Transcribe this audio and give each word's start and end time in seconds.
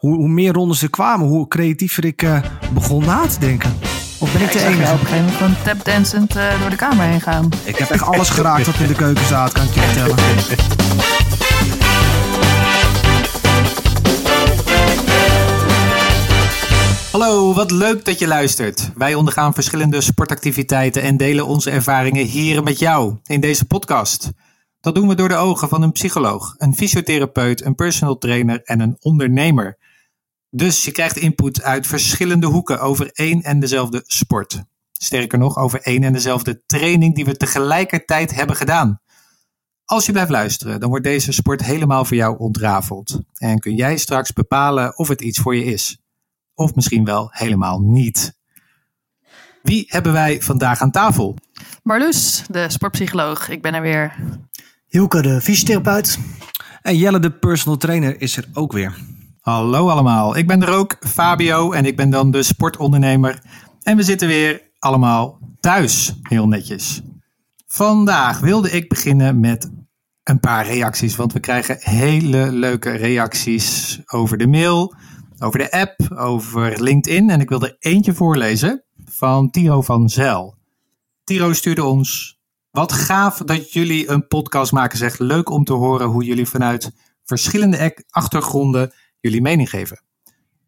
hoe, 0.00 0.14
hoe 0.14 0.28
meer 0.28 0.52
rondes 0.52 0.82
er 0.82 0.90
kwamen, 0.90 1.26
hoe 1.26 1.48
creatiever 1.48 2.04
ik 2.04 2.22
uh, 2.22 2.42
begon 2.74 3.04
na 3.04 3.26
te 3.26 3.38
denken. 3.38 3.74
Of 4.18 4.32
ben 4.32 4.42
ik 4.42 4.52
de 4.52 4.58
Ik 4.58 4.64
enige? 4.64 4.92
op 4.92 5.00
een 5.00 5.06
gegeven 5.06 5.24
moment 5.24 5.36
gewoon 5.36 5.54
tapdancend 5.64 6.36
uh, 6.36 6.60
door 6.60 6.70
de 6.70 6.76
kamer 6.76 7.04
heen 7.04 7.20
gaan. 7.20 7.48
Ik 7.64 7.76
heb 7.76 7.90
echt 7.90 8.02
alles 8.02 8.28
geraakt 8.28 8.66
wat 8.66 8.78
in 8.78 8.86
de 8.86 8.94
keuken 8.94 9.24
staat, 9.24 9.52
kan 9.52 9.64
ik 9.64 9.74
je 9.74 9.80
vertellen. 9.80 10.16
Hallo, 17.12 17.54
wat 17.54 17.70
leuk 17.70 18.04
dat 18.04 18.18
je 18.18 18.26
luistert. 18.26 18.90
Wij 18.94 19.14
ondergaan 19.14 19.54
verschillende 19.54 20.00
sportactiviteiten 20.00 21.02
en 21.02 21.16
delen 21.16 21.46
onze 21.46 21.70
ervaringen 21.70 22.26
hier 22.26 22.62
met 22.62 22.78
jou 22.78 23.16
in 23.26 23.40
deze 23.40 23.64
podcast. 23.64 24.30
Dat 24.80 24.94
doen 24.94 25.08
we 25.08 25.14
door 25.14 25.28
de 25.28 25.36
ogen 25.36 25.68
van 25.68 25.82
een 25.82 25.92
psycholoog, 25.92 26.54
een 26.58 26.74
fysiotherapeut, 26.74 27.64
een 27.64 27.74
personal 27.74 28.18
trainer 28.18 28.60
en 28.64 28.80
een 28.80 28.96
ondernemer. 29.00 29.78
Dus 30.50 30.84
je 30.84 30.90
krijgt 30.90 31.16
input 31.16 31.62
uit 31.62 31.86
verschillende 31.86 32.46
hoeken 32.46 32.80
over 32.80 33.10
één 33.12 33.42
en 33.42 33.60
dezelfde 33.60 34.02
sport. 34.06 34.62
Sterker 34.92 35.38
nog, 35.38 35.56
over 35.56 35.80
één 35.80 36.02
en 36.02 36.12
dezelfde 36.12 36.62
training 36.66 37.14
die 37.14 37.24
we 37.24 37.36
tegelijkertijd 37.36 38.34
hebben 38.34 38.56
gedaan. 38.56 39.00
Als 39.84 40.06
je 40.06 40.12
blijft 40.12 40.30
luisteren, 40.30 40.80
dan 40.80 40.88
wordt 40.88 41.04
deze 41.04 41.32
sport 41.32 41.64
helemaal 41.64 42.04
voor 42.04 42.16
jou 42.16 42.38
ontrafeld. 42.38 43.20
En 43.34 43.58
kun 43.58 43.74
jij 43.74 43.96
straks 43.96 44.32
bepalen 44.32 44.98
of 44.98 45.08
het 45.08 45.20
iets 45.20 45.38
voor 45.38 45.56
je 45.56 45.64
is. 45.64 45.98
Of 46.54 46.74
misschien 46.74 47.04
wel 47.04 47.28
helemaal 47.30 47.80
niet. 47.80 48.38
Wie 49.62 49.84
hebben 49.88 50.12
wij 50.12 50.42
vandaag 50.42 50.80
aan 50.80 50.90
tafel? 50.90 51.36
Marloes, 51.82 52.42
de 52.48 52.66
sportpsycholoog. 52.68 53.48
Ik 53.48 53.62
ben 53.62 53.74
er 53.74 53.82
weer. 53.82 54.14
Hielke, 54.88 55.22
de 55.22 55.40
fysiotherapeut. 55.40 56.18
En 56.82 56.96
Jelle, 56.96 57.18
de 57.18 57.32
personal 57.32 57.76
trainer, 57.76 58.20
is 58.20 58.36
er 58.36 58.44
ook 58.52 58.72
weer. 58.72 58.96
Hallo 59.40 59.88
allemaal, 59.88 60.36
ik 60.36 60.46
ben 60.46 60.62
er 60.62 60.74
ook, 60.74 60.96
Fabio, 61.00 61.72
en 61.72 61.84
ik 61.84 61.96
ben 61.96 62.10
dan 62.10 62.30
de 62.30 62.42
sportondernemer. 62.42 63.42
En 63.82 63.96
we 63.96 64.02
zitten 64.02 64.28
weer 64.28 64.62
allemaal 64.78 65.38
thuis, 65.60 66.14
heel 66.22 66.48
netjes. 66.48 67.02
Vandaag 67.66 68.40
wilde 68.40 68.70
ik 68.70 68.88
beginnen 68.88 69.40
met 69.40 69.70
een 70.22 70.40
paar 70.40 70.66
reacties, 70.66 71.16
want 71.16 71.32
we 71.32 71.40
krijgen 71.40 71.76
hele 71.80 72.52
leuke 72.52 72.90
reacties 72.90 73.98
over 74.06 74.38
de 74.38 74.46
mail, 74.46 74.94
over 75.38 75.58
de 75.58 75.70
app, 75.70 76.12
over 76.16 76.82
LinkedIn. 76.82 77.30
En 77.30 77.40
ik 77.40 77.48
wil 77.48 77.62
er 77.62 77.76
eentje 77.78 78.14
voorlezen 78.14 78.84
van 79.04 79.50
Tiro 79.50 79.82
van 79.82 80.08
Zel. 80.08 80.56
Tiro 81.24 81.52
stuurde 81.52 81.84
ons, 81.84 82.38
wat 82.70 82.92
gaaf 82.92 83.38
dat 83.38 83.72
jullie 83.72 84.10
een 84.10 84.26
podcast 84.26 84.72
maken, 84.72 84.98
zegt 84.98 85.18
leuk 85.18 85.50
om 85.50 85.64
te 85.64 85.72
horen 85.72 86.06
hoe 86.06 86.24
jullie 86.24 86.48
vanuit 86.48 86.92
verschillende 87.24 88.04
achtergronden 88.10 88.92
jullie 89.20 89.42
mening 89.42 89.70
geven. 89.70 90.02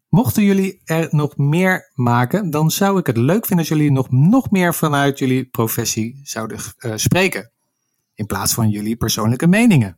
Mochten 0.09 0.43
jullie 0.43 0.81
er 0.85 1.07
nog 1.11 1.37
meer 1.37 1.91
maken, 1.93 2.49
dan 2.49 2.71
zou 2.71 2.99
ik 2.99 3.07
het 3.07 3.17
leuk 3.17 3.45
vinden 3.45 3.57
als 3.57 3.67
jullie 3.67 3.91
nog, 3.91 4.11
nog 4.11 4.51
meer 4.51 4.73
vanuit 4.73 5.19
jullie 5.19 5.45
professie 5.45 6.19
zouden 6.23 6.59
uh, 6.79 6.91
spreken. 6.95 7.51
In 8.15 8.25
plaats 8.25 8.53
van 8.53 8.69
jullie 8.69 8.95
persoonlijke 8.95 9.47
meningen. 9.47 9.97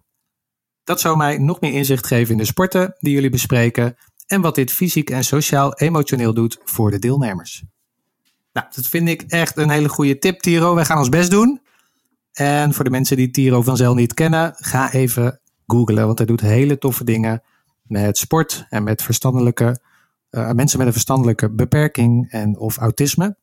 Dat 0.83 1.00
zou 1.00 1.17
mij 1.17 1.38
nog 1.38 1.61
meer 1.61 1.73
inzicht 1.73 2.08
geven 2.08 2.31
in 2.31 2.38
de 2.38 2.45
sporten 2.45 2.95
die 3.00 3.14
jullie 3.14 3.30
bespreken 3.30 3.98
en 4.28 4.42
wat 4.42 4.56
dit 4.56 4.72
fysiek 4.72 5.09
en 5.09 5.23
sociaal-emotioneel 5.23 6.33
doet 6.33 6.59
voor 6.64 6.92
de 6.92 7.00
deelnemers. 7.00 7.64
Nou, 8.53 8.67
dat 8.76 8.88
vind 8.88 9.09
ik 9.09 9.22
echt 9.22 9.58
een 9.58 9.70
hele 9.70 9.89
goede 9.89 10.17
tip, 10.17 10.39
Tiro. 10.39 10.76
Wij 10.76 10.86
gaan 10.86 10.98
ons 10.98 11.09
best 11.09 11.31
doen. 11.31 11.61
En 12.31 12.73
voor 12.73 12.83
de 12.83 12.89
mensen 12.89 13.17
die 13.17 13.31
Tiro 13.31 13.61
van 13.61 13.78
Zel 13.78 13.94
niet 13.94 14.14
kennen, 14.14 14.53
ga 14.58 14.92
even 14.92 15.39
googlen, 15.67 16.06
want 16.06 16.17
hij 16.17 16.28
doet 16.28 16.42
hele 16.42 16.78
toffe 16.78 17.03
dingen 17.03 17.44
met 17.88 18.17
sport 18.17 18.66
en 18.69 18.83
met 18.83 19.02
verstandelijke 19.02 19.80
uh, 20.36 20.52
mensen 20.52 20.78
met 20.78 20.88
een 20.88 20.94
verstandelijke 20.94 21.52
beperking 21.52 22.31
en 22.31 22.58
of 22.58 22.77
autisme. 22.77 23.38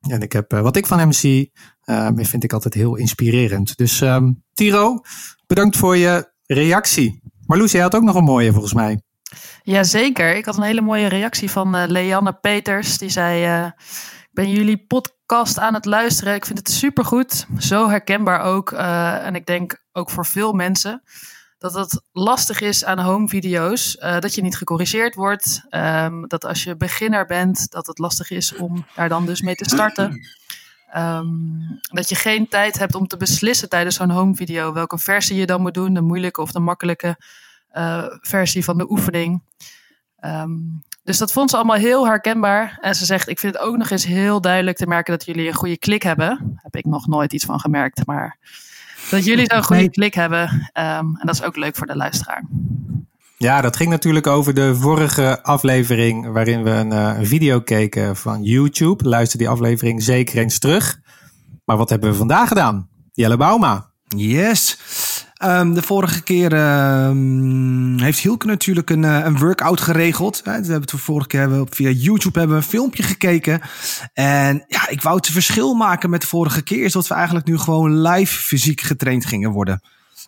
En 0.00 0.20
ik 0.20 0.32
heb, 0.32 0.52
uh, 0.52 0.60
wat 0.60 0.76
ik 0.76 0.86
van 0.86 0.98
hem 0.98 1.12
zie, 1.12 1.52
uh, 1.84 2.08
vind 2.14 2.44
ik 2.44 2.52
altijd 2.52 2.74
heel 2.74 2.96
inspirerend. 2.96 3.76
Dus 3.76 4.00
um, 4.00 4.42
Tiro, 4.52 5.00
bedankt 5.46 5.76
voor 5.76 5.96
je 5.96 6.32
reactie. 6.46 7.22
Marloes, 7.46 7.72
jij 7.72 7.82
had 7.82 7.94
ook 7.94 8.02
nog 8.02 8.14
een 8.14 8.24
mooie 8.24 8.52
volgens 8.52 8.74
mij. 8.74 9.00
Jazeker, 9.62 10.36
ik 10.36 10.44
had 10.44 10.56
een 10.56 10.62
hele 10.62 10.80
mooie 10.80 11.06
reactie 11.06 11.50
van 11.50 11.86
Leanne 11.86 12.32
Peters. 12.32 12.98
Die 12.98 13.08
zei, 13.08 13.64
ik 14.22 14.28
ben 14.32 14.50
jullie 14.50 14.86
podcast 14.86 15.58
aan 15.58 15.74
het 15.74 15.84
luisteren. 15.84 16.34
Ik 16.34 16.46
vind 16.46 16.58
het 16.58 16.70
supergoed, 16.70 17.46
zo 17.58 17.88
herkenbaar 17.88 18.40
ook. 18.40 18.72
en 18.72 19.34
ik 19.34 19.46
denk 19.46 19.84
ook 19.92 20.10
voor 20.10 20.26
veel 20.26 20.52
mensen 20.52 21.02
dat 21.72 21.74
het 21.74 22.02
lastig 22.12 22.60
is 22.60 22.84
aan 22.84 22.98
home 22.98 23.28
video's. 23.28 23.96
Uh, 24.00 24.18
dat 24.18 24.34
je 24.34 24.42
niet 24.42 24.56
gecorrigeerd 24.56 25.14
wordt. 25.14 25.66
Um, 25.70 26.28
dat 26.28 26.44
als 26.44 26.64
je 26.64 26.76
beginner 26.76 27.26
bent, 27.26 27.70
dat 27.70 27.86
het 27.86 27.98
lastig 27.98 28.30
is 28.30 28.54
om 28.54 28.86
daar 28.94 29.08
dan 29.08 29.26
dus 29.26 29.40
mee 29.40 29.54
te 29.54 29.68
starten. 29.68 30.26
Um, 30.96 31.80
dat 31.80 32.08
je 32.08 32.14
geen 32.14 32.48
tijd 32.48 32.78
hebt 32.78 32.94
om 32.94 33.06
te 33.06 33.16
beslissen 33.16 33.68
tijdens 33.68 33.96
zo'n 33.96 34.10
home 34.10 34.34
video 34.34 34.72
welke 34.72 34.98
versie 34.98 35.36
je 35.36 35.46
dan 35.46 35.60
moet 35.60 35.74
doen. 35.74 35.94
De 35.94 36.00
moeilijke 36.00 36.40
of 36.40 36.52
de 36.52 36.60
makkelijke 36.60 37.16
uh, 37.72 38.04
versie 38.20 38.64
van 38.64 38.78
de 38.78 38.90
oefening. 38.90 39.42
Um, 40.24 40.82
dus 41.02 41.18
dat 41.18 41.32
vond 41.32 41.50
ze 41.50 41.56
allemaal 41.56 41.76
heel 41.76 42.06
herkenbaar. 42.06 42.78
En 42.80 42.94
ze 42.94 43.04
zegt, 43.04 43.28
ik 43.28 43.38
vind 43.38 43.54
het 43.54 43.62
ook 43.62 43.76
nog 43.76 43.90
eens 43.90 44.04
heel 44.04 44.40
duidelijk 44.40 44.76
te 44.76 44.86
merken 44.86 45.12
dat 45.12 45.26
jullie 45.26 45.48
een 45.48 45.54
goede 45.54 45.78
klik 45.78 46.02
hebben. 46.02 46.58
Heb 46.62 46.76
ik 46.76 46.84
nog 46.84 47.06
nooit 47.06 47.32
iets 47.32 47.44
van 47.44 47.60
gemerkt, 47.60 48.06
maar 48.06 48.38
dat 49.10 49.24
jullie 49.24 49.50
zo'n 49.52 49.62
goede 49.64 49.90
klik 49.90 50.14
hebben. 50.14 50.42
Um, 50.52 51.16
en 51.16 51.20
dat 51.22 51.34
is 51.34 51.42
ook 51.42 51.56
leuk 51.56 51.76
voor 51.76 51.86
de 51.86 51.96
luisteraar. 51.96 52.44
Ja, 53.36 53.60
dat 53.60 53.76
ging 53.76 53.90
natuurlijk 53.90 54.26
over 54.26 54.54
de 54.54 54.74
vorige 54.74 55.42
aflevering 55.42 56.32
waarin 56.32 56.62
we 56.62 56.70
een, 56.70 56.92
uh, 56.92 57.14
een, 57.18 57.26
video 57.26 57.60
keken 57.60 58.16
van 58.16 58.42
YouTube. 58.42 59.08
Luister 59.08 59.38
die 59.38 59.48
aflevering 59.48 60.02
zeker 60.02 60.38
eens 60.38 60.58
terug. 60.58 61.00
Maar 61.64 61.76
wat 61.76 61.90
hebben 61.90 62.10
we 62.10 62.16
vandaag 62.16 62.48
gedaan? 62.48 62.88
Jelle 63.12 63.36
Bauma. 63.36 63.90
Yes. 64.08 64.78
Um, 65.46 65.74
de 65.74 65.82
vorige 65.82 66.22
keer 66.22 66.52
um, 67.06 67.98
heeft 67.98 68.18
Hielke 68.18 68.46
natuurlijk 68.46 68.90
een, 68.90 69.02
uh, 69.02 69.24
een 69.24 69.38
workout 69.38 69.80
geregeld. 69.80 70.40
Hè. 70.44 70.52
Dat 70.52 70.66
hebben 70.66 70.80
we 70.80 70.96
de 70.96 70.98
vorige 70.98 71.28
keer 71.28 71.40
hebben 71.40 71.64
we 71.64 71.74
via 71.74 71.90
YouTube 71.90 72.38
hebben 72.38 72.56
we 72.56 72.62
een 72.62 72.68
filmpje 72.68 73.02
gekeken. 73.02 73.60
En 74.12 74.64
ja, 74.68 74.88
ik 74.88 75.02
wou 75.02 75.16
het 75.16 75.26
verschil 75.26 75.74
maken 75.74 76.10
met 76.10 76.20
de 76.20 76.26
vorige 76.26 76.62
keer. 76.62 76.84
Is 76.84 76.92
dat 76.92 77.06
we 77.06 77.14
eigenlijk 77.14 77.46
nu 77.46 77.58
gewoon 77.58 78.00
live 78.00 78.38
fysiek 78.38 78.80
getraind 78.80 79.26
gingen 79.26 79.50
worden. 79.50 79.82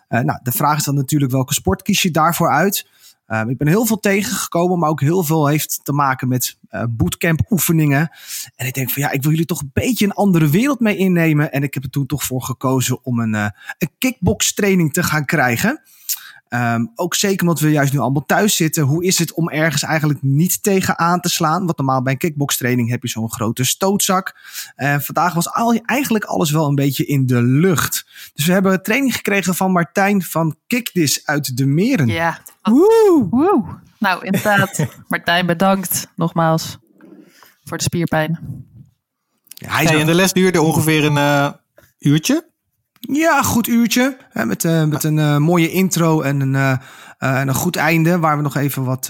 Uh, 0.09 0.19
nou, 0.19 0.39
de 0.43 0.51
vraag 0.51 0.77
is 0.77 0.83
dan 0.83 0.95
natuurlijk 0.95 1.31
welke 1.31 1.53
sport 1.53 1.81
kies 1.81 2.01
je 2.01 2.11
daarvoor 2.11 2.51
uit? 2.51 2.85
Um, 3.27 3.49
ik 3.49 3.57
ben 3.57 3.67
heel 3.67 3.85
veel 3.85 3.99
tegengekomen, 3.99 4.79
maar 4.79 4.89
ook 4.89 5.01
heel 5.01 5.23
veel 5.23 5.47
heeft 5.47 5.79
te 5.83 5.93
maken 5.93 6.27
met 6.27 6.57
uh, 6.71 6.83
bootcamp 6.89 7.39
oefeningen. 7.49 8.11
En 8.55 8.67
ik 8.67 8.73
denk 8.73 8.89
van 8.89 9.01
ja, 9.01 9.11
ik 9.11 9.21
wil 9.21 9.31
jullie 9.31 9.45
toch 9.45 9.61
een 9.61 9.71
beetje 9.73 10.05
een 10.05 10.13
andere 10.13 10.49
wereld 10.49 10.79
mee 10.79 10.97
innemen. 10.97 11.51
En 11.51 11.63
ik 11.63 11.73
heb 11.73 11.83
er 11.83 11.89
toen 11.89 12.05
toch 12.05 12.23
voor 12.23 12.41
gekozen 12.41 13.03
om 13.03 13.19
een, 13.19 13.33
uh, 13.33 13.47
een 13.77 13.91
kickbox 13.97 14.53
training 14.53 14.93
te 14.93 15.03
gaan 15.03 15.25
krijgen. 15.25 15.81
Um, 16.49 16.91
ook 16.95 17.15
zeker 17.15 17.47
omdat 17.47 17.59
we 17.59 17.71
juist 17.71 17.93
nu 17.93 17.99
allemaal 17.99 18.25
thuis 18.25 18.55
zitten. 18.55 18.83
Hoe 18.83 19.03
is 19.05 19.19
het 19.19 19.33
om 19.33 19.49
ergens 19.49 19.83
eigenlijk 19.83 20.21
niet 20.21 20.63
tegen 20.63 20.99
aan 20.99 21.19
te 21.19 21.29
slaan? 21.29 21.65
Want 21.65 21.77
normaal 21.77 22.01
bij 22.01 22.13
een 22.13 22.19
kickbox 22.19 22.57
training 22.57 22.89
heb 22.89 23.01
je 23.01 23.09
zo'n 23.09 23.31
grote 23.31 23.63
stootzak. 23.63 24.35
En 24.75 25.01
vandaag 25.01 25.33
was 25.33 25.53
al, 25.53 25.73
eigenlijk 25.85 26.25
alles 26.25 26.51
wel 26.51 26.67
een 26.67 26.75
beetje 26.75 27.05
in 27.05 27.25
de 27.25 27.41
lucht. 27.41 28.05
Dus 28.33 28.45
we 28.45 28.51
hebben 28.53 28.83
training 28.83 29.15
gekregen 29.15 29.55
van 29.55 29.71
Martijn 29.71 30.23
van 30.23 30.55
Kickdis 30.67 31.25
uit 31.25 31.57
de 31.57 31.65
Meren. 31.65 32.07
Ja. 32.07 32.39
Woe! 32.61 33.27
Woe! 33.29 33.63
Nou, 33.99 34.25
inderdaad. 34.25 34.85
Martijn, 35.07 35.45
bedankt 35.45 36.07
nogmaals 36.15 36.77
voor 37.63 37.77
de 37.77 37.83
spierpijn. 37.83 38.39
Ja, 39.47 39.69
hij 39.69 39.85
hey, 39.85 39.99
en 39.99 40.05
de 40.05 40.13
les 40.13 40.33
duurde 40.33 40.61
ongeveer 40.61 41.05
een 41.05 41.15
uh, 41.15 41.49
uurtje. 41.99 42.46
Ja, 42.99 43.41
goed 43.41 43.67
uurtje. 43.67 44.17
Hè, 44.29 44.45
met, 44.45 44.63
uh, 44.63 44.83
met 44.83 45.03
een 45.03 45.17
uh, 45.17 45.37
mooie 45.37 45.71
intro 45.71 46.21
en 46.21 46.39
een, 46.39 46.53
uh, 46.53 46.71
en 47.17 47.47
een 47.47 47.53
goed 47.53 47.75
einde. 47.75 48.19
Waar 48.19 48.37
we 48.37 48.43
nog 48.43 48.55
even 48.55 48.83
wat, 48.83 49.09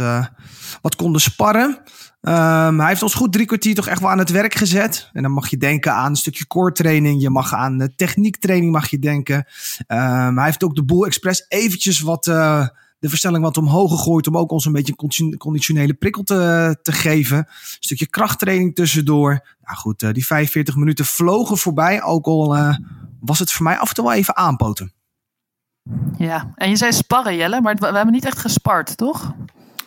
wat 0.82 0.96
konden 0.96 1.22
sparren. 1.22 1.78
Um, 2.22 2.80
hij 2.80 2.88
heeft 2.88 3.04
ons 3.04 3.14
goed 3.14 3.34
drie 3.34 3.46
kwartier 3.46 3.76
toch 3.76 3.88
echt 3.88 4.02
wel 4.02 4.10
aan 4.10 4.18
het 4.18 4.30
werk 4.30 4.56
gezet. 4.56 5.10
En 5.14 5.22
dan 5.22 5.32
mag 5.32 5.50
je 5.50 5.58
denken 5.58 5.94
aan 5.94 6.10
een 6.10 6.16
stukje 6.16 6.48
core 6.48 6.72
training. 6.72 7.22
Je 7.22 7.30
mag 7.30 7.54
aan 7.54 7.90
techniektraining 7.96 8.72
mag 8.72 8.90
je 8.90 9.00
denken. 9.00 9.36
Um, 9.88 10.36
hij 10.38 10.46
heeft 10.46 10.64
ook 10.64 10.76
de 10.76 10.84
boel 10.84 11.06
expres 11.06 11.46
eventjes 11.48 12.00
wat 12.00 12.24
de 13.00 13.10
verstelling 13.10 13.44
wat 13.44 13.58
omhoog 13.58 13.92
gegooid. 13.92 14.28
Om 14.28 14.38
ook 14.38 14.52
ons 14.52 14.66
een 14.66 14.72
beetje 14.72 14.94
een 14.98 15.38
conditionele 15.38 15.94
prikkel 15.94 16.24
te, 16.24 16.78
te 16.82 16.92
geven. 16.92 17.38
Een 17.38 17.46
stukje 17.80 18.08
krachttraining 18.08 18.76
tussendoor. 18.76 19.30
Nou 19.64 19.78
goed, 19.78 20.14
die 20.14 20.26
45 20.26 20.76
minuten 20.76 21.06
vlogen 21.06 21.58
voorbij. 21.58 22.04
Ook 22.04 22.26
al 22.26 22.56
was 23.20 23.40
het 23.40 23.52
voor 23.52 23.64
mij 23.64 23.78
af 23.78 23.90
en 23.90 23.96
toe 23.96 24.06
wel 24.06 24.14
even 24.14 24.38
aanpoten. 24.38 24.94
Ja, 26.18 26.52
en 26.56 26.70
je 26.70 26.76
zei 26.76 26.92
sparren 26.92 27.36
Jelle, 27.36 27.62
maar 27.62 27.76
we 27.76 27.86
hebben 27.86 28.12
niet 28.12 28.26
echt 28.26 28.40
gespart, 28.40 28.98
toch? 28.98 29.34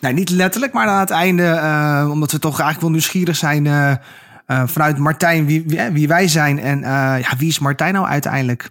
Nee, 0.01 0.13
niet 0.13 0.31
letterlijk, 0.31 0.73
maar 0.73 0.89
aan 0.89 1.01
het 1.01 1.11
einde, 1.11 1.43
uh, 1.43 2.09
omdat 2.11 2.33
we 2.33 2.39
toch 2.39 2.51
eigenlijk 2.51 2.81
wel 2.81 2.91
nieuwsgierig 2.91 3.37
zijn 3.37 3.99
vanuit 4.47 4.99
Martijn 4.99 5.47
wie, 5.47 5.65
wie, 5.67 5.91
wie, 5.91 6.09
wij 6.09 6.29
zijn. 6.29 6.59
En 6.59 6.81
ja, 7.21 7.37
wie 7.39 7.49
is 7.49 7.59
Martijn 7.59 7.95
nou 7.95 8.07
uiteindelijk? 8.07 8.71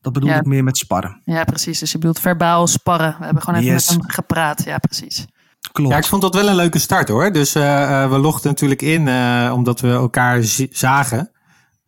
Dat 0.00 0.12
bedoel 0.12 0.30
ja. 0.30 0.36
ik 0.36 0.44
meer 0.46 0.64
met 0.64 0.76
sparren. 0.76 1.20
Ja, 1.24 1.44
precies. 1.44 1.78
Dus 1.78 1.92
je 1.92 1.98
bedoelt 1.98 2.20
verbaal 2.20 2.66
sparren. 2.66 3.16
We 3.18 3.24
hebben 3.24 3.42
gewoon 3.42 3.60
even 3.60 3.72
yes. 3.72 3.88
met 3.88 4.00
hem 4.00 4.10
gepraat. 4.10 4.64
Ja, 4.64 4.78
precies. 4.78 5.26
Klopt. 5.72 5.92
Ja, 5.92 5.98
ik 5.98 6.04
vond 6.04 6.22
dat 6.22 6.34
wel 6.34 6.48
een 6.48 6.54
leuke 6.54 6.78
start 6.78 7.08
hoor. 7.08 7.32
Dus 7.32 7.54
eh, 7.54 8.02
eh, 8.02 8.10
we 8.10 8.18
logden 8.18 8.50
natuurlijk 8.50 8.82
in 8.82 9.08
eh, 9.08 9.52
omdat 9.54 9.80
we 9.80 9.88
elkaar 9.88 10.38
zagen. 10.70 11.30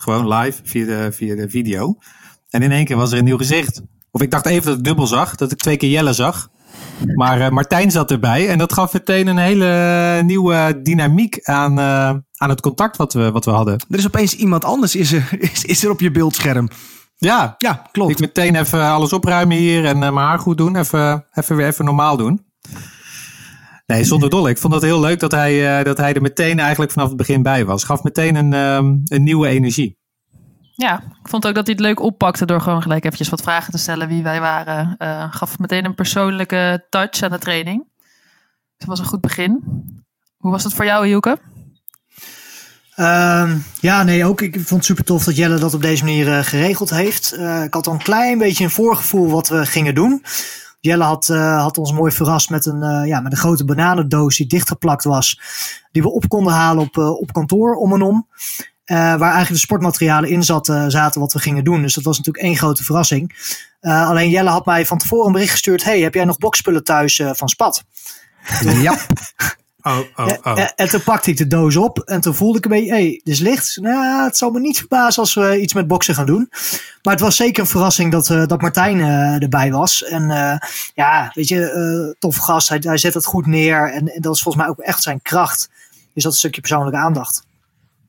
Gewoon 0.03 0.29
live 0.29 0.61
via 0.65 0.85
de, 0.85 1.13
via 1.13 1.35
de 1.35 1.49
video. 1.51 1.97
En 2.51 2.63
in 2.63 2.73
één 2.73 2.85
keer 2.85 2.97
was 2.97 3.13
er 3.13 3.19
een 3.19 3.25
nieuw 3.25 3.37
gezicht. 3.37 3.83
Of 4.11 4.23
ik 4.23 4.31
dacht 4.31 4.47
even 4.47 4.67
dat 4.67 4.79
ik 4.79 4.85
dubbel 4.85 5.07
zag, 5.07 5.35
dat 5.35 5.53
ik 5.53 5.59
twee 5.59 5.77
keer 5.77 5.91
Jelle 5.91 6.13
zag. 6.13 6.49
Maar 7.15 7.41
eh, 7.41 7.51
Martijn 7.51 7.91
zat 7.91 8.11
erbij 8.11 8.49
en 8.49 8.59
dat 8.59 8.73
gaf 8.73 8.93
meteen 8.93 9.27
een 9.27 9.39
hele 9.39 10.21
nieuwe 10.25 10.81
dynamiek 10.83 11.39
aan, 11.43 11.79
eh, 11.79 12.09
aan 12.37 12.49
het 12.49 12.61
contact 12.61 12.97
wat 12.97 13.13
we, 13.13 13.31
wat 13.31 13.45
we 13.45 13.51
hadden. 13.51 13.75
Er 13.91 13.99
is 13.99 14.07
opeens 14.07 14.35
iemand 14.37 14.65
anders 14.65 14.95
is 14.97 15.13
er, 15.13 15.29
is, 15.53 15.65
is 15.65 15.85
er 15.85 15.91
op 15.91 16.01
je 16.01 16.11
beeldscherm. 16.11 16.69
Ja, 17.17 17.55
Ja, 17.59 17.83
klopt. 17.93 18.11
ik 18.11 18.21
meteen 18.21 18.55
even 18.55 18.83
alles 18.83 19.13
opruimen 19.13 19.57
hier 19.57 19.85
en 19.85 20.03
eh, 20.03 20.13
mijn 20.13 20.27
haar 20.27 20.39
goed 20.39 20.57
doen. 20.59 20.77
Even, 20.77 21.25
even 21.35 21.57
weer 21.57 21.67
even 21.67 21.85
normaal 21.85 22.17
doen. 22.17 22.47
Nee, 23.93 24.05
zonder 24.05 24.31
dolle. 24.31 24.51
Ik 24.51 24.59
vond 24.59 24.75
het 24.75 24.83
heel 24.83 25.01
leuk 25.01 25.21
dat 25.21 25.33
hij, 25.33 25.79
eh, 25.79 25.85
dat 25.85 25.99
hij 25.99 26.15
er 26.15 26.23
meteen 26.23 26.59
eigenlijk 26.59 26.93
vanaf 26.93 27.09
het 27.09 27.17
begin 27.17 27.43
bij 27.43 27.65
was. 27.65 27.85
Gaf 27.85 28.03
meteen 28.03 28.35
een, 28.35 28.53
ehm, 28.53 28.97
een 29.05 29.23
nieuwe 29.23 29.49
energie. 29.49 29.99
Ja, 30.75 31.03
ik 31.23 31.29
vond 31.29 31.47
ook 31.47 31.55
dat 31.55 31.67
hij 31.67 31.75
het 31.75 31.85
leuk 31.85 32.01
oppakte 32.01 32.47
door 32.47 32.61
gewoon 32.61 32.83
gelijk 32.83 33.05
eventjes 33.05 33.29
wat 33.29 33.43
vragen 33.43 33.73
te 33.73 33.79
stellen 33.79 34.09
wie 34.09 34.23
wij 34.23 34.41
waren. 34.41 34.95
Eh, 34.99 35.33
gaf 35.33 35.59
meteen 35.59 35.85
een 35.85 35.95
persoonlijke 35.95 36.87
touch 36.91 37.23
aan 37.23 37.31
de 37.31 37.39
training. 37.39 37.85
Dus 37.97 38.77
dat 38.77 38.89
was 38.89 38.99
een 38.99 39.05
goed 39.05 39.21
begin. 39.21 39.61
Hoe 40.37 40.51
was 40.51 40.65
het 40.65 40.75
voor 40.75 40.85
jou, 40.85 41.07
Hielke? 41.07 41.39
Ehm, 42.95 43.57
ja, 43.81 44.03
nee, 44.03 44.25
ook. 44.25 44.41
Ik 44.41 44.55
vond 44.55 44.71
het 44.71 44.85
super 44.85 45.05
tof 45.05 45.25
dat 45.25 45.37
Jelle 45.37 45.59
dat 45.59 45.75
op 45.75 45.83
deze 45.83 46.05
manier 46.05 46.33
eh, 46.33 46.45
geregeld 46.45 46.91
heeft. 46.91 47.33
Eh, 47.33 47.63
ik 47.63 47.75
had 47.75 47.87
al 47.87 47.93
een 47.93 48.03
klein 48.03 48.39
beetje 48.39 48.65
een 48.65 48.71
voorgevoel 48.71 49.31
wat 49.31 49.49
we 49.49 49.67
gingen 49.67 49.95
doen. 49.95 50.23
Jelle 50.81 51.05
had, 51.05 51.29
eh, 51.29 51.61
had 51.61 51.79
ons 51.79 51.93
mooi 51.93 52.13
verrast 52.13 52.51
met 52.51 52.67
een, 52.67 52.83
eh, 52.83 53.07
ja, 53.07 53.21
met 53.21 53.33
een 53.33 53.39
grote 53.39 53.65
bananendoos 53.65 54.37
die 54.37 54.47
dichtgeplakt 54.47 55.05
was. 55.05 55.41
Die 55.93 56.03
we 56.03 56.11
op 56.11 56.29
konden 56.29 56.53
halen 56.53 56.83
op, 56.83 56.99
eh, 56.99 57.11
op 57.11 57.33
kantoor 57.33 57.75
om 57.75 57.93
en 57.93 58.03
om. 58.03 58.27
Waar 58.85 59.21
eigenlijk 59.21 59.49
de 59.49 59.59
sportmaterialen 59.59 60.31
in 60.31 60.43
zaten, 60.43 60.91
zaten 60.91 61.21
wat 61.21 61.33
we 61.33 61.39
gingen 61.39 61.65
doen. 61.65 61.83
Dus 61.83 61.95
dat 61.95 62.05
was 62.05 62.17
natuurlijk 62.17 62.45
één 62.45 62.57
grote 62.57 62.85
verrassing. 62.85 63.55
Alleen 63.81 64.31
Jelle 64.31 64.51
had 64.51 64.67
mij 64.67 64.87
van 64.87 64.99
tevoren 64.99 65.27
een 65.27 65.33
bericht 65.33 65.51
gestuurd. 65.51 65.85
Hey, 65.85 66.01
heb 66.01 66.15
jij 66.15 66.25
nog 66.25 66.39
bokspullen 66.39 66.85
thuis 66.85 67.23
van 67.33 67.49
Spat? 67.49 67.85
Ja, 68.61 68.99
Oh, 69.83 69.99
oh, 70.17 70.27
En, 70.29 70.57
en- 70.57 70.73
en 70.77 70.89
toen 70.89 71.03
pakte 71.03 71.31
ik 71.31 71.37
de 71.37 71.47
doos 71.47 71.77
op 71.77 71.99
en 71.99 72.21
toen 72.21 72.35
voelde 72.35 72.59
ik 72.59 72.65
een 72.65 72.71
beetje, 72.71 72.91
hé, 72.91 72.97
hey, 72.97 73.21
dit 73.25 73.35
is 73.35 73.41
licht. 73.41 73.79
Nou, 73.81 74.25
het 74.25 74.37
zal 74.37 74.51
me 74.51 74.61
niet 74.61 74.79
verbazen 74.79 75.23
als 75.23 75.35
we 75.35 75.61
iets 75.61 75.73
met 75.75 75.87
boksen 75.87 76.15
gaan 76.15 76.27
doen. 76.27 76.49
Maar 77.03 77.13
het 77.13 77.23
was 77.23 77.37
zeker 77.37 77.61
een 77.63 77.69
verrassing 77.69 78.13
dat, 78.13 78.31
eh, 78.31 78.47
dat 78.47 78.61
Martijn 78.61 79.01
eh, 79.01 79.43
erbij 79.43 79.71
was. 79.73 80.05
En 80.05 80.31
eh, 80.31 80.59
ja, 80.95 81.31
weet 81.35 81.49
je, 81.49 81.71
eh 81.71 82.15
tof 82.19 82.37
gast, 82.37 82.69
hij, 82.69 82.79
hij 82.81 82.99
zet 82.99 83.15
het 83.15 83.25
goed 83.25 83.47
neer. 83.47 83.93
En, 83.93 84.15
en 84.15 84.21
dat 84.21 84.35
is 84.35 84.43
volgens 84.43 84.65
mij 84.65 84.73
ook 84.73 84.79
echt 84.81 85.03
zijn 85.03 85.23
kracht. 85.23 85.69
Dus 86.15 86.23
dat 86.23 86.35
stukje 86.37 86.61
persoonlijke 86.61 86.99
aandacht. 86.99 87.47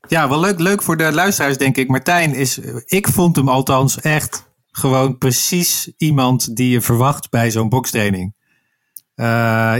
Ja, 0.08 0.28
wel 0.28 0.40
leuk, 0.40 0.58
leuk 0.58 0.82
voor 0.82 0.96
de 0.96 1.12
luisteraars, 1.12 1.56
denk 1.58 1.76
ik. 1.76 1.88
Martijn 1.88 2.34
is, 2.34 2.58
ik 2.86 3.08
vond 3.08 3.36
hem 3.36 3.48
althans 3.48 4.00
echt 4.00 4.48
gewoon 4.72 5.18
precies 5.18 5.90
iemand 5.96 6.56
die 6.56 6.70
je 6.70 6.80
verwacht 6.80 7.30
bij 7.30 7.50
zo'n 7.50 7.68
bokstraining. 7.68 8.34
Eh, 9.20 9.26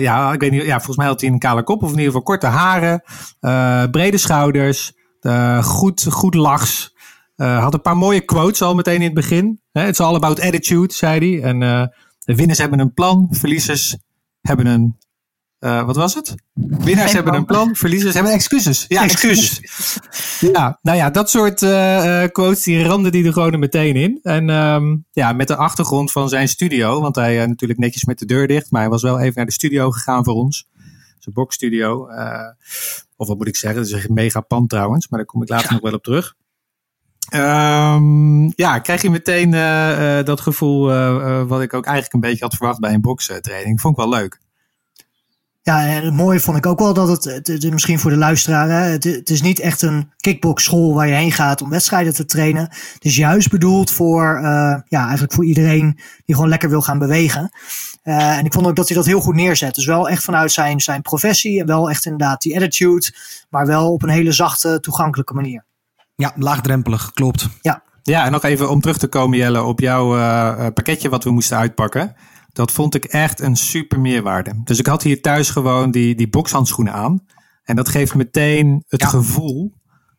ja, 0.00 0.32
ik 0.32 0.40
weet 0.40 0.50
niet, 0.50 0.62
ja, 0.64 0.76
volgens 0.76 0.96
mij 0.96 1.06
had 1.06 1.20
hij 1.20 1.30
een 1.30 1.38
kale 1.38 1.62
kop, 1.62 1.82
of 1.82 1.90
in 1.90 1.98
ieder 1.98 2.06
geval 2.06 2.22
korte 2.22 2.46
haren, 2.46 3.02
eh, 3.40 3.84
brede 3.90 4.16
schouders, 4.16 4.92
eh, 5.20 5.64
goed, 5.64 6.06
goed 6.10 6.34
lachs. 6.34 6.98
Had 7.36 7.74
een 7.74 7.80
paar 7.80 7.96
mooie 7.96 8.20
quotes 8.20 8.62
al 8.62 8.74
meteen 8.74 8.94
in 8.94 9.02
het 9.02 9.14
begin. 9.14 9.60
It's 9.72 10.00
all 10.00 10.14
about 10.14 10.40
attitude, 10.40 10.92
zei 10.92 11.40
hij. 11.40 11.42
En 11.42 11.90
winners 12.36 12.58
hebben 12.58 12.78
een 12.78 12.94
plan, 12.94 13.28
verliezers 13.30 13.96
hebben 14.40 14.66
een. 14.66 14.98
Eh, 15.60 15.84
wat 15.84 15.96
was 15.96 16.14
het? 16.14 16.34
Winnaars 16.54 17.06
Geen 17.06 17.14
hebben 17.14 17.34
een 17.34 17.44
plan. 17.44 17.76
verliezers 17.76 18.14
hebben 18.14 18.32
excuses. 18.32 18.84
Ja, 18.88 19.02
excuses. 19.02 19.60
Ja, 20.52 20.78
nou 20.82 20.96
ja, 20.96 21.10
dat 21.10 21.30
soort 21.30 21.62
eh, 21.62 22.22
eh, 22.22 22.30
quotes 22.32 22.62
die 22.62 22.82
ramde 22.84 23.10
die 23.10 23.24
er 23.26 23.32
gewoon 23.32 23.52
er 23.52 23.58
meteen 23.58 23.94
in. 23.96 24.18
En 24.22 24.50
ehm, 24.50 24.96
ja, 25.10 25.32
met 25.32 25.48
de 25.48 25.56
achtergrond 25.56 26.12
van 26.12 26.28
zijn 26.28 26.48
studio, 26.48 27.00
want 27.00 27.16
hij 27.16 27.42
eh, 27.42 27.48
natuurlijk 27.48 27.80
netjes 27.80 28.04
met 28.04 28.18
de 28.18 28.26
deur 28.26 28.46
dicht, 28.46 28.70
maar 28.70 28.80
hij 28.80 28.90
was 28.90 29.02
wel 29.02 29.18
even 29.20 29.32
naar 29.36 29.46
de 29.46 29.52
studio 29.52 29.90
gegaan 29.90 30.24
voor 30.24 30.34
ons. 30.34 30.68
Zijn 31.18 31.34
boxstudio. 31.34 32.06
eh 32.08 32.48
of 33.16 33.28
wat 33.28 33.36
moet 33.36 33.48
ik 33.48 33.56
zeggen, 33.56 33.80
het 33.80 33.90
is 33.90 34.04
een 34.04 34.14
mega 34.14 34.40
pand 34.40 34.68
trouwens, 34.68 35.08
maar 35.08 35.18
daar 35.18 35.28
kom 35.28 35.42
ik 35.42 35.48
later 35.48 35.72
nog 35.72 35.80
wel 35.80 35.92
op 35.92 36.02
terug. 36.02 36.34
Ehm, 37.28 38.44
ja, 38.54 38.78
krijg 38.78 39.02
je 39.02 39.10
meteen 39.10 39.54
eh, 39.54 40.18
eh, 40.18 40.24
dat 40.26 40.40
gevoel 40.40 40.90
eh, 40.90 41.06
eh, 41.40 41.48
wat 41.48 41.62
ik 41.62 41.74
ook 41.74 41.84
eigenlijk 41.84 42.14
een 42.14 42.20
beetje 42.30 42.44
had 42.44 42.54
verwacht 42.54 42.80
bij 42.80 42.94
een 42.94 43.00
bokstraining. 43.00 43.80
Vond 43.80 43.98
ik 43.98 44.04
wel 44.04 44.12
leuk. 44.20 44.40
Ja, 45.62 45.86
en 45.86 46.04
het 46.04 46.14
mooie 46.14 46.40
vond 46.40 46.56
ik 46.56 46.66
ook 46.66 46.78
wel 46.78 46.94
dat 46.94 47.08
het, 47.08 47.24
het, 47.24 47.46
het- 47.46 47.70
misschien 47.72 47.98
voor 47.98 48.10
de 48.10 48.16
luisteraar, 48.16 48.68
hè, 48.68 48.74
het, 48.90 49.04
het 49.04 49.30
is 49.30 49.42
niet 49.42 49.60
echt 49.60 49.82
een 49.82 50.10
kickboxschool 50.16 50.94
waar 50.94 51.06
je 51.08 51.14
heen 51.14 51.32
gaat 51.32 51.62
om 51.62 51.70
wedstrijden 51.70 52.14
te 52.14 52.24
trainen. 52.24 52.62
Het 52.62 53.04
is 53.04 53.16
juist 53.16 53.50
bedoeld 53.50 53.90
voor, 53.90 54.36
eh, 54.36 54.42
ja, 54.88 55.02
eigenlijk 55.02 55.32
voor 55.32 55.44
iedereen 55.44 55.98
die 56.24 56.34
gewoon 56.34 56.50
lekker 56.50 56.68
wil 56.68 56.82
gaan 56.82 56.98
bewegen. 56.98 57.50
Eh, 58.02 58.38
en 58.38 58.44
ik 58.44 58.52
vond 58.52 58.66
ook 58.66 58.76
dat 58.76 58.88
hij 58.88 58.96
dat 58.96 59.06
heel 59.06 59.20
goed 59.20 59.34
neerzet. 59.34 59.74
Dus 59.74 59.86
wel 59.86 60.08
echt 60.08 60.24
vanuit 60.24 60.52
zijn, 60.52 60.80
zijn 60.80 61.02
professie 61.02 61.60
en 61.60 61.66
wel 61.66 61.90
echt 61.90 62.04
inderdaad 62.04 62.40
die 62.42 62.56
attitude, 62.56 63.12
maar 63.50 63.66
wel 63.66 63.92
op 63.92 64.02
een 64.02 64.08
hele 64.08 64.32
zachte, 64.32 64.78
toegankelijke 64.80 65.34
manier. 65.34 65.64
ja 66.16 66.32
laagdrempelig, 66.36 67.10
klopt. 67.12 67.48
Ja, 68.02 68.24
en 68.24 68.32
nog 68.32 68.42
even 68.44 68.70
om 68.70 68.80
terug 68.80 68.98
te 68.98 69.06
komen, 69.08 69.38
Jelle, 69.38 69.62
op 69.62 69.80
jouw 69.80 70.16
eh, 70.18 70.66
pakketje 70.74 71.08
wat 71.08 71.24
we 71.24 71.30
moesten 71.30 71.56
uitpakken. 71.58 72.14
Dat 72.52 72.72
vond 72.72 72.94
ik 72.94 73.04
echt 73.04 73.40
een 73.40 73.56
super 73.56 74.00
meerwaarde. 74.00 74.60
Dus 74.64 74.78
ik 74.78 74.86
had 74.86 75.02
hier 75.02 75.20
thuis 75.20 75.50
gewoon 75.50 75.90
die, 75.90 76.14
die 76.14 76.28
bokshandschoenen 76.28 76.92
aan. 76.92 77.26
En 77.64 77.76
dat 77.76 77.88
geeft 77.88 78.14
meteen 78.14 78.84
het 78.88 79.00
Ja. 79.00 79.08
gevoel 79.08 79.72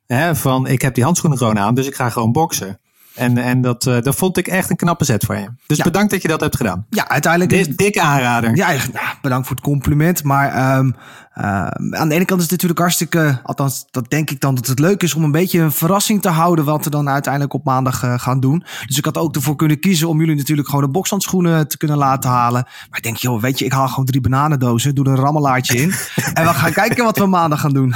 hè, 0.05 0.35
van 0.35 0.67
ik 0.67 0.81
heb 0.81 0.95
die 0.95 1.03
handschoenen 1.03 1.37
gewoon 1.37 1.59
aan, 1.59 1.75
dus 1.75 1.87
ik 1.87 1.95
ga 1.95 2.09
gewoon 2.09 2.31
boksen. 2.31 2.79
En, 3.15 3.37
en 3.37 3.61
dat, 3.61 3.85
eh, 3.85 4.01
dat 4.01 4.15
vond 4.15 4.37
ik 4.37 4.47
echt 4.47 4.69
een 4.69 4.75
knappe 4.75 5.05
zet 5.05 5.23
van 5.25 5.39
je. 5.39 5.47
Dus 5.67 5.77
Ja. 5.77 5.83
bedankt 5.83 6.11
dat 6.11 6.21
je 6.21 6.27
dat 6.27 6.39
hebt 6.41 6.55
gedaan. 6.55 6.85
Ja, 6.89 7.09
uiteindelijk 7.09 7.51
is 7.51 7.67
Dik, 7.67 7.77
dikke 7.77 8.01
aanrader. 8.01 8.55
Ja, 8.55 8.69
ja, 8.71 8.79
bedankt 9.21 9.47
voor 9.47 9.55
het 9.55 9.65
compliment. 9.65 10.23
Maar 10.23 10.53
ehm, 10.53 10.91
ehm, 11.33 11.95
aan 11.95 12.09
de 12.09 12.15
ene 12.15 12.25
kant 12.25 12.39
is 12.41 12.41
het 12.41 12.51
natuurlijk 12.51 12.79
hartstikke, 12.79 13.39
althans 13.43 13.85
dat 13.91 14.09
denk 14.09 14.29
ik 14.31 14.39
dan, 14.39 14.55
dat 14.55 14.67
het 14.67 14.79
leuk 14.79 15.03
is 15.03 15.13
om 15.13 15.23
een 15.23 15.31
beetje 15.31 15.59
een 15.59 15.71
verrassing 15.71 16.21
te 16.21 16.29
houden 16.29 16.65
wat 16.65 16.83
we 16.83 16.89
dan 16.89 17.09
uiteindelijk 17.09 17.53
op 17.53 17.63
maandag 17.65 18.03
eh, 18.03 18.13
gaan 18.19 18.39
doen. 18.39 18.63
Dus 18.87 18.97
ik 18.97 19.05
had 19.05 19.17
ook 19.17 19.35
ervoor 19.35 19.55
kunnen 19.55 19.79
kiezen 19.79 20.07
om 20.07 20.19
jullie 20.19 20.35
natuurlijk 20.35 20.67
gewoon 20.69 20.83
de 20.83 20.89
bokshandschoenen 20.91 21.67
te 21.67 21.77
kunnen 21.77 21.97
laten 21.97 22.29
halen. 22.29 22.63
Maar 22.89 22.97
ik 22.97 23.03
denk, 23.03 23.17
joh, 23.17 23.41
weet 23.41 23.59
je, 23.59 23.65
ik 23.65 23.71
haal 23.71 23.87
gewoon 23.87 24.05
drie 24.05 24.21
bananendozen, 24.21 24.95
doe 24.95 25.05
er 25.05 25.11
een 25.11 25.17
rammelaartje 25.17 25.77
in 25.77 25.93
en 26.33 26.43
we 26.45 26.53
gaan 26.53 26.73
kijken 26.73 27.03
wat 27.03 27.17
we 27.17 27.25
maandag 27.25 27.59
gaan 27.59 27.73
doen. 27.73 27.93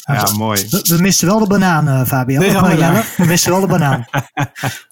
Ja, 0.00 0.28
mooi. 0.38 0.66
We, 0.70 0.94
we 0.96 1.02
misten 1.02 1.26
wel 1.28 1.38
de 1.38 1.46
banaan, 1.46 1.88
eh, 1.88 2.04
Fabio. 2.06 2.38
Nee? 2.40 2.50
We 3.16 3.24
misten 3.26 3.50
wel 3.52 3.60
de 3.60 3.66
banaan. 3.66 3.99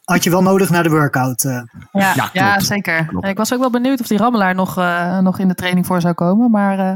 Had 0.05 0.25
je 0.25 0.31
wel 0.31 0.43
nodig 0.43 0.71
naar 0.71 0.83
de 0.83 0.89
workout. 0.91 1.45
eh. 1.45 1.61
Ja, 1.93 2.31
Ja, 2.33 2.61
zeker. 2.61 3.05
Klopt. 3.07 3.27
Ik 3.27 3.37
was 3.37 3.53
ook 3.53 3.61
wel 3.61 3.71
benieuwd 3.71 4.01
of 4.01 4.07
die 4.07 4.19
rammelaar 4.19 4.55
nog, 4.55 4.79
eh, 4.79 5.19
nog 5.19 5.39
in 5.39 5.49
de 5.49 5.55
training 5.55 5.87
voor 5.87 6.01
zou 6.01 6.15
komen. 6.15 6.51
Maar 6.51 6.79
eh, 6.79 6.93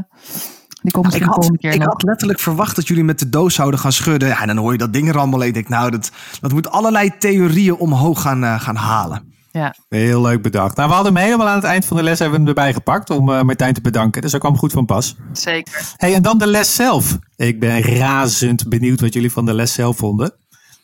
die 0.81 0.91
komt 0.91 1.05
Ik 1.05 1.11
misschien 1.11 1.19
de 1.19 1.25
had, 1.25 1.33
volgende 1.35 1.57
keer 1.59 1.73
ik 1.73 1.79
nog. 1.79 1.87
had 1.87 2.03
letterlijk 2.03 2.39
verwacht 2.39 2.75
dat 2.75 2.87
jullie 2.87 3.03
met 3.03 3.19
de 3.19 3.29
doos 3.29 3.53
zouden 3.55 3.79
gaan 3.79 3.91
schudden. 3.91 4.27
Ja, 4.29 4.41
en 4.41 4.47
dan 4.47 4.57
hoor 4.57 4.71
je 4.71 4.77
dat 4.77 4.93
ding 4.93 5.11
rammelen. 5.11 5.47
Ik 5.47 5.53
denk, 5.53 5.69
nou, 5.69 5.91
dat, 5.91 6.11
dat 6.41 6.51
moet 6.51 6.69
allerlei 6.71 7.17
theorieën 7.19 7.75
omhoog 7.75 8.21
gaan, 8.21 8.43
eh, 8.43 8.59
gaan 8.61 8.75
halen. 8.75 9.31
Ja. 9.51 9.75
Heel 9.89 10.21
leuk 10.21 10.41
bedacht. 10.41 10.75
Nou, 10.75 10.89
we 10.89 10.95
hadden 10.95 11.13
hem 11.15 11.23
helemaal 11.23 11.47
aan 11.47 11.55
het 11.55 11.63
eind 11.63 11.85
van 11.85 11.97
de 11.97 12.03
les 12.03 12.19
hebben 12.19 12.37
we 12.39 12.45
hem 12.45 12.55
erbij 12.57 12.73
gepakt 12.73 13.09
om 13.09 13.29
eh, 13.31 13.41
Martijn 13.41 13.73
te 13.73 13.81
bedanken. 13.81 14.21
Dus 14.21 14.31
dat 14.31 14.39
kwam 14.39 14.57
goed 14.57 14.71
van 14.71 14.85
pas. 14.85 15.15
Zeker. 15.33 15.81
Hey, 15.97 16.13
en 16.13 16.21
dan 16.21 16.37
de 16.37 16.47
les 16.47 16.75
zelf. 16.75 17.17
Ik 17.35 17.59
ben 17.59 17.81
razend 17.81 18.69
benieuwd 18.69 19.01
wat 19.01 19.13
jullie 19.13 19.31
van 19.31 19.45
de 19.45 19.53
les 19.53 19.73
zelf 19.73 19.97
vonden. 19.97 20.33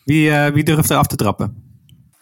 Wie, 0.09 0.31
eh, 0.31 0.53
wie 0.53 0.63
durft 0.63 0.89
er 0.89 0.97
af 0.97 1.07
te 1.07 1.15
trappen? 1.15 1.63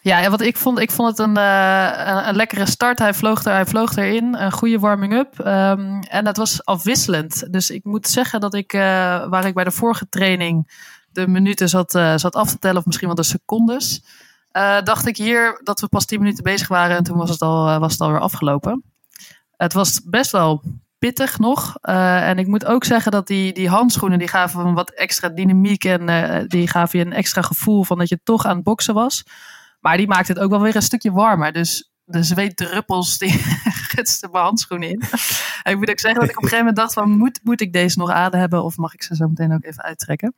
Ja, 0.00 0.30
wat 0.30 0.40
ik 0.40 0.56
vond, 0.56 0.78
ik 0.78 0.90
vond 0.90 1.08
het 1.08 1.18
een, 1.18 1.36
eh, 1.36 2.06
een, 2.06 2.28
een 2.28 2.36
lekkere 2.36 2.66
start. 2.66 2.98
Hij 2.98 3.14
vloog, 3.14 3.44
er, 3.44 3.52
hij 3.52 3.66
vloog 3.66 3.96
erin, 3.96 4.34
een 4.34 4.52
goede 4.52 4.78
warming-up. 4.78 5.40
Ehm, 5.40 6.00
en 6.00 6.26
het 6.26 6.36
was 6.36 6.64
afwisselend. 6.64 7.52
Dus 7.52 7.70
ik 7.70 7.84
moet 7.84 8.08
zeggen 8.08 8.40
dat 8.40 8.54
ik, 8.54 8.72
eh, 8.72 8.80
waar 9.28 9.46
ik 9.46 9.54
bij 9.54 9.64
de 9.64 9.70
vorige 9.70 10.08
training 10.08 10.70
de 11.12 11.28
minuten 11.28 11.68
zat, 11.68 11.90
zat 12.16 12.34
af 12.34 12.50
te 12.50 12.58
tellen, 12.58 12.78
of 12.78 12.86
misschien 12.86 13.06
wel 13.06 13.16
de 13.16 13.22
secondes, 13.22 14.04
dacht 14.84 15.06
ik 15.06 15.16
hier 15.16 15.60
dat 15.64 15.80
we 15.80 15.88
pas 15.88 16.04
10 16.04 16.18
minuten 16.18 16.44
bezig 16.44 16.68
waren 16.68 16.96
en 16.96 17.04
toen 17.04 17.16
was 17.16 17.30
het, 17.30 17.42
al, 17.42 17.78
was 17.78 17.92
het 17.92 18.00
alweer 18.00 18.20
afgelopen. 18.20 18.84
Het 19.56 19.72
was 19.72 20.00
best 20.04 20.30
wel 20.30 20.62
pittig 20.98 21.38
nog. 21.38 21.76
Eh, 21.80 22.28
en 22.28 22.38
ik 22.38 22.46
moet 22.46 22.64
ook 22.64 22.84
zeggen 22.84 23.12
dat 23.12 23.26
die, 23.26 23.52
die 23.52 23.68
handschoenen 23.68 24.18
die 24.18 24.28
gaven 24.28 24.74
wat 24.74 24.90
extra 24.90 25.28
dynamiek 25.28 25.84
en 25.84 26.08
eh, 26.08 26.44
die 26.46 26.68
gaven 26.68 26.98
je 26.98 27.04
een 27.04 27.12
extra 27.12 27.42
gevoel 27.42 27.84
van 27.84 27.98
dat 27.98 28.08
je 28.08 28.20
toch 28.22 28.46
aan 28.46 28.54
het 28.54 28.64
boksen 28.64 28.94
was. 28.94 29.24
Maar 29.80 29.96
die 29.96 30.06
maakte 30.06 30.32
het 30.32 30.40
ook 30.40 30.50
wel 30.50 30.60
weer 30.60 30.76
een 30.76 30.82
stukje 30.82 31.12
warmer. 31.12 31.52
Dus 31.52 31.92
de 32.04 32.22
zweetdruppels 32.22 33.18
die 33.18 33.32
gutsten 33.90 34.30
mijn 34.30 34.44
handschoenen 34.44 34.88
in. 34.88 35.02
En 35.62 35.72
ik 35.72 35.78
moet 35.78 35.90
ook 35.90 35.98
zeggen 35.98 36.20
dat 36.20 36.30
ik 36.30 36.36
op 36.36 36.42
een 36.42 36.48
gegeven 36.48 36.58
moment 36.58 36.76
dacht 36.76 36.92
van 36.92 37.10
moet, 37.10 37.40
moet 37.42 37.60
ik 37.60 37.72
deze 37.72 37.98
nog 37.98 38.10
aan 38.10 38.34
hebben 38.34 38.64
of 38.64 38.76
mag 38.76 38.94
ik 38.94 39.02
ze 39.02 39.16
zo 39.16 39.28
meteen 39.28 39.52
ook 39.52 39.64
even 39.64 39.82
uittrekken? 39.82 40.34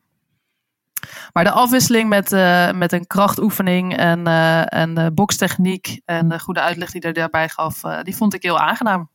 Maar 1.32 1.44
de 1.44 1.50
afwisseling 1.50 2.08
met, 2.08 2.32
eh, 2.32 2.72
met 2.72 2.92
een 2.92 3.06
krachtoefening 3.06 3.96
en, 3.96 4.26
en 4.66 4.94
de 4.94 5.10
bokstechniek 5.14 6.00
en 6.04 6.28
de 6.28 6.38
goede 6.38 6.60
uitleg 6.60 6.90
die 6.90 7.00
er 7.00 7.12
daarbij 7.12 7.48
gaf, 7.48 7.80
die 8.02 8.16
vond 8.16 8.34
ik 8.34 8.42
heel 8.42 8.58
aangenaam. 8.58 9.10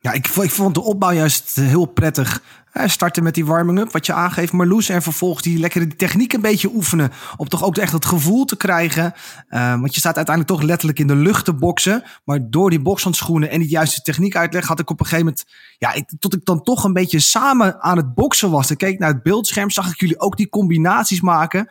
Ja, 0.00 0.12
ik, 0.12 0.26
ik 0.26 0.50
vond 0.50 0.74
de 0.74 0.82
opbouw 0.82 1.12
juist 1.12 1.54
heel 1.54 1.86
prettig. 1.86 2.42
starten 2.84 3.22
met 3.22 3.34
die 3.34 3.46
warming-up, 3.46 3.92
wat 3.92 4.06
je 4.06 4.12
aangeeft, 4.12 4.52
Marloes. 4.52 4.88
En 4.88 5.02
vervolgens 5.02 5.42
die 5.42 5.58
lekkere 5.58 5.96
techniek 5.96 6.32
een 6.32 6.40
beetje 6.40 6.74
oefenen. 6.74 7.12
Om 7.36 7.48
toch 7.48 7.64
ook 7.64 7.76
echt 7.76 7.92
het 7.92 8.04
gevoel 8.04 8.44
te 8.44 8.56
krijgen. 8.56 9.12
Uh, 9.50 9.80
want 9.80 9.94
je 9.94 10.00
staat 10.00 10.16
uiteindelijk 10.16 10.56
toch 10.56 10.68
letterlijk 10.68 10.98
in 10.98 11.06
de 11.06 11.14
lucht 11.14 11.44
te 11.44 11.54
boksen. 11.54 12.02
Maar 12.24 12.50
door 12.50 12.70
die 12.70 12.80
bokshandschoenen 12.80 13.50
en 13.50 13.58
die 13.58 13.68
juiste 13.68 14.02
techniek 14.02 14.36
uitleg... 14.36 14.66
had 14.66 14.80
ik 14.80 14.90
op 14.90 15.00
een 15.00 15.06
gegeven 15.06 15.26
moment... 15.26 15.44
Ja, 15.78 15.92
ik, 15.92 16.12
tot 16.18 16.34
ik 16.34 16.44
dan 16.44 16.62
toch 16.62 16.84
een 16.84 16.92
beetje 16.92 17.20
samen 17.20 17.82
aan 17.82 17.96
het 17.96 18.14
boksen 18.14 18.50
was. 18.50 18.70
Ik 18.70 18.78
keek 18.78 18.98
naar 18.98 19.12
het 19.12 19.22
beeldscherm, 19.22 19.70
zag 19.70 19.90
ik 19.90 20.00
jullie 20.00 20.20
ook 20.20 20.36
die 20.36 20.48
combinaties 20.48 21.20
maken. 21.20 21.70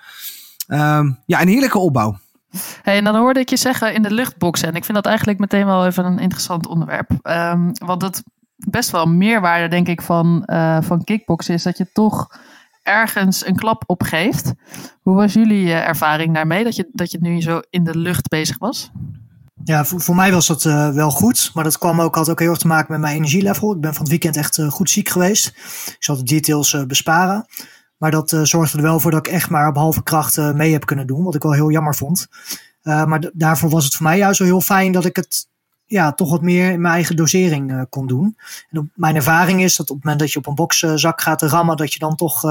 Uh, 0.67 1.09
ja, 1.25 1.41
een 1.41 1.47
heerlijke 1.47 1.77
opbouw. 1.77 2.19
Hey, 2.81 2.97
en 2.97 3.03
dan 3.03 3.15
hoorde 3.15 3.39
ik 3.39 3.49
je 3.49 3.57
zeggen 3.57 3.93
in 3.93 4.01
de 4.01 4.11
luchtboksen. 4.11 4.67
En 4.67 4.75
ik 4.75 4.83
vind 4.85 4.97
dat 4.97 5.05
eigenlijk 5.05 5.39
meteen 5.39 5.65
wel 5.65 5.85
even 5.85 6.05
een 6.05 6.19
interessant 6.19 6.67
onderwerp. 6.67 7.11
Um, 7.23 7.71
want 7.73 8.01
het 8.01 8.23
best 8.55 8.91
wel 8.91 9.05
meerwaarde, 9.05 9.67
denk 9.67 9.87
ik, 9.87 10.01
van, 10.01 10.43
uh, 10.45 10.77
van 10.81 11.03
kickboksen 11.03 11.53
is 11.53 11.63
dat 11.63 11.77
je 11.77 11.91
toch 11.93 12.39
ergens 12.83 13.45
een 13.45 13.55
klap 13.55 13.83
opgeeft. 13.85 14.53
Hoe 15.01 15.15
was 15.15 15.33
jullie 15.33 15.65
uh, 15.65 15.87
ervaring 15.87 16.33
daarmee, 16.33 16.63
dat 16.63 16.75
je, 16.75 16.89
dat 16.91 17.11
je 17.11 17.17
nu 17.21 17.41
zo 17.41 17.61
in 17.69 17.83
de 17.83 17.97
lucht 17.97 18.27
bezig 18.27 18.57
was? 18.57 18.91
Ja, 19.63 19.85
voor, 19.85 20.01
voor 20.01 20.15
mij 20.15 20.31
was 20.31 20.47
dat 20.47 20.63
uh, 20.63 20.89
wel 20.89 21.09
goed. 21.09 21.51
Maar 21.53 21.63
dat 21.63 21.77
kwam 21.77 22.01
ook, 22.01 22.15
had 22.15 22.29
ook 22.29 22.39
heel 22.39 22.49
erg 22.49 22.59
te 22.59 22.67
maken 22.67 22.91
met 22.91 23.01
mijn 23.01 23.15
energielevel. 23.15 23.73
Ik 23.73 23.81
ben 23.81 23.93
van 23.93 24.01
het 24.01 24.09
weekend 24.09 24.37
echt 24.37 24.61
goed 24.69 24.89
ziek 24.89 25.09
geweest. 25.09 25.47
Ik 25.87 25.95
zal 25.99 26.15
de 26.15 26.23
details 26.23 26.85
besparen. 26.87 27.45
Maar 27.97 28.11
dat 28.11 28.31
uh, 28.31 28.43
zorgde 28.43 28.77
er 28.77 28.83
wel 28.83 28.99
voor 28.99 29.11
dat 29.11 29.27
ik 29.27 29.33
echt 29.33 29.49
maar 29.49 29.67
op 29.67 29.75
halve 29.75 30.03
kracht 30.03 30.37
uh, 30.37 30.51
mee 30.51 30.71
heb 30.71 30.85
kunnen 30.85 31.07
doen. 31.07 31.23
Wat 31.23 31.35
ik 31.35 31.43
wel 31.43 31.53
heel 31.53 31.71
jammer 31.71 31.95
vond. 31.95 32.27
Uh, 32.83 33.05
maar 33.05 33.29
daarvoor 33.33 33.69
was 33.69 33.85
het 33.85 33.95
voor 33.95 34.05
mij 34.05 34.17
juist 34.17 34.37
zo 34.37 34.43
heel 34.43 34.61
fijn 34.61 34.91
dat 34.91 35.05
ik 35.05 35.15
het 35.15 35.47
ja, 35.85 36.13
toch 36.13 36.29
wat 36.29 36.41
meer 36.41 36.71
in 36.71 36.81
mijn 36.81 36.93
eigen 36.93 37.15
dosering 37.15 37.85
kon 37.89 38.07
doen. 38.07 38.37
En 38.69 38.91
mijn 38.95 39.15
ervaring 39.15 39.61
is 39.61 39.75
dat 39.75 39.89
op 39.89 39.95
het 39.95 40.03
moment 40.03 40.21
dat 40.21 40.31
je 40.31 40.39
op 40.39 40.47
een 40.47 40.55
bokszak 40.55 41.21
gaat 41.21 41.41
rammen, 41.41 41.77
dat 41.77 41.93
je 41.93 41.99
dan 41.99 42.15
toch 42.15 42.41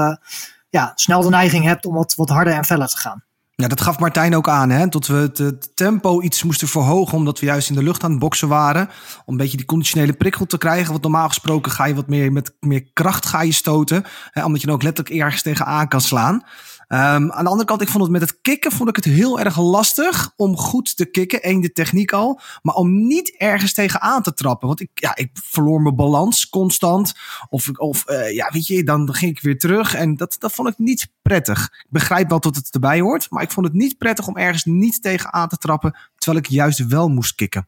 ja, 0.69 0.91
snel 0.95 1.21
de 1.21 1.29
neiging 1.29 1.63
hebt 1.63 1.85
om 1.85 1.93
wat, 1.93 2.15
wat 2.15 2.29
harder 2.29 2.53
en 2.53 2.65
feller 2.65 2.87
te 2.87 2.97
gaan. 2.97 3.23
Ja, 3.61 3.67
dat 3.67 3.81
gaf 3.81 3.99
Martijn 3.99 4.35
ook 4.35 4.49
aan, 4.49 4.69
hè? 4.69 4.89
Tot 4.89 5.07
we 5.07 5.31
het, 5.33 5.75
tempo 5.75 6.21
iets 6.21 6.43
moesten 6.43 6.67
verhogen, 6.67 7.17
omdat 7.17 7.39
we 7.39 7.45
juist 7.45 7.69
in 7.69 7.75
de 7.75 7.83
lucht 7.83 8.03
aan 8.03 8.11
het 8.11 8.19
boksen 8.19 8.47
waren. 8.47 8.89
Om 9.25 9.33
een 9.33 9.37
beetje 9.37 9.57
die 9.57 9.65
conditionele 9.65 10.13
prikkel 10.13 10.45
te 10.45 10.57
krijgen. 10.57 10.91
Want 10.91 11.01
normaal 11.01 11.27
gesproken 11.27 11.71
ga 11.71 11.85
je 11.85 11.95
wat 11.95 12.07
meer 12.07 12.31
met 12.31 12.55
meer 12.59 12.89
kracht 12.93 13.25
ga 13.25 13.41
je 13.41 13.51
stoten. 13.51 14.03
Hè, 14.31 14.45
omdat 14.45 14.61
je 14.61 14.67
dan 14.67 14.75
ook 14.75 14.83
letterlijk 14.83 15.19
ergens 15.19 15.41
tegenaan 15.41 15.87
kan 15.87 16.01
slaan. 16.01 16.43
Um, 16.89 17.31
aan 17.31 17.43
de 17.43 17.49
andere 17.49 17.65
kant, 17.65 17.81
ik 17.81 17.89
vond 17.89 18.03
het 18.03 18.11
met 18.11 18.21
het 18.21 18.41
kicken 18.41 18.71
vond 18.71 18.89
ik 18.89 18.95
het 18.95 19.05
heel 19.05 19.39
erg 19.39 19.59
lastig 19.59 20.31
om 20.35 20.57
goed 20.57 20.97
te 20.97 21.05
kicken. 21.05 21.39
Eén, 21.49 21.61
de 21.61 21.71
techniek 21.71 22.11
al. 22.11 22.39
Maar 22.61 22.75
om 22.75 23.07
niet 23.07 23.35
ergens 23.37 23.73
tegenaan 23.73 24.21
te 24.21 24.33
trappen. 24.33 24.67
Want 24.67 24.79
ik, 24.79 24.89
ja, 24.93 25.15
ik 25.15 25.29
verloor 25.33 25.81
mijn 25.81 25.95
balans 25.95 26.49
constant. 26.49 27.13
Of, 27.49 27.69
of 27.69 28.09
uh, 28.09 28.33
ja, 28.33 28.49
weet 28.51 28.67
je, 28.67 28.83
dan 28.83 29.13
ging 29.13 29.31
ik 29.31 29.41
weer 29.41 29.57
terug. 29.57 29.93
En 29.93 30.15
dat, 30.15 30.35
dat 30.39 30.53
vond 30.53 30.69
ik 30.69 30.77
niet 30.77 31.11
prettig. 31.21 31.63
Ik 31.63 31.85
begrijp 31.89 32.29
wel 32.29 32.39
dat 32.39 32.55
het 32.55 32.73
erbij 32.73 32.99
hoort. 32.99 33.29
Maar 33.29 33.43
ik 33.43 33.51
vond 33.51 33.65
het 33.65 33.75
niet 33.75 33.97
prettig 33.97 34.27
om 34.27 34.37
ergens 34.37 34.63
niet 34.63 35.01
tegenaan 35.01 35.47
te 35.47 35.57
trappen. 35.57 35.95
Terwijl 36.17 36.43
ik 36.43 36.49
juist 36.49 36.87
wel 36.87 37.09
moest 37.09 37.35
kicken. 37.35 37.67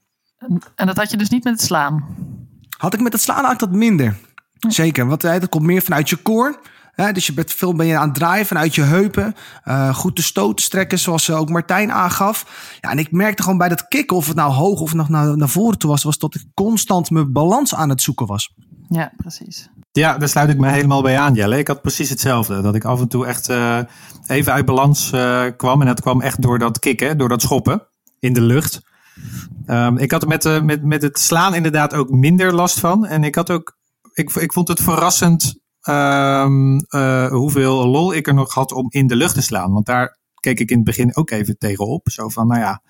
En 0.76 0.86
dat 0.86 0.98
had 0.98 1.12
je 1.12 1.18
dus 1.18 1.30
niet 1.30 1.44
met 1.44 1.54
het 1.54 1.62
slaan? 1.62 2.06
Had 2.78 2.94
ik 2.94 3.02
met 3.02 3.14
het 3.14 3.22
slaan 3.22 3.46
eigenlijk 3.46 3.72
dat 3.72 3.82
minder. 3.82 4.18
Zeker, 4.68 5.08
want 5.08 5.24
uh, 5.24 5.32
dat 5.32 5.50
komt 5.50 5.66
meer 5.66 5.82
vanuit 5.82 6.10
je 6.10 6.22
core 6.22 6.60
dus 7.08 7.26
je 7.26 7.34
bent 7.34 7.54
veel 7.54 7.76
ben 7.76 7.86
je 7.86 7.98
aan 7.98 8.08
het 8.08 8.18
draaien 8.18 8.46
vanuit 8.46 8.76
je 8.76 8.82
heupen. 8.82 9.36
Uh, 9.66 9.96
goed 9.96 10.16
de 10.16 10.22
stoot 10.22 10.62
strekken, 10.62 11.00
zoals 11.00 11.32
ook 11.32 11.50
Martijn 11.50 11.92
aangaf. 11.92 12.46
Ja, 12.82 12.92
en 12.92 13.00
ik 13.00 13.12
merkte 13.12 13.44
gewoon 13.44 13.58
bij 13.58 13.70
dat 13.70 13.88
kicken, 13.88 14.18
of 14.18 14.28
het 14.28 14.36
nou 14.36 14.54
hoog 14.54 14.80
of 14.80 14.94
nog 14.94 15.10
naar, 15.10 15.38
naar 15.38 15.50
voren 15.50 15.78
toe 15.78 15.90
was, 15.90 16.04
was 16.04 16.18
dat 16.18 16.36
ik 16.36 16.46
constant 16.54 17.10
mijn 17.10 17.32
balans 17.32 17.76
aan 17.76 17.90
het 17.90 18.02
zoeken 18.02 18.26
was. 18.26 18.54
Ja, 18.88 19.12
precies. 19.18 19.70
Ja, 19.92 20.18
daar 20.18 20.30
sluit 20.30 20.50
ik 20.50 20.58
me 20.58 20.70
helemaal 20.70 21.02
bij 21.02 21.20
aan, 21.20 21.34
Jelle. 21.34 21.58
Ik 21.58 21.68
had 21.68 21.82
precies 21.82 22.10
hetzelfde. 22.10 22.62
Dat 22.62 22.76
ik 22.76 22.84
af 22.84 23.00
en 23.00 23.08
toe 23.08 23.26
echt 23.26 23.50
uh, 23.50 23.80
even 24.28 24.54
uit 24.54 24.66
balans 24.66 25.12
uh, 25.12 25.44
kwam. 25.58 25.82
En 25.82 25.88
dat 25.88 26.02
kwam 26.02 26.22
echt 26.22 26.42
door 26.42 26.60
dat 26.60 26.80
kicken, 26.80 27.18
door 27.18 27.30
dat 27.30 27.42
schoppen 27.42 27.88
in 28.20 28.34
de 28.34 28.42
lucht. 28.42 28.82
Um, 29.68 29.98
ik 29.98 30.12
had 30.12 30.28
met, 30.28 30.64
met, 30.64 30.84
met 30.84 31.02
het 31.02 31.20
slaan 31.20 31.54
inderdaad 31.54 31.94
ook 31.94 32.10
minder 32.10 32.54
last 32.54 32.80
van. 32.80 33.06
En 33.06 33.24
ik 33.24 33.36
had 33.36 33.50
ook, 33.50 33.78
ik, 34.14 34.32
ik 34.32 34.54
vond 34.54 34.68
het 34.68 34.82
verrassend 34.82 35.60
um, 35.88 36.86
uh, 36.90 37.28
hoeveel 37.28 37.88
lol 37.88 38.14
ik 38.14 38.28
er 38.28 38.34
nog 38.34 38.54
had 38.54 38.72
om 38.72 38.86
in 38.90 39.08
de 39.08 39.16
lucht 39.16 39.34
te 39.34 39.42
slaan. 39.42 39.72
Want 39.72 39.86
daar 39.86 40.18
keek 40.40 40.60
ik 40.60 40.70
in 40.70 40.76
het 40.76 40.86
begin 40.86 41.16
ook 41.16 41.30
even 41.30 41.58
tegenop. 41.58 42.10
Zo 42.10 42.30
van, 42.30 42.48
nou 42.48 42.60
ja, 42.60 42.82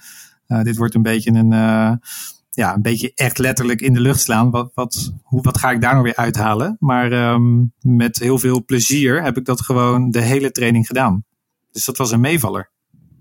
uh, 0.47 0.61
dit 0.61 0.77
wordt 0.77 0.95
een 0.95 1.01
beetje 1.01 1.31
een, 1.31 1.51
uh, 1.51 1.91
ja, 2.49 2.73
een 2.73 2.81
beetje 2.81 3.11
echt 3.15 3.37
letterlijk 3.37 3.81
in 3.81 3.93
de 3.93 3.99
lucht 3.99 4.19
slaan. 4.19 4.49
Wat, 4.51 4.71
wat, 4.73 5.13
hoe, 5.23 5.41
wat 5.41 5.57
ga 5.57 5.71
ik 5.71 5.81
daar 5.81 5.91
nou 5.91 6.03
weer 6.03 6.15
uithalen? 6.15 6.75
Maar 6.79 7.31
um, 7.33 7.73
met 7.79 8.19
heel 8.19 8.37
veel 8.37 8.65
plezier 8.65 9.23
heb 9.23 9.37
ik 9.37 9.45
dat 9.45 9.61
gewoon 9.61 10.11
de 10.11 10.21
hele 10.21 10.51
training 10.51 10.87
gedaan. 10.87 11.23
Dus 11.71 11.85
dat 11.85 11.97
was 11.97 12.11
een 12.11 12.19
meevaller. 12.19 12.71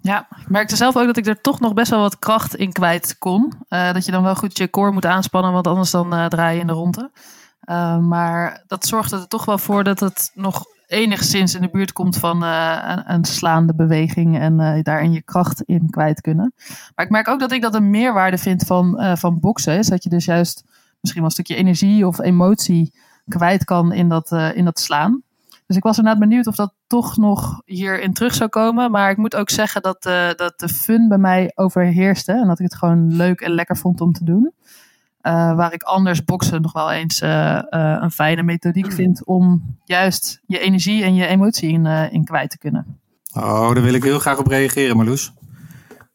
Ja, 0.01 0.29
ik 0.41 0.49
merkte 0.49 0.77
zelf 0.77 0.97
ook 0.97 1.07
dat 1.07 1.17
ik 1.17 1.27
er 1.27 1.41
toch 1.41 1.61
nog 1.61 1.75
best 1.75 1.91
wel 1.91 2.01
wat 2.01 2.19
kracht 2.19 2.57
in 2.57 2.73
kwijt 2.73 3.17
kon. 3.19 3.53
Dat 3.69 4.05
je 4.05 4.13
dan 4.13 4.23
wel 4.23 4.35
goed 4.35 4.59
je 4.59 4.71
core 4.71 4.93
moet 4.93 5.07
aanspannen, 5.07 5.53
want 5.53 5.67
anders 5.67 5.91
dan 5.91 6.29
draai 6.29 6.55
je 6.55 6.61
in 6.61 6.67
de 6.67 6.73
ronde. 6.73 7.11
Uh, 7.69 7.99
maar 7.99 8.63
dat 8.67 8.87
zorgde 8.87 9.17
er 9.17 9.29
toch 9.29 9.45
wel 9.45 9.59
voor 9.59 9.85
dat 9.85 10.01
het 10.01 10.31
nog 10.35 10.65
enigszins 10.87 11.55
in 11.55 11.61
de 11.61 11.71
buurt 11.71 11.93
komt 11.93 12.17
van 12.17 12.43
uh, 12.43 12.99
een, 13.05 13.25
slaande 13.25 13.75
beweging 13.75 14.39
en 14.39 14.61
uh, 14.61 14.83
daarin 14.83 15.13
je 15.13 15.23
kracht 15.23 15.63
in 15.63 15.91
kwijt 15.91 16.21
kunnen. 16.21 16.53
Maar 16.95 17.05
ik 17.05 17.11
merk 17.11 17.29
ook 17.29 17.41
dat 17.41 17.53
ik 17.53 17.63
dat 17.63 17.75
een 17.75 17.91
meerwaarde 17.91 18.39
vind 18.39 18.63
van, 18.63 19.17
van 19.19 19.41
boksen. 19.41 19.79
Is 19.79 19.87
dat 19.87 20.03
je 20.03 20.09
dus 20.09 20.25
juist 20.25 20.65
misschien 21.01 21.23
wel 21.23 21.31
een 21.31 21.45
stukje 21.45 21.55
energie 21.55 22.07
of 22.07 22.19
emotie 22.19 22.95
kwijt 23.29 23.65
kan 23.65 23.93
in 23.93 24.09
dat, 24.09 24.33
in 24.55 24.65
dat 24.65 24.79
slaan. 24.81 25.23
Dus 25.67 25.77
ik 25.77 25.83
was 25.83 25.99
inderdaad 25.99 26.23
benieuwd 26.23 26.47
of 26.47 26.55
dat 26.55 26.75
toch 26.87 27.17
nog 27.17 27.63
hierin 27.65 28.13
terug 28.13 28.35
zou 28.35 28.51
komen. 28.51 28.91
Maar 28.91 29.11
ik 29.11 29.17
moet 29.17 29.37
ook 29.37 29.51
zeggen 29.51 29.83
dat, 29.83 30.03
dat 30.37 30.53
de 30.57 30.69
fun 30.69 31.09
bij 31.09 31.19
mij 31.19 31.53
overheerste. 31.55 32.33
En 32.33 32.47
dat 32.47 32.59
ik 32.59 32.65
het 32.65 32.75
gewoon 32.75 33.17
leuk 33.17 33.41
en 33.41 33.51
lekker 33.51 33.77
vond 33.77 34.01
om 34.01 34.13
te 34.13 34.25
doen. 34.25 34.53
Uh, 35.29 35.55
waar 35.55 35.73
ik 35.73 35.83
anders 35.83 36.25
boksen 36.25 36.63
nog 36.63 36.73
wel 36.73 36.93
eens 36.93 37.23
uh, 37.23 37.29
uh, 37.71 37.97
een 38.01 38.11
fijne 38.11 38.43
methodiek 38.43 38.93
vind 38.93 39.25
om 39.25 39.77
juist 39.85 40.41
je 40.47 40.59
energie 40.59 41.05
en 41.05 41.15
je 41.15 41.27
emotie 41.27 41.71
in, 41.71 41.87
in 41.87 42.25
kwijt 42.25 42.51
te 42.51 42.59
kunnen. 42.59 42.99
Oh, 43.35 43.75
daar 43.75 43.83
wil 43.83 43.93
ik 43.93 44.03
heel 44.03 44.19
graag 44.19 44.39
op 44.39 44.47
reageren, 44.47 44.97
Marloes. 44.97 45.33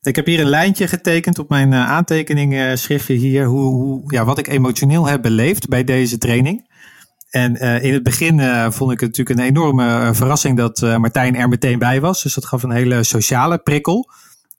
Ik 0.02 0.16
heb 0.16 0.26
hier 0.26 0.40
een 0.40 0.50
lijntje 0.50 0.88
getekend 0.88 1.40
op 1.40 1.50
mijn 1.50 1.74
aantekeningen 1.74 2.78
schriftje 2.78 3.14
hier, 3.14 3.46
hoe, 3.46 3.74
hoe, 3.74 4.02
ja, 4.08 4.26
wat 4.26 4.38
ik 4.38 4.48
emotioneel 4.48 5.08
heb 5.08 5.22
beleefd 5.22 5.68
bij 5.68 5.84
deze 5.84 6.18
training. 6.18 6.68
En 7.30 7.56
in 7.82 7.94
het 7.94 8.04
begin 8.04 8.40
vond 8.72 8.92
ik 8.92 9.00
het 9.00 9.10
natuurlijk 9.10 9.40
een 9.40 9.46
enorme 9.46 10.10
verrassing 10.14 10.58
dat 10.58 10.82
Martijn 10.82 11.36
er 11.36 11.50
meteen 11.50 11.80
bij 11.80 12.02
was. 12.02 12.24
Dus 12.24 12.34
dat 12.34 12.46
gaf 12.46 12.64
een 12.64 12.72
hele 12.72 13.04
sociale 13.04 13.58
prikkel. 13.58 14.10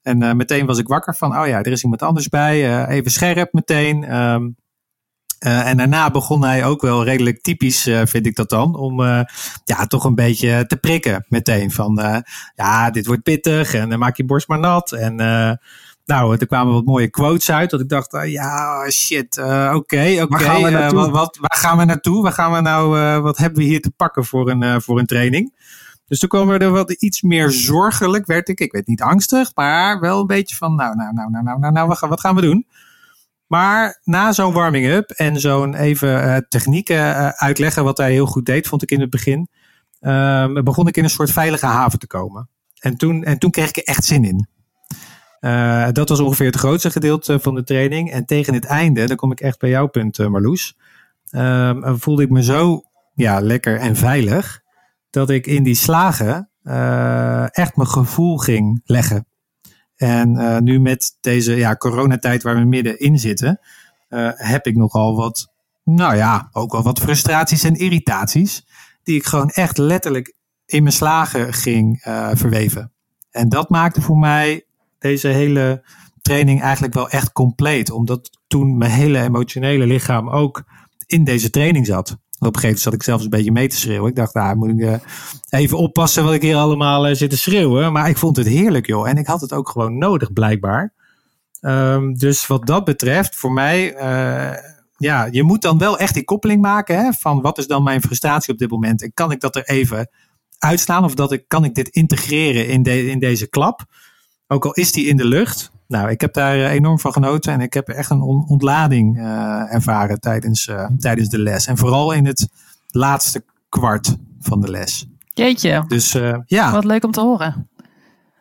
En 0.05 0.23
uh, 0.23 0.31
meteen 0.31 0.65
was 0.65 0.77
ik 0.77 0.87
wakker 0.87 1.15
van, 1.15 1.39
oh 1.39 1.47
ja, 1.47 1.57
er 1.57 1.71
is 1.71 1.83
iemand 1.83 2.01
anders 2.01 2.29
bij. 2.29 2.69
Uh, 2.69 2.95
even 2.95 3.11
scherp 3.11 3.53
meteen. 3.53 4.15
Um, 4.15 4.55
uh, 5.45 5.67
en 5.67 5.77
daarna 5.77 6.11
begon 6.11 6.43
hij 6.43 6.65
ook 6.65 6.81
wel 6.81 7.03
redelijk 7.03 7.41
typisch, 7.41 7.81
vind 7.83 8.25
ik 8.25 8.35
dat 8.35 8.49
dan, 8.49 8.75
om 8.75 9.01
ja, 9.63 9.85
toch 9.87 10.03
een 10.03 10.15
beetje 10.15 10.65
te 10.65 10.77
prikken 10.77 11.25
meteen. 11.29 11.71
Van, 11.71 12.23
ja, 12.55 12.91
dit 12.91 13.05
wordt 13.05 13.23
pittig 13.23 13.73
en 13.73 13.89
dan 13.89 13.99
maak 13.99 14.17
je 14.17 14.25
borst 14.25 14.47
maar 14.47 14.59
nat. 14.59 14.91
En 14.91 15.15
nou, 16.05 16.37
er 16.37 16.47
kwamen 16.47 16.73
wat 16.73 16.85
mooie 16.85 17.09
quotes 17.09 17.51
uit. 17.51 17.69
Dat 17.69 17.79
ik 17.79 17.89
dacht, 17.89 18.17
ja, 18.25 18.89
shit, 18.89 19.37
oké, 19.37 19.73
oké. 19.73 20.21
Okay, 20.21 20.21
wat, 20.91 21.37
waar 21.41 21.57
gaan 21.57 21.77
we 21.77 21.85
naartoe? 21.85 22.23
Waar 22.23 22.33
gaan 22.33 22.51
we 22.51 22.61
nou, 22.61 23.21
wat 23.21 23.37
hebben 23.37 23.59
we 23.59 23.65
hier 23.65 23.81
te 23.81 23.91
pakken 23.91 24.25
voor 24.25 24.49
een, 24.49 24.81
voor 24.81 24.99
een 24.99 25.05
training? 25.05 25.53
Dus 26.07 26.19
toen 26.19 26.29
kwam 26.29 26.49
er 26.49 26.71
wat 26.71 26.91
iets 26.91 27.21
meer 27.21 27.51
zorgelijk, 27.51 28.25
werd 28.25 28.49
ik. 28.49 28.59
Ik 28.59 28.71
weet 28.71 28.87
niet 28.87 29.01
angstig, 29.01 29.51
maar 29.55 29.99
wel 29.99 30.19
een 30.19 30.27
beetje 30.27 30.55
van, 30.55 30.75
nou, 30.75 30.95
nou, 30.95 31.13
nou, 31.13 31.31
nou, 31.31 31.43
nou, 31.43 31.59
nou, 31.59 31.73
nou 31.73 32.07
wat 32.09 32.19
gaan 32.19 32.35
we 32.35 32.41
doen? 32.41 32.67
Maar 33.47 34.01
na 34.03 34.31
zo'n 34.31 34.53
warming-up 34.53 35.09
en 35.09 35.39
zo'n 35.39 35.75
even 35.75 36.09
uh, 36.09 36.37
technieken 36.49 36.95
uh, 36.95 37.27
uitleggen, 37.29 37.83
wat 37.83 37.97
hij 37.97 38.11
heel 38.11 38.25
goed 38.25 38.45
deed, 38.45 38.67
vond 38.67 38.81
ik 38.81 38.91
in 38.91 38.99
het 38.99 39.09
begin, 39.09 39.49
uh, 40.01 40.53
begon 40.53 40.87
ik 40.87 40.97
in 40.97 41.03
een 41.03 41.09
soort 41.09 41.31
veilige 41.31 41.65
haven 41.65 41.99
te 41.99 42.07
komen. 42.07 42.49
En 42.79 42.97
toen, 42.97 43.23
en 43.23 43.39
toen 43.39 43.51
kreeg 43.51 43.69
ik 43.69 43.77
er 43.77 43.83
echt 43.83 44.03
zin 44.03 44.23
in. 44.23 44.47
Uh, 45.41 45.87
dat 45.91 46.09
was 46.09 46.19
ongeveer 46.19 46.45
het 46.45 46.55
grootste 46.55 46.91
gedeelte 46.91 47.39
van 47.39 47.55
de 47.55 47.63
training. 47.63 48.11
En 48.11 48.25
tegen 48.25 48.53
het 48.53 48.65
einde, 48.65 49.07
dan 49.07 49.17
kom 49.17 49.31
ik 49.31 49.39
echt 49.39 49.59
bij 49.59 49.69
jouw 49.69 49.87
punt, 49.87 50.17
Marloes, 50.17 50.77
ehm, 51.29 51.95
voelde 51.95 52.23
ik 52.23 52.29
me 52.29 52.43
zo 52.43 52.83
ja, 53.13 53.39
lekker 53.39 53.79
en 53.79 53.95
veilig 53.95 54.63
dat 55.15 55.29
ik 55.29 55.47
in 55.47 55.63
die 55.63 55.75
slagen 55.75 56.49
uh, 56.63 57.57
echt 57.57 57.75
mijn 57.75 57.87
gevoel 57.87 58.37
ging 58.37 58.81
leggen. 58.85 59.27
En 59.95 60.35
uh, 60.35 60.57
nu 60.57 60.79
met 60.79 61.17
deze 61.21 61.55
ja, 61.55 61.75
coronatijd 61.75 62.43
waar 62.43 62.55
we 62.55 62.65
middenin 62.65 63.19
zitten, 63.19 63.59
uh, 64.09 64.29
heb 64.33 64.65
ik 64.65 64.75
nogal 64.75 65.15
wat, 65.15 65.53
nou 65.83 66.15
ja, 66.15 66.49
ook 66.51 66.71
wel 66.71 66.83
wat 66.83 66.99
frustraties 66.99 67.63
en 67.63 67.75
irritaties. 67.75 68.65
Die 69.03 69.15
ik 69.15 69.25
gewoon 69.25 69.49
echt 69.49 69.77
letterlijk 69.77 70.35
in 70.65 70.83
mijn 70.83 70.95
slagen 70.95 71.53
ging 71.53 71.99
verweven. 72.33 72.91
En 73.31 73.49
dat 73.49 73.69
maakte 73.69 74.01
voor 74.01 74.17
mij 74.17 74.65
deze 74.99 75.27
hele 75.27 75.83
training 76.21 76.61
eigenlijk 76.61 76.93
wel 76.93 77.09
echt 77.09 77.31
compleet. 77.31 77.91
Omdat 77.91 78.29
toen 78.47 78.77
mijn 78.77 78.91
hele 78.91 79.19
emotionele 79.19 79.85
lichaam 79.85 80.29
ook 80.29 80.63
in 81.05 81.23
deze 81.23 81.49
training 81.49 81.85
zat. 81.85 82.17
Op 82.39 82.55
een 82.55 82.61
gegeven 82.61 82.61
moment 82.61 82.79
zat 82.79 82.93
ik 82.93 83.03
zelfs 83.03 83.23
een 83.23 83.29
beetje 83.29 83.51
mee 83.51 83.67
te 83.67 83.75
schreeuwen. 83.75 84.09
Ik 84.09 84.15
dacht, 84.15 84.33
nou 84.33 84.55
moet 84.55 84.69
ik 84.69 84.79
uh, 84.79 84.95
even 85.49 85.77
oppassen 85.77 86.23
wat 86.23 86.33
ik 86.33 86.41
hier 86.41 86.55
allemaal 86.55 87.09
uh, 87.09 87.15
zit 87.15 87.29
te 87.29 87.37
schreeuwen. 87.37 87.91
Maar 87.91 88.09
ik 88.09 88.17
vond 88.17 88.37
het 88.37 88.47
heerlijk 88.47 88.85
joh. 88.85 89.09
En 89.09 89.17
ik 89.17 89.27
had 89.27 89.41
het 89.41 89.53
ook 89.53 89.69
gewoon 89.69 89.97
nodig 89.97 90.33
blijkbaar. 90.33 90.93
Um, 91.61 92.13
dus 92.13 92.47
wat 92.47 92.67
dat 92.67 92.85
betreft, 92.85 93.35
voor 93.35 93.51
mij, 93.51 93.95
uh, 93.95 94.57
ja, 94.97 95.27
je 95.31 95.43
moet 95.43 95.61
dan 95.61 95.77
wel 95.77 95.97
echt 95.99 96.13
die 96.13 96.23
koppeling 96.23 96.61
maken 96.61 96.97
hè, 96.97 97.11
van 97.13 97.41
wat 97.41 97.57
is 97.57 97.67
dan 97.67 97.83
mijn 97.83 98.01
frustratie 98.01 98.53
op 98.53 98.59
dit 98.59 98.69
moment. 98.69 99.01
En 99.01 99.13
kan 99.13 99.31
ik 99.31 99.39
dat 99.39 99.55
er 99.55 99.63
even 99.63 100.09
uitslaan 100.57 101.03
of 101.03 101.15
dat 101.15 101.31
ik, 101.31 101.43
kan 101.47 101.63
ik 101.63 101.75
dit 101.75 101.87
integreren 101.87 102.67
in, 102.67 102.83
de, 102.83 103.07
in 103.07 103.19
deze 103.19 103.47
klap? 103.49 103.85
Ook 104.47 104.65
al 104.65 104.73
is 104.73 104.91
die 104.91 105.05
in 105.05 105.17
de 105.17 105.25
lucht. 105.25 105.71
Nou, 105.87 106.09
ik 106.09 106.21
heb 106.21 106.33
daar 106.33 106.55
enorm 106.55 106.99
van 106.99 107.13
genoten 107.13 107.53
en 107.53 107.61
ik 107.61 107.73
heb 107.73 107.89
echt 107.89 108.09
een 108.09 108.21
ontlading 108.21 109.17
uh, 109.17 109.73
ervaren 109.73 110.19
tijdens, 110.19 110.67
uh, 110.67 110.87
tijdens 110.97 111.29
de 111.29 111.39
les. 111.39 111.67
En 111.67 111.77
vooral 111.77 112.11
in 112.11 112.25
het 112.25 112.49
laatste 112.87 113.43
kwart 113.69 114.17
van 114.39 114.61
de 114.61 114.71
les. 114.71 115.07
Jeetje. 115.33 115.83
Dus 115.87 116.11
ja. 116.45 116.71
Wat 116.71 116.85
leuk 116.85 117.03
om 117.03 117.11
te 117.11 117.21
horen. 117.21 117.69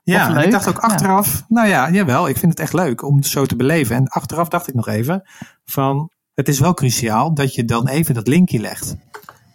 Ja, 0.04 0.36
en 0.36 0.44
ik 0.44 0.50
dacht 0.50 0.68
ook 0.68 0.78
achteraf, 0.78 1.34
ja. 1.34 1.44
nou 1.48 1.68
ja, 1.68 1.90
jawel, 1.90 2.28
ik 2.28 2.36
vind 2.36 2.52
het 2.52 2.60
echt 2.60 2.72
leuk 2.72 3.02
om 3.02 3.16
het 3.16 3.26
zo 3.26 3.46
te 3.46 3.56
beleven. 3.56 3.96
En 3.96 4.08
achteraf 4.08 4.48
dacht 4.48 4.68
ik 4.68 4.74
nog 4.74 4.88
even 4.88 5.22
van, 5.64 6.10
het 6.34 6.48
is 6.48 6.60
wel 6.60 6.74
cruciaal 6.74 7.34
dat 7.34 7.54
je 7.54 7.64
dan 7.64 7.88
even 7.88 8.14
dat 8.14 8.26
linkje 8.26 8.60
legt. 8.60 8.96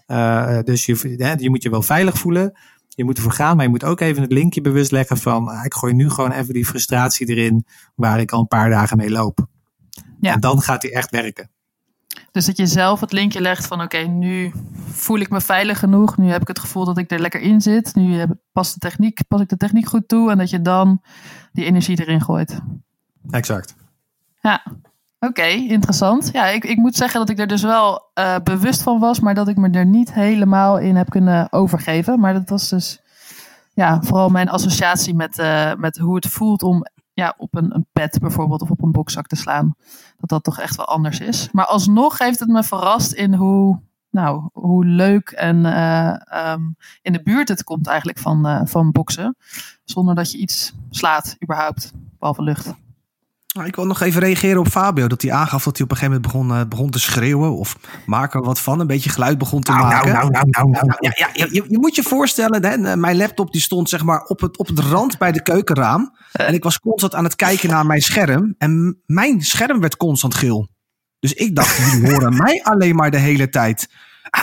Uh, 0.07 0.59
dus 0.63 0.85
je, 0.85 1.15
hè, 1.17 1.33
je 1.37 1.49
moet 1.49 1.63
je 1.63 1.69
wel 1.69 1.81
veilig 1.81 2.17
voelen, 2.17 2.57
je 2.99 3.05
moet 3.05 3.17
ervoor 3.17 3.31
gaan, 3.31 3.55
maar 3.55 3.65
je 3.65 3.71
moet 3.71 3.83
ook 3.83 3.99
even 3.99 4.21
het 4.21 4.31
linkje 4.31 4.61
bewust 4.61 4.91
leggen 4.91 5.17
van, 5.17 5.47
ah, 5.47 5.65
ik 5.65 5.73
gooi 5.73 5.93
nu 5.93 6.09
gewoon 6.09 6.31
even 6.31 6.53
die 6.53 6.65
frustratie 6.65 7.27
erin 7.27 7.65
waar 7.95 8.19
ik 8.19 8.31
al 8.31 8.39
een 8.39 8.47
paar 8.47 8.69
dagen 8.69 8.97
mee 8.97 9.09
loop. 9.09 9.47
Ja. 10.19 10.33
En 10.33 10.39
dan 10.39 10.61
gaat 10.61 10.81
die 10.81 10.91
echt 10.91 11.09
werken. 11.09 11.49
Dus 12.31 12.45
dat 12.45 12.57
je 12.57 12.65
zelf 12.65 12.99
het 12.99 13.11
linkje 13.11 13.41
legt 13.41 13.67
van 13.67 13.81
oké, 13.81 13.97
okay, 13.97 14.07
nu 14.07 14.51
voel 14.87 15.19
ik 15.19 15.29
me 15.29 15.41
veilig 15.41 15.79
genoeg. 15.79 16.17
Nu 16.17 16.29
heb 16.29 16.41
ik 16.41 16.47
het 16.47 16.59
gevoel 16.59 16.85
dat 16.85 16.97
ik 16.97 17.11
er 17.11 17.19
lekker 17.19 17.41
in 17.41 17.61
zit. 17.61 17.95
Nu 17.95 18.25
past 18.51 18.73
de 18.73 18.79
techniek, 18.79 19.19
pas 19.27 19.41
ik 19.41 19.49
de 19.49 19.57
techniek 19.57 19.87
goed 19.87 20.07
toe. 20.07 20.31
En 20.31 20.37
dat 20.37 20.49
je 20.49 20.61
dan 20.61 21.01
die 21.51 21.65
energie 21.65 21.99
erin 21.99 22.21
gooit. 22.21 22.59
Exact. 23.29 23.75
Ja, 24.41 24.63
oké, 25.19 25.45
interessant. 25.47 26.29
Ja, 26.33 26.45
ik, 26.47 26.63
ik 26.63 26.77
moet 26.77 26.95
zeggen 26.95 27.19
dat 27.19 27.29
ik 27.29 27.39
er 27.39 27.47
dus 27.47 27.61
wel 27.61 28.11
uh, 28.19 28.35
bewust 28.43 28.83
van 28.83 28.99
was. 28.99 29.19
Maar 29.19 29.33
dat 29.33 29.47
ik 29.47 29.57
me 29.57 29.69
er 29.69 29.85
niet 29.85 30.13
helemaal 30.13 30.79
in 30.79 30.95
heb 30.95 31.09
kunnen 31.09 31.51
overgeven. 31.51 32.19
Maar 32.19 32.33
dat 32.33 32.49
was 32.49 32.69
dus 32.69 33.01
ja, 33.73 34.01
vooral 34.01 34.29
mijn 34.29 34.49
associatie 34.49 35.15
met, 35.15 35.37
uh, 35.37 35.73
met 35.75 35.97
hoe 35.97 36.15
het 36.15 36.27
voelt 36.27 36.63
om 36.63 36.85
ja, 37.13 37.33
op 37.37 37.55
een, 37.55 37.75
een 37.75 37.87
pet 37.91 38.19
bijvoorbeeld 38.19 38.61
of 38.61 38.71
op 38.71 38.83
een 38.83 38.91
bokzak 38.91 39.27
te 39.27 39.35
slaan. 39.35 39.75
Dat 40.17 40.29
dat 40.29 40.43
toch 40.43 40.59
echt 40.59 40.75
wel 40.75 40.85
anders 40.85 41.19
is. 41.19 41.49
Maar 41.51 41.65
alsnog 41.65 42.17
heeft 42.17 42.39
het 42.39 42.49
me 42.49 42.63
verrast 42.63 43.11
in 43.11 43.33
hoe, 43.33 43.79
nou, 44.09 44.49
hoe 44.53 44.85
leuk 44.85 45.29
en 45.29 45.65
uh, 45.65 46.15
um, 46.53 46.75
in 47.01 47.13
de 47.13 47.23
buurt 47.23 47.47
het 47.47 47.63
komt 47.63 47.87
eigenlijk 47.87 48.19
van, 48.19 48.67
van 48.67 48.91
boksen. 48.91 49.35
Zonder 49.83 50.15
dat 50.15 50.31
je 50.31 50.37
iets 50.37 50.73
slaat 50.89 51.35
überhaupt, 51.43 51.91
behalve 52.19 52.43
lucht. 52.43 52.73
Nou, 53.55 53.67
ik 53.67 53.75
wil 53.75 53.85
nog 53.85 54.01
even 54.01 54.21
reageren 54.21 54.59
op 54.59 54.67
Fabio. 54.67 55.07
Dat 55.07 55.21
hij 55.21 55.31
aangaf 55.31 55.63
dat 55.63 55.77
hij 55.77 55.85
op 55.85 55.91
een 55.91 55.97
gegeven 55.97 56.21
moment 56.21 56.33
begon, 56.33 56.59
uh, 56.59 56.67
begon 56.67 56.89
te 56.89 56.99
schreeuwen. 56.99 57.57
Of 57.57 57.75
maak 58.05 58.33
er 58.33 58.41
wat 58.41 58.59
van. 58.59 58.79
Een 58.79 58.87
beetje 58.87 59.09
geluid 59.09 59.37
begon 59.37 59.61
te 59.61 59.71
nou, 59.71 59.83
maken. 59.83 60.13
Nou, 60.13 60.29
nou, 60.29 60.49
nou, 60.49 60.69
nou, 60.69 60.85
nou. 60.85 61.13
Ja, 61.15 61.29
je, 61.33 61.65
je, 61.69 61.77
moet 61.79 61.95
je 61.95 62.03
voorstellen. 62.03 62.65
Hè, 62.65 62.95
mijn 62.95 63.17
laptop 63.17 63.51
die 63.51 63.61
stond 63.61 63.89
zeg 63.89 64.03
maar 64.03 64.23
op 64.23 64.39
het, 64.39 64.57
op 64.57 64.67
het 64.67 64.79
rand 64.79 65.17
bij 65.17 65.31
de 65.31 65.41
keukenraam. 65.41 66.15
En 66.31 66.53
ik 66.53 66.63
was 66.63 66.79
constant 66.79 67.15
aan 67.15 67.23
het 67.23 67.35
kijken 67.35 67.69
naar 67.69 67.85
mijn 67.85 68.01
scherm. 68.01 68.55
En 68.57 69.01
mijn 69.05 69.41
scherm 69.41 69.79
werd 69.79 69.97
constant 69.97 70.35
geel. 70.35 70.69
Dus 71.19 71.33
ik 71.33 71.55
dacht, 71.55 71.77
jullie 71.77 72.11
horen 72.11 72.37
mij 72.37 72.63
alleen 72.63 72.95
maar 72.95 73.11
de 73.11 73.17
hele 73.17 73.49
tijd. 73.49 73.89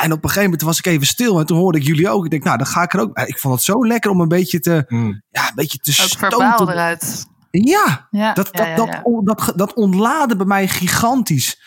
En 0.03 0.13
op 0.13 0.23
een 0.23 0.29
gegeven 0.29 0.43
moment 0.43 0.63
was 0.63 0.79
ik 0.79 0.87
even 0.87 1.07
stil. 1.07 1.39
En 1.39 1.47
toen 1.47 1.59
hoorde 1.59 1.79
ik 1.79 1.85
jullie 1.85 2.09
ook. 2.09 2.25
Ik 2.25 2.31
denk, 2.31 2.45
nou, 2.45 2.57
dan 2.57 2.67
ga 2.67 2.83
ik 2.83 2.93
er 2.93 3.01
ook. 3.01 3.19
Ik 3.19 3.39
vond 3.39 3.55
het 3.55 3.63
zo 3.63 3.87
lekker 3.87 4.11
om 4.11 4.21
een 4.21 4.29
beetje 4.29 4.61
te, 4.61 4.85
mm. 4.89 5.23
ja, 5.31 5.49
een 5.49 5.55
beetje 5.55 5.79
te 5.79 5.91
ook 6.03 6.09
stoten. 6.09 6.69
eruit. 6.69 7.35
Ja, 7.65 8.09
ja, 8.11 8.33
dat, 8.33 8.49
dat, 8.53 8.67
ja, 8.67 8.77
dat, 8.77 9.25
dat, 9.25 9.53
dat 9.57 9.75
ontlaadde 9.75 10.37
bij 10.37 10.47
mij 10.47 10.69
gigantisch. 10.69 11.63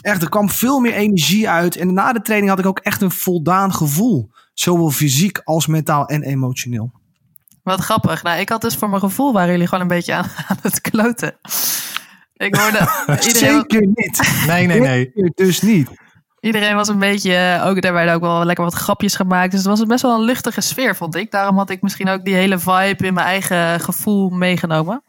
Echt, 0.00 0.22
er 0.22 0.28
kwam 0.28 0.50
veel 0.50 0.80
meer 0.80 0.94
energie 0.94 1.48
uit. 1.48 1.76
En 1.76 1.94
na 1.94 2.12
de 2.12 2.22
training 2.22 2.50
had 2.50 2.58
ik 2.58 2.66
ook 2.66 2.78
echt 2.78 3.02
een 3.02 3.10
voldaan 3.10 3.72
gevoel. 3.72 4.30
Zowel 4.54 4.90
fysiek 4.90 5.40
als 5.44 5.66
mentaal 5.66 6.06
en 6.06 6.22
emotioneel. 6.22 6.92
Wat 7.62 7.80
grappig. 7.80 8.22
Nou, 8.22 8.40
ik 8.40 8.48
had 8.48 8.60
dus 8.60 8.76
voor 8.76 8.88
mijn 8.88 9.00
gevoel 9.00 9.32
waren 9.32 9.50
jullie 9.50 9.66
gewoon 9.66 9.82
een 9.82 9.88
beetje 9.88 10.14
aan, 10.14 10.24
aan 10.48 10.58
het 10.62 10.80
kloten. 10.80 11.36
Ik 12.36 12.54
hoorde 12.54 12.78
iedereen... 13.26 13.64
Zeker 13.68 13.86
niet. 13.94 14.44
Nee, 14.46 14.66
nee, 14.66 14.80
nee. 14.80 15.12
Dus 15.34 15.60
niet. 15.60 15.90
Iedereen 16.40 16.74
was 16.74 16.88
een 16.88 16.98
beetje, 16.98 17.60
ook 17.64 17.82
daar 17.82 17.92
werden 17.92 18.14
ook 18.14 18.20
wel 18.20 18.44
lekker 18.44 18.64
wat 18.64 18.74
grapjes 18.74 19.14
gemaakt. 19.16 19.50
Dus 19.50 19.60
het 19.60 19.68
was 19.68 19.86
best 19.86 20.02
wel 20.02 20.14
een 20.14 20.24
luchtige 20.24 20.60
sfeer, 20.60 20.96
vond 20.96 21.14
ik. 21.14 21.30
Daarom 21.30 21.56
had 21.56 21.70
ik 21.70 21.82
misschien 21.82 22.08
ook 22.08 22.24
die 22.24 22.34
hele 22.34 22.58
vibe 22.58 23.06
in 23.06 23.14
mijn 23.14 23.26
eigen 23.26 23.80
gevoel 23.80 24.30
meegenomen. 24.30 25.02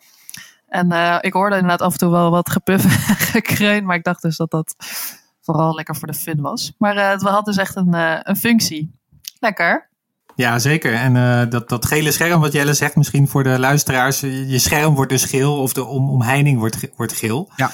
En 0.75 0.91
uh, 0.91 1.17
ik 1.21 1.33
hoorde 1.33 1.55
inderdaad 1.55 1.81
af 1.81 1.91
en 1.91 1.97
toe 1.97 2.11
wel 2.11 2.31
wat 2.31 2.49
gepuff 2.49 2.83
en 3.09 3.15
gekreun. 3.15 3.85
Maar 3.85 3.95
ik 3.95 4.03
dacht 4.03 4.21
dus 4.21 4.37
dat 4.37 4.51
dat 4.51 4.75
vooral 5.41 5.75
lekker 5.75 5.95
voor 5.95 6.07
de 6.07 6.13
fun 6.13 6.41
was. 6.41 6.73
Maar 6.77 6.95
uh, 6.95 7.09
het 7.09 7.21
had 7.21 7.45
dus 7.45 7.57
echt 7.57 7.75
een, 7.75 7.95
uh, 7.95 8.17
een 8.21 8.35
functie. 8.35 8.99
Lekker. 9.39 9.89
Ja, 10.35 10.59
zeker. 10.59 10.93
En 10.93 11.15
uh, 11.15 11.49
dat, 11.49 11.69
dat 11.69 11.85
gele 11.85 12.11
scherm, 12.11 12.41
wat 12.41 12.51
Jelle 12.51 12.73
zegt, 12.73 12.95
misschien 12.95 13.27
voor 13.27 13.43
de 13.43 13.59
luisteraars. 13.59 14.19
Je 14.19 14.59
scherm 14.59 14.95
wordt 14.95 15.11
dus 15.11 15.23
geel 15.23 15.57
of 15.57 15.73
de 15.73 15.85
om, 15.85 16.09
omheining 16.09 16.59
wordt, 16.59 16.89
wordt 16.95 17.13
geel. 17.13 17.49
Ja. 17.55 17.71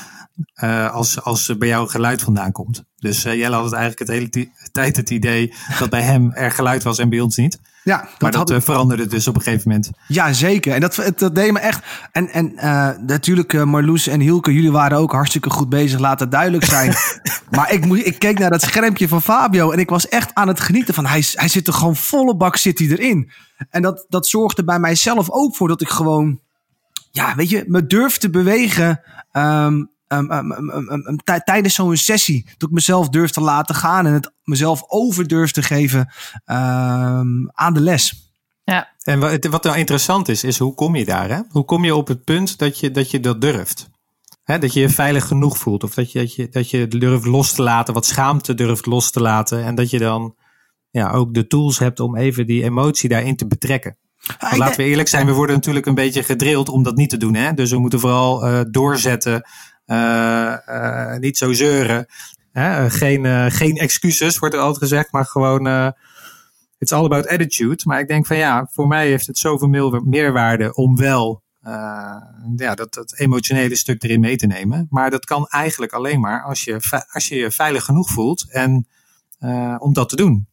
Uh, 0.64 0.94
als, 0.94 1.22
als 1.24 1.58
bij 1.58 1.68
jou 1.68 1.90
geluid 1.90 2.22
vandaan 2.22 2.52
komt. 2.52 2.84
Dus 2.98 3.26
uh, 3.26 3.34
Jelle 3.34 3.56
had 3.56 3.64
het 3.64 3.74
eigenlijk 3.74 4.10
het 4.10 4.18
hele 4.18 4.50
tijd 4.72 4.96
het 4.96 5.10
idee 5.10 5.54
dat 5.80 5.90
bij 5.90 6.02
hem 6.02 6.32
er 6.32 6.52
geluid 6.52 6.84
was 6.84 6.98
en 6.98 7.10
bij 7.10 7.20
ons 7.20 7.36
niet. 7.36 7.60
Ja, 7.84 7.98
dat 7.98 8.22
maar 8.22 8.32
dat 8.32 8.50
had... 8.50 8.64
veranderde 8.64 9.08
dus 9.08 9.28
op 9.28 9.36
een 9.36 9.42
gegeven 9.42 9.68
moment. 9.68 9.90
Ja, 10.08 10.34
zeker. 10.34 10.74
En 10.74 10.82
dat, 10.82 11.12
dat 11.16 11.36
deed 11.36 11.52
me 11.52 11.60
echt. 11.60 11.86
En, 12.12 12.30
en 12.30 12.52
uh, 12.56 12.90
natuurlijk, 12.98 13.66
Marloes 13.66 14.08
en 14.08 14.20
Hielke, 14.20 14.54
jullie 14.54 14.72
waren 14.72 14.98
ook 14.98 15.12
hartstikke 15.12 15.50
goed 15.50 15.70
bezig, 15.70 16.00
laat 16.00 16.20
het 16.20 16.32
duidelijk 16.32 16.64
zijn. 16.64 16.94
maar 17.56 17.72
ik, 17.74 17.86
moest, 17.86 18.06
ik 18.06 18.20
keek 18.20 18.40
naar 18.40 18.50
dat 18.50 18.62
schermpje 18.62 19.08
van 19.08 19.22
Fabio 19.22 19.72
en 19.72 19.80
ik 19.80 19.90
was 19.90 20.08
echt 20.08 20.34
aan 20.34 20.48
het 20.48 20.60
genieten 20.60 20.94
van. 20.94 21.06
Hij, 21.06 21.24
hij 21.34 21.48
zit 21.48 21.68
er 21.68 21.74
gewoon 21.74 21.96
volle 21.96 22.36
bak 22.36 22.58
zit 22.58 22.80
hij 22.80 22.88
erin. 22.88 23.32
En 23.70 23.82
dat, 23.82 24.06
dat 24.10 24.28
zorgde 24.28 24.64
bij 24.64 24.80
mijzelf 24.80 25.30
ook 25.30 25.56
voor 25.56 25.68
dat 25.68 25.82
ik 25.82 25.90
gewoon, 25.90 26.40
ja, 27.12 27.36
weet 27.36 27.50
je, 27.50 27.64
me 27.68 27.88
durf 27.88 28.18
te 28.18 28.30
bewegen. 28.30 29.02
Um, 29.34 29.92
Um, 30.14 30.32
um, 30.32 30.52
um, 30.90 31.18
tijdens 31.44 31.76
zo'n 31.76 31.98
sessie. 31.98 32.46
Dat 32.58 32.70
ik 32.70 32.76
mezelf 32.76 33.10
durf 33.10 33.32
te 33.32 33.42
laten 33.42 33.76
gaan 33.76 34.06
en 34.06 34.14
het 34.14 34.34
mezelf 34.44 34.84
over 34.88 35.28
durf 35.28 35.52
te 35.52 35.62
geven 35.62 36.12
aan 37.52 37.74
de 37.74 37.82
les. 37.82 38.34
Ja. 38.64 38.90
En 39.04 39.20
wat, 39.20 39.46
wat 39.46 39.64
nou 39.64 39.78
interessant 39.78 40.28
is, 40.28 40.44
is 40.44 40.58
hoe 40.58 40.74
kom 40.74 40.96
je 40.96 41.06
daar? 41.06 41.30
Hè? 41.30 41.40
Hoe 41.50 41.66
kom 41.66 41.86
je 41.86 41.96
op 41.96 42.08
het 42.08 42.24
punt 42.24 42.58
dat 42.58 42.80
je 42.80 42.92
dat, 42.92 43.12
je 43.12 43.20
dat 43.20 43.42
durft? 43.42 43.90
Hè, 44.44 44.60
dat 44.60 44.74
je 44.74 44.80
je 44.80 44.90
veilig 44.90 45.28
genoeg 45.28 45.58
voelt. 45.58 45.84
Of 45.84 45.94
dat 45.94 46.12
je, 46.12 46.20
dat, 46.20 46.36
je, 46.36 46.50
dat 46.50 46.70
je 46.70 46.88
durft 46.88 47.26
los 47.26 47.54
te 47.54 47.62
laten, 47.62 47.94
wat 47.94 48.06
schaamte 48.06 48.54
durft 48.54 48.86
los 48.86 49.12
te 49.12 49.22
laten. 49.22 49.64
En 49.64 49.76
dat 49.76 49.90
je 49.90 50.00
dan 50.00 50.36
ja, 50.90 51.12
ook 51.12 51.34
de 51.34 51.48
tools 51.48 51.80
hebt 51.80 52.00
om 52.00 52.18
even 52.18 52.46
die 52.46 52.64
emotie 52.64 53.10
daarin 53.10 53.36
te 53.36 53.48
betrekken. 53.48 53.98
Laten 54.56 54.78
we 54.78 54.84
eerlijk 54.84 55.08
zijn, 55.08 55.26
we 55.26 55.32
worden 55.32 55.56
natuurlijk 55.56 55.86
een 55.86 55.96
beetje 55.96 56.24
gedrild 56.24 56.70
om 56.70 56.84
dat 56.84 56.96
niet 56.96 57.10
te 57.10 57.18
doen. 57.18 57.36
Hè? 57.36 57.54
Dus 57.54 57.72
we 57.72 57.80
moeten 57.80 58.00
vooral 58.00 58.48
uh, 58.48 58.62
doorzetten. 58.70 59.50
Uh, 59.86 60.56
uh, 60.70 61.16
niet 61.16 61.38
zo 61.38 61.54
zeuren. 61.54 62.06
Hè? 62.52 62.90
Geen, 62.90 63.24
uh, 63.24 63.46
geen 63.50 63.78
excuses, 63.78 64.40
wordt 64.40 64.56
er 64.56 64.62
altijd 64.62 64.82
gezegd, 64.84 65.12
maar 65.12 65.26
gewoon. 65.26 65.94
it's 66.78 66.92
all 66.92 67.06
about 67.06 67.28
attitude. 67.28 67.82
Maar 67.86 68.00
ik 68.00 68.08
denk 68.08 68.26
van 68.26 68.38
ja, 68.38 68.68
voor 68.72 68.88
mij 68.88 69.08
heeft 69.08 69.28
het 69.28 69.38
zoveel 69.38 69.68
meerwaarde 70.04 70.74
om 70.74 70.96
wel 70.96 71.44
ja, 72.56 72.76
dat, 72.76 72.94
dat 72.94 73.20
emotionele 73.20 73.76
stuk 73.76 74.04
erin 74.04 74.20
mee 74.20 74.36
te 74.38 74.48
nemen. 74.48 74.88
Maar 74.90 75.10
dat 75.10 75.26
kan 75.26 75.48
eigenlijk 75.48 75.92
alleen 75.92 76.20
maar 76.20 76.44
als 76.44 76.64
je 76.64 77.04
als 77.12 77.28
je, 77.28 77.36
je 77.36 77.52
veilig 77.52 77.84
genoeg 77.84 78.10
voelt 78.10 78.52
en 78.52 78.88
om 79.80 79.94
dat 79.94 80.10
te 80.10 80.16
doen. 80.16 80.50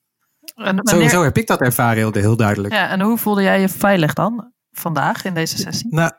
En 0.55 0.65
wanneer... 0.65 0.89
Sowieso 0.89 1.23
heb 1.23 1.37
ik 1.37 1.47
dat 1.47 1.61
ervaren 1.61 1.97
heel, 1.97 2.13
heel 2.13 2.37
duidelijk. 2.37 2.75
Ja, 2.75 2.89
en 2.89 3.01
hoe 3.01 3.19
voelde 3.19 3.43
jij 3.43 3.61
je 3.61 3.69
veilig 3.69 4.13
dan 4.13 4.53
vandaag 4.73 5.25
in 5.25 5.35
deze 5.35 5.59
sessie? 5.59 5.95
Nou, 5.95 6.11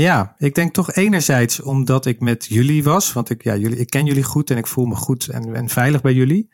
ja, 0.00 0.34
ik 0.38 0.54
denk 0.54 0.72
toch 0.72 0.92
enerzijds 0.92 1.60
omdat 1.60 2.06
ik 2.06 2.20
met 2.20 2.46
jullie 2.48 2.84
was. 2.84 3.12
Want 3.12 3.30
ik, 3.30 3.42
ja, 3.42 3.56
jullie, 3.56 3.78
ik 3.78 3.90
ken 3.90 4.06
jullie 4.06 4.22
goed 4.22 4.50
en 4.50 4.56
ik 4.56 4.66
voel 4.66 4.84
me 4.84 4.94
goed 4.94 5.28
en, 5.28 5.54
en 5.54 5.68
veilig 5.68 6.00
bij 6.00 6.12
jullie. 6.12 6.48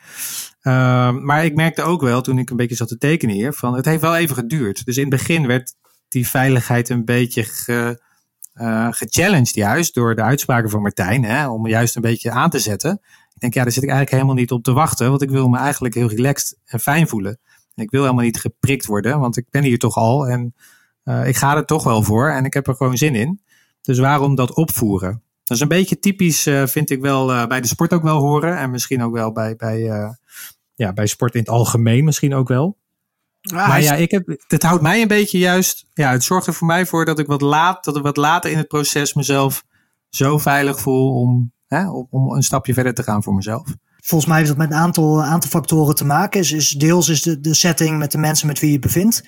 Uh, 0.63 1.13
maar 1.13 1.45
ik 1.45 1.55
merkte 1.55 1.83
ook 1.83 2.01
wel 2.01 2.21
toen 2.21 2.39
ik 2.39 2.51
een 2.51 2.57
beetje 2.57 2.77
zat 2.77 2.89
te 2.89 2.99
tekenen 2.99 3.35
hier. 3.35 3.53
Van 3.53 3.75
het 3.75 3.85
heeft 3.85 4.01
wel 4.01 4.17
even 4.17 4.35
geduurd. 4.35 4.85
Dus 4.85 4.97
in 4.97 5.03
het 5.03 5.11
begin 5.11 5.47
werd 5.47 5.75
die 6.09 6.29
veiligheid 6.29 6.89
een 6.89 7.05
beetje 7.05 7.45
ge, 7.45 8.03
uh, 8.55 8.89
gechallenged 8.91 9.55
juist 9.55 9.95
door 9.95 10.15
de 10.15 10.23
uitspraken 10.23 10.71
van 10.71 10.83
Martijn. 10.83 11.25
Hè, 11.25 11.49
om 11.49 11.67
juist 11.67 11.97
een 11.97 12.03
beetje 12.03 12.31
aan 12.31 12.51
te 12.51 12.59
zetten. 12.59 13.01
Ik 13.35 13.41
denk 13.41 13.55
ja, 13.55 13.63
daar 13.63 13.73
zit 13.73 13.83
ik 13.83 13.89
eigenlijk 13.89 14.23
helemaal 14.23 14.41
niet 14.41 14.53
op 14.53 14.63
te 14.63 14.73
wachten. 14.73 15.09
Want 15.09 15.23
ik 15.23 15.31
wil 15.31 15.49
me 15.49 15.59
eigenlijk 15.59 15.95
heel 15.95 16.09
relaxed 16.09 16.59
en 16.65 16.81
fijn 16.81 17.09
voelen. 17.09 17.39
En 17.75 17.83
ik 17.83 17.91
wil 17.91 18.03
helemaal 18.03 18.25
niet 18.25 18.41
geprikt 18.41 18.87
worden. 18.87 19.21
Want 19.21 19.37
ik 19.37 19.47
ben 19.51 19.63
hier 19.63 19.79
toch 19.79 19.97
al 19.97 20.29
en... 20.29 20.55
Uh, 21.09 21.27
ik 21.27 21.37
ga 21.37 21.57
er 21.57 21.65
toch 21.65 21.85
wel 21.85 22.03
voor 22.03 22.29
en 22.29 22.45
ik 22.45 22.55
heb 22.55 22.67
er 22.67 22.75
gewoon 22.75 22.97
zin 22.97 23.15
in. 23.15 23.43
Dus 23.83 23.99
waarom 23.99 24.35
dat 24.35 24.55
opvoeren? 24.55 25.23
Dat 25.45 25.57
is 25.57 25.63
een 25.63 25.69
beetje 25.69 25.99
typisch, 25.99 26.47
uh, 26.47 26.67
vind 26.67 26.91
ik 26.91 27.01
wel, 27.01 27.33
uh, 27.33 27.47
bij 27.47 27.61
de 27.61 27.67
sport 27.67 27.93
ook 27.93 28.03
wel 28.03 28.19
horen. 28.19 28.57
En 28.59 28.71
misschien 28.71 29.03
ook 29.03 29.13
wel 29.13 29.33
bij, 29.33 29.57
bij, 29.57 29.79
ja, 30.75 30.93
bij 30.93 31.07
sport 31.07 31.35
in 31.35 31.41
het 31.41 31.49
algemeen 31.49 32.05
misschien 32.05 32.35
ook 32.35 32.49
wel. 32.49 32.77
Ah, 33.41 33.69
maar 33.69 33.83
ja, 33.83 33.95
ik 33.95 34.11
heb, 34.11 34.37
het 34.47 34.63
houdt 34.63 34.83
mij 34.83 35.03
een 35.03 35.09
beetje 35.09 35.39
juist. 35.39 35.87
Ja, 35.95 36.11
het 36.11 36.25
zorgt 36.25 36.47
er 36.47 36.55
voor 36.55 36.67
mij 36.67 36.87
voor 36.87 37.05
dat 37.05 37.19
ik 37.19 37.27
wat 37.27 37.41
laat, 37.41 37.85
dat 37.85 37.97
ik 37.97 38.03
wat 38.03 38.17
later 38.17 38.51
in 38.51 38.57
het 38.57 38.69
proces 38.69 39.15
mezelf 39.15 39.65
zo 40.09 40.39
veilig 40.39 40.81
voel 40.81 41.21
om, 41.21 41.53
hè, 41.67 41.91
om 41.91 42.33
een 42.33 42.43
stapje 42.43 42.75
verder 42.75 42.95
te 42.95 43.03
gaan 43.03 43.23
voor 43.23 43.35
mezelf. 43.35 43.75
Volgens 44.09 44.31
mij 44.31 44.39
heeft 44.39 44.49
dat 44.49 44.59
met 44.59 44.71
een 44.71 44.77
aantal, 44.77 45.23
aantal 45.23 45.51
factoren 45.51 45.95
te 45.95 46.05
maken. 46.05 46.41
Is, 46.41 46.71
deels 46.71 47.09
is 47.09 47.23
de, 47.23 47.41
de 47.41 47.55
setting 47.55 47.99
met 47.99 48.13
de 48.13 48.19
mensen 48.19 48.47
met 48.47 48.59
wie 48.59 48.73
je 48.73 48.79
bevindt. 48.79 49.25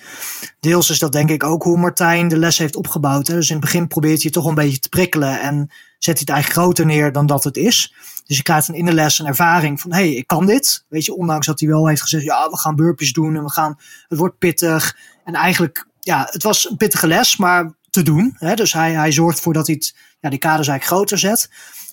Deels 0.59 0.89
is 0.89 0.99
dat 0.99 1.11
denk 1.11 1.29
ik 1.29 1.43
ook 1.43 1.63
hoe 1.63 1.77
Martijn 1.77 2.27
de 2.27 2.37
les 2.37 2.57
heeft 2.57 2.75
opgebouwd. 2.75 3.27
Hè. 3.27 3.33
Dus 3.33 3.47
in 3.47 3.55
het 3.55 3.63
begin 3.63 3.87
probeert 3.87 4.21
hij 4.21 4.31
toch 4.31 4.45
een 4.45 4.55
beetje 4.55 4.79
te 4.79 4.89
prikkelen 4.89 5.41
en 5.41 5.55
zet 5.97 6.13
hij 6.13 6.15
het 6.19 6.29
eigenlijk 6.29 6.59
groter 6.59 6.85
neer 6.85 7.11
dan 7.11 7.25
dat 7.25 7.43
het 7.43 7.57
is. 7.57 7.93
Dus 8.25 8.37
je 8.37 8.43
krijgt 8.43 8.69
in 8.69 8.85
de 8.85 8.93
les 8.93 9.19
een 9.19 9.25
ervaring 9.25 9.81
van, 9.81 9.91
hé, 9.91 9.97
hey, 9.97 10.13
ik 10.13 10.27
kan 10.27 10.45
dit. 10.45 10.85
Weet 10.87 11.05
je, 11.05 11.15
ondanks 11.15 11.45
dat 11.45 11.59
hij 11.59 11.69
wel 11.69 11.87
heeft 11.87 12.01
gezegd, 12.01 12.23
ja, 12.23 12.49
we 12.49 12.57
gaan 12.57 12.75
burpees 12.75 13.13
doen 13.13 13.35
en 13.35 13.43
we 13.43 13.51
gaan, 13.51 13.79
het 14.07 14.17
wordt 14.17 14.37
pittig. 14.37 14.97
En 15.23 15.33
eigenlijk, 15.33 15.87
ja, 15.99 16.27
het 16.29 16.43
was 16.43 16.69
een 16.69 16.77
pittige 16.77 17.07
les, 17.07 17.37
maar 17.37 17.73
te 17.89 18.03
doen. 18.03 18.35
Hè? 18.37 18.55
Dus 18.55 18.73
hij, 18.73 18.91
hij 18.91 19.11
zorgt 19.11 19.37
ervoor 19.37 19.53
dat 19.53 19.67
hij 19.67 19.75
het, 19.75 19.95
ja, 20.19 20.29
die 20.29 20.39
kaders 20.39 20.67
eigenlijk 20.67 20.99
groter 20.99 21.17
zet. 21.17 21.49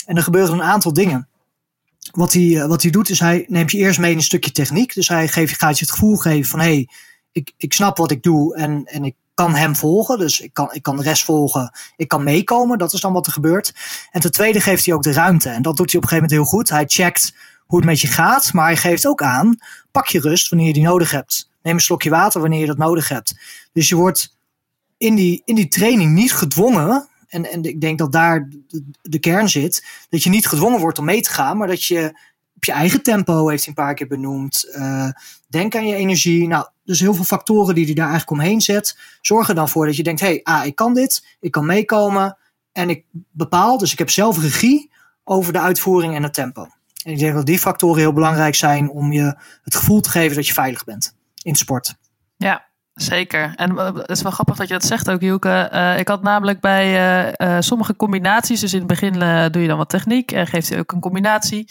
En 0.07 0.17
er 0.17 0.23
gebeuren 0.23 0.55
een 0.55 0.63
aantal 0.63 0.93
dingen. 0.93 1.29
Wat 2.13 2.33
hij, 2.33 2.67
wat 2.67 2.83
hij 2.83 2.91
doet 2.91 3.11
is 3.11 3.21
hij 3.21 3.45
neemt 3.49 3.71
je 3.71 3.79
eerst 3.79 3.99
mee 3.99 4.11
in 4.11 4.17
een 4.17 4.23
stukje 4.23 4.53
techniek. 4.53 4.95
Dus 4.95 5.09
hij 5.09 5.29
geeft, 5.29 5.59
gaat 5.59 5.79
je 5.79 5.85
het 5.85 5.95
gevoel 5.95 6.17
geven 6.17 6.51
van 6.51 6.61
hé, 6.61 6.67
hey, 6.67 6.89
ik, 7.33 7.53
ik 7.57 7.73
snap 7.73 7.97
wat 7.97 8.11
ik 8.11 8.23
doe 8.23 8.57
en, 8.57 8.85
en 8.85 9.05
ik 9.05 9.15
kan 9.35 9.55
hem 9.55 9.77
volgen. 9.77 10.19
Dus 10.19 10.41
ik 10.41 10.53
kan, 10.53 10.69
ik 10.73 10.83
kan 10.83 10.97
de 10.97 11.03
rest 11.03 11.25
volgen. 11.25 11.73
Ik 11.97 12.09
kan 12.09 12.23
meekomen. 12.23 12.79
Dat 12.79 12.93
is 12.93 13.01
dan 13.01 13.13
wat 13.13 13.27
er 13.27 13.33
gebeurt. 13.33 13.75
En 14.11 14.21
ten 14.21 14.33
tweede 14.33 14.61
geeft 14.61 14.85
hij 14.85 14.95
ook 14.95 15.03
de 15.03 15.13
ruimte. 15.13 15.49
En 15.49 15.63
dat 15.63 15.77
doet 15.77 15.91
hij 15.91 16.01
op 16.01 16.03
een 16.03 16.09
gegeven 16.09 16.31
moment 16.31 16.51
heel 16.51 16.59
goed. 16.59 16.69
Hij 16.69 16.85
checkt 16.87 17.35
hoe 17.67 17.79
het 17.79 17.89
met 17.89 18.01
je 18.01 18.07
gaat. 18.07 18.53
Maar 18.53 18.67
hij 18.67 18.77
geeft 18.77 19.07
ook 19.07 19.23
aan, 19.23 19.59
pak 19.91 20.07
je 20.07 20.21
rust 20.21 20.49
wanneer 20.49 20.67
je 20.69 20.73
die 20.73 20.83
nodig 20.83 21.11
hebt. 21.11 21.51
Neem 21.63 21.75
een 21.75 21.81
slokje 21.81 22.11
water 22.11 22.41
wanneer 22.41 22.61
je 22.61 22.67
dat 22.67 22.79
nodig 22.79 23.09
hebt. 23.09 23.39
Dus 23.73 23.89
je 23.89 23.97
wordt 23.97 24.37
in 24.97 25.15
die, 25.15 25.43
in 25.45 25.55
die 25.55 25.69
training 25.69 26.13
niet 26.13 26.33
gedwongen. 26.33 27.09
En, 27.29 27.51
en 27.51 27.63
ik 27.63 27.81
denk 27.81 27.99
dat 27.99 28.13
daar 28.13 28.49
de, 29.03 29.19
kern 29.19 29.49
zit. 29.49 29.87
Dat 30.09 30.23
je 30.23 30.31
niet 30.31 30.47
gedwongen 30.47 30.81
wordt 30.81 30.99
om 30.99 31.05
mee 31.05 31.21
te 31.21 31.31
gaan. 31.31 31.57
Maar 31.57 31.69
dat 31.69 31.85
je 31.85 32.19
op 32.55 32.65
je 32.65 32.73
eigen 32.73 33.03
tempo, 33.03 33.49
heeft 33.49 33.65
hij 33.65 33.75
een 33.77 33.85
paar 33.85 33.95
keer 33.95 34.07
benoemd. 34.07 34.69
Uh, 34.73 35.09
denk 35.49 35.77
aan 35.77 35.87
je 35.87 35.95
energie. 35.95 36.49
Nou, 36.49 36.67
dus 36.85 37.01
heel 37.01 37.15
veel 37.15 37.25
factoren 37.25 37.75
die 37.75 37.85
hij 37.85 37.95
daar 37.95 38.11
eigenlijk 38.11 38.41
omheen 38.41 38.61
zet. 38.61 38.99
Zorgen 39.21 39.55
dan 39.55 39.69
voor 39.69 39.87
dat 39.87 39.97
je 39.97 40.03
denkt, 40.03 40.21
hé, 40.21 40.27
hey, 40.27 40.41
ah, 40.43 40.67
ik 40.67 40.75
kan 40.75 40.95
dit. 40.95 41.37
Ik 41.41 41.51
kan 41.51 41.67
meekomen. 41.67 42.37
En 42.73 42.91
ik 42.91 43.05
bepaal, 43.31 43.79
dus 43.79 43.93
ik 43.93 43.99
heb 43.99 44.11
zelf 44.11 44.39
regie 44.39 44.91
over 45.25 45.53
de 45.53 45.61
uitvoering 45.61 46.15
en 46.15 46.23
het 46.23 46.35
tempo. 46.35 46.69
En 47.05 47.13
ik 47.13 47.19
denk 47.19 47.35
dat 47.35 47.47
die 47.47 47.59
factoren 47.59 48.01
heel 48.01 48.13
belangrijk 48.13 48.55
zijn 48.55 48.91
om 48.91 49.13
je 49.13 49.37
het 49.63 49.75
gevoel 49.75 50.01
te 50.01 50.11
geven 50.11 50.37
dat 50.37 50.47
je 50.47 50.53
veilig 50.53 50.85
bent 50.85 51.15
in 51.43 51.55
sport. 51.55 51.95
Ja, 52.37 52.68
Zeker. 52.99 53.53
En 53.57 53.79
eh, 53.79 53.95
het 53.95 54.11
is 54.11 54.23
wel 54.23 54.33
grappig 54.33 54.57
dat 54.57 54.69
je 54.69 54.75
dat 54.75 54.85
zegt 54.85 55.11
ook, 55.11 55.21
Hielke. 55.21 55.71
Uh, 55.73 55.99
ik 55.99 56.09
had 56.09 56.23
namelijk 56.23 56.61
bij 56.61 56.87
uh, 57.41 57.57
sommige 57.61 57.97
combinaties, 57.97 58.61
dus 58.61 58.73
in 58.73 58.79
het 58.79 58.89
begin 58.89 59.13
doe 59.53 59.63
je 59.63 59.69
dan 59.69 59.77
wat 59.77 59.89
techniek 59.89 60.33
en 60.33 60.47
geeft 60.47 60.69
hij 60.69 60.79
ook 60.79 60.93
een 60.93 61.01
combinatie. 61.01 61.71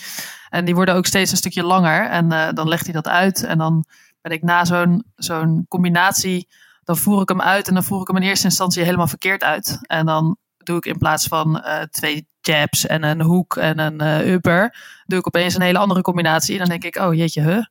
En 0.50 0.66
die 0.66 0.76
worden 0.76 0.96
ook 0.96 1.06
steeds 1.06 1.32
een 1.32 1.38
stukje 1.38 1.64
langer. 1.64 2.10
En 2.10 2.30
dan 2.56 2.68
legt 2.68 2.84
hij 2.84 2.94
dat 2.94 3.08
uit. 3.08 3.44
En 3.44 3.58
dan 3.58 3.86
ben 4.22 4.32
ik 4.32 4.44
na 4.44 4.66
zo'n 4.66 5.04
zo'n 5.16 5.66
combinatie, 5.68 6.48
dan 6.84 6.98
voer 6.98 7.22
ik 7.22 7.30
hem 7.30 7.42
uit. 7.42 7.68
En 7.68 7.74
dan 7.74 7.84
voer 7.84 8.02
ik 8.02 8.08
hem 8.08 8.18
in 8.18 8.28
eerste 8.28 8.46
instantie 8.46 8.84
helemaal 8.84 9.08
verkeerd 9.08 9.44
uit. 9.44 9.80
En 9.82 10.06
dan 10.06 10.38
doe 10.58 10.78
ik 10.78 10.86
in 10.86 10.98
plaats 10.98 11.28
van 11.28 11.64
twee 11.92 12.28
jabs 12.42 12.86
en 12.86 13.04
een 13.04 13.22
hoek 13.22 13.56
en 13.56 13.80
een 13.80 14.02
upper, 14.28 14.76
doe 15.06 15.20
ik 15.20 15.28
opeens 15.28 15.56
een 15.56 15.62
hele 15.62 15.78
andere 15.78 16.02
combinatie. 16.02 16.54
En 16.54 16.60
dan 16.60 16.80
denk 16.80 16.96
ik, 16.96 17.04
oh 17.04 17.14
jeetje, 17.14 17.42
huh, 17.42 17.64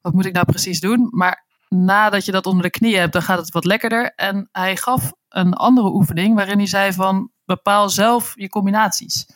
wat 0.00 0.12
moet 0.12 0.26
ik 0.26 0.32
nou 0.32 0.46
precies 0.46 0.80
doen? 0.80 1.08
Maar 1.10 1.48
nadat 1.74 2.24
je 2.24 2.32
dat 2.32 2.46
onder 2.46 2.62
de 2.62 2.70
knie 2.70 2.96
hebt, 2.96 3.12
dan 3.12 3.22
gaat 3.22 3.38
het 3.38 3.50
wat 3.50 3.64
lekkerder. 3.64 4.12
En 4.14 4.48
hij 4.52 4.76
gaf 4.76 5.12
een 5.28 5.54
andere 5.54 5.92
oefening 5.92 6.34
waarin 6.34 6.58
hij 6.58 6.66
zei 6.66 6.92
van 6.92 7.30
bepaal 7.44 7.88
zelf 7.88 8.32
je 8.34 8.48
combinaties. 8.48 9.26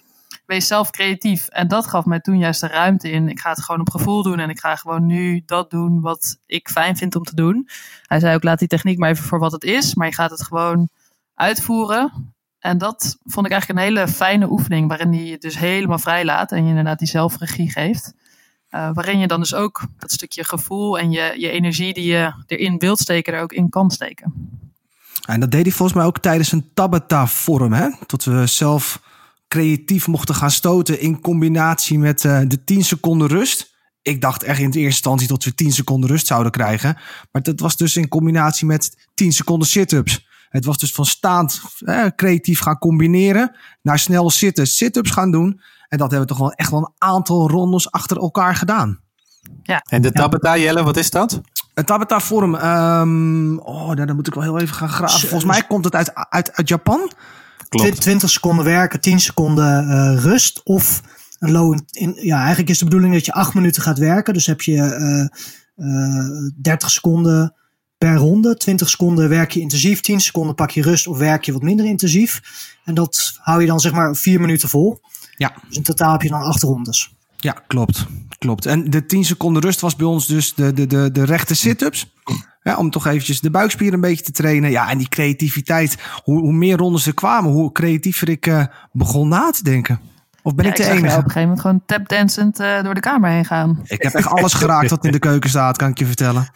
Wees 0.47 0.67
zelf 0.67 0.91
creatief. 0.91 1.49
En 1.49 1.69
dat 1.69 1.87
gaf 1.87 2.05
mij 2.05 2.21
toen 2.21 2.39
juist 2.39 2.61
de 2.61 2.67
ruimte 2.67 3.11
in. 3.11 3.29
Ik 3.29 3.41
ga 3.41 3.51
het 3.51 3.63
gewoon 3.63 3.81
op 3.81 3.91
gevoel 3.91 4.23
doen 4.23 4.39
en 4.39 4.51
ik 4.51 4.61
ga 4.61 4.77
gewoon 4.77 5.07
nu 5.07 5.43
dat 5.47 5.71
doen 5.71 6.01
wat 6.01 6.37
ik 6.47 6.69
fijn 6.69 6.97
vind 6.97 7.17
om 7.17 7.23
te 7.23 7.35
doen. 7.35 7.69
Hij 8.03 8.21
zei 8.21 8.35
ook 8.35 8.43
laat 8.43 8.59
die 8.59 8.69
techniek 8.69 8.99
maar 8.99 9.11
even 9.11 9.25
voor 9.25 9.39
wat 9.39 9.53
het 9.53 9.65
is, 9.65 9.95
maar 9.95 10.07
je 10.07 10.15
gaat 10.15 10.31
het 10.31 10.43
gewoon 10.43 10.89
uitvoeren. 11.35 12.35
En 12.59 12.79
dat 12.79 13.17
vond 13.25 13.47
ik 13.47 13.53
eigenlijk 13.53 13.81
een 13.81 13.87
hele 13.87 14.09
fijne 14.09 14.51
oefening 14.51 14.89
waarin 14.89 15.13
hij 15.13 15.25
je 15.25 15.39
dus 15.39 15.59
helemaal 15.59 15.99
vrij 15.99 16.25
laat 16.25 16.53
en 16.53 16.63
je 16.63 16.69
inderdaad 16.69 16.99
die 16.99 17.09
zelfregie 17.09 17.71
geeft. 17.71 18.15
Uh, 18.75 18.91
waarin 18.93 19.19
je 19.19 19.27
dan 19.27 19.41
dus 19.41 19.55
ook 19.55 19.83
dat 19.99 20.13
stukje 20.13 20.45
gevoel 20.45 20.99
en 20.99 21.11
je, 21.11 21.35
je 21.37 21.51
energie 21.51 21.95
die 21.95 22.05
je 22.05 22.33
erin 22.47 22.79
wilt 22.79 22.99
steken, 22.99 23.33
er 23.33 23.43
ook 23.43 23.53
in 23.53 23.69
kan 23.69 23.91
steken. 23.91 24.33
En 25.27 25.41
dat 25.41 25.51
deed 25.51 25.63
hij 25.63 25.73
volgens 25.73 25.99
mij 25.99 26.07
ook 26.07 26.19
tijdens 26.19 26.53
een 26.53 26.71
Tabata-forum, 26.75 27.73
hè? 27.73 27.89
Tot 28.07 28.25
we 28.25 28.47
zelf 28.47 29.03
creatief 29.49 30.07
mochten 30.07 30.35
gaan 30.35 30.51
stoten 30.51 31.01
in 31.01 31.21
combinatie 31.21 31.99
met 31.99 32.25
uh, 32.25 32.41
de 32.47 32.65
10 32.65 32.85
seconden 32.85 33.29
rust. 33.29 33.75
Ik 34.03 34.21
dacht 34.21 34.43
echt 34.43 34.59
in 34.59 34.71
de 34.71 34.79
eerste 34.79 34.95
instantie 34.95 35.29
dat 35.29 35.45
we 35.45 35.55
10 35.55 35.73
seconden 35.73 36.11
rust 36.11 36.27
zouden 36.27 36.53
krijgen. 36.53 36.99
Maar 37.33 37.43
dat 37.43 37.61
was 37.61 37.77
dus 37.77 37.97
in 37.97 38.09
combinatie 38.09 38.67
met 38.67 39.09
10 39.15 39.33
seconden 39.33 39.69
sit-ups. 39.69 40.27
Het 40.49 40.65
was 40.65 40.79
dus 40.79 40.93
van 40.93 41.07
staand 41.07 41.61
creatief 42.17 42.61
gaan 42.61 42.79
combineren. 42.79 43.57
Naar 43.83 43.99
snel 43.99 44.31
zitten, 44.31 44.67
sit-ups 44.67 45.11
gaan 45.11 45.31
doen. 45.31 45.61
En 45.89 45.99
dat 45.99 46.11
hebben 46.11 46.21
we 46.21 46.27
toch 46.27 46.39
wel 46.39 46.53
echt 46.53 46.71
wel 46.71 46.81
een 46.81 46.95
aantal 46.99 47.51
rondes 47.51 47.91
achter 47.91 48.17
elkaar 48.17 48.55
gedaan. 48.55 49.01
Ja. 49.63 49.83
En 49.89 50.03
de 50.03 50.13
Tabata, 50.13 50.57
Jelle, 50.57 50.83
wat 50.83 50.97
is 50.97 51.11
dat? 51.11 51.41
Een 51.75 51.85
Tabata 51.85 52.21
vorm. 52.21 52.55
Um, 52.55 53.59
oh, 53.59 53.95
dan 53.95 54.15
moet 54.15 54.27
ik 54.27 54.35
wel 54.35 54.43
heel 54.43 54.59
even 54.59 54.75
gaan 54.75 54.89
graven. 54.89 55.29
Volgens 55.29 55.45
mij 55.45 55.63
komt 55.63 55.85
het 55.85 55.95
uit, 55.95 56.15
uit, 56.15 56.53
uit 56.53 56.69
Japan. 56.69 57.11
Klopt. 57.69 58.01
20 58.01 58.31
seconden 58.31 58.65
werken, 58.65 59.01
10 59.01 59.21
seconden 59.21 59.89
uh, 59.89 60.23
rust. 60.23 60.61
Of 60.65 61.03
een 61.39 61.51
low. 61.51 61.79
In, 61.91 62.17
ja, 62.21 62.39
eigenlijk 62.39 62.71
is 62.71 62.79
de 62.79 62.85
bedoeling 62.85 63.13
dat 63.13 63.25
je 63.25 63.33
8 63.33 63.55
minuten 63.55 63.83
gaat 63.83 63.99
werken. 63.99 64.35
Dus 64.35 64.47
heb 64.47 64.61
je 64.61 65.29
uh, 65.77 65.87
uh, 65.87 66.51
30 66.63 66.91
seconden 66.91 67.55
per 67.99 68.15
ronde. 68.15 68.57
20 68.57 68.89
seconden 68.89 69.29
werk 69.29 69.51
je 69.51 69.61
intensief, 69.61 70.01
10 70.01 70.21
seconden 70.21 70.55
pak 70.55 70.71
je 70.71 70.83
rust 70.83 71.07
of 71.07 71.19
werk 71.19 71.45
je 71.45 71.53
wat 71.53 71.63
minder 71.63 71.87
intensief. 71.87 72.43
En 72.85 72.95
dat 72.95 73.39
hou 73.41 73.61
je 73.61 73.67
dan 73.67 73.81
zeg 73.81 73.93
maar 73.93 74.17
4 74.17 74.41
minuten 74.41 74.69
vol. 74.69 75.01
Ja. 75.37 75.53
Dus 75.69 75.77
in 75.77 75.83
totaal 75.83 76.13
heb 76.13 76.23
je 76.23 76.29
dan 76.29 76.43
acht 76.43 76.63
rondes. 76.63 77.15
Ja, 77.37 77.57
klopt. 77.67 78.07
klopt. 78.39 78.67
En 78.67 78.91
de 78.91 79.07
10 79.07 79.25
seconden 79.25 79.63
rust 79.63 79.81
was 79.81 79.97
bij 79.97 80.07
ons 80.07 80.27
dus 80.27 80.55
de, 80.55 80.73
de, 80.73 80.87
de, 80.87 81.11
de 81.13 81.25
rechte 81.25 81.55
sit-ups. 81.55 82.13
Ja, 82.63 82.77
om 82.77 82.91
toch 82.91 83.07
eventjes 83.07 83.41
de 83.41 83.51
buikspieren 83.51 83.95
een 83.95 84.01
beetje 84.01 84.25
te 84.25 84.33
trainen. 84.33 84.71
Ja, 84.71 84.91
en 84.91 84.99
die 84.99 85.09
creativiteit. 85.09 85.99
Hoe, 86.23 86.41
hoe 86.41 86.53
meer 86.53 86.77
rondes 86.77 87.07
er 87.07 87.15
kwamen, 87.15 87.51
hoe 87.51 87.73
creatiever 87.73 88.29
ik 88.29 88.47
uh, 88.47 88.65
begon 88.93 89.29
na 89.29 89.51
te 89.51 89.63
denken. 89.63 90.01
Of 90.43 90.55
ben 90.55 90.65
ja, 90.65 90.71
ik 90.71 90.77
de 90.77 90.83
ik 90.83 90.89
enige? 90.89 91.05
op 91.05 91.25
een 91.25 91.31
gegeven 91.31 91.41
moment 91.41 91.61
gewoon 91.61 91.83
tapdancend 91.87 92.61
uh, 92.61 92.83
door 92.83 92.95
de 92.95 93.01
kamer 93.01 93.31
heen 93.31 93.45
gaan. 93.45 93.81
Ik 93.85 94.03
heb 94.03 94.13
echt 94.13 94.29
alles 94.29 94.55
geraakt 94.55 94.91
wat 94.91 95.05
in 95.05 95.13
de 95.13 95.19
keuken 95.19 95.51
staat, 95.51 95.77
kan 95.77 95.89
ik 95.89 95.99
je 95.99 96.07
vertellen. 96.07 96.49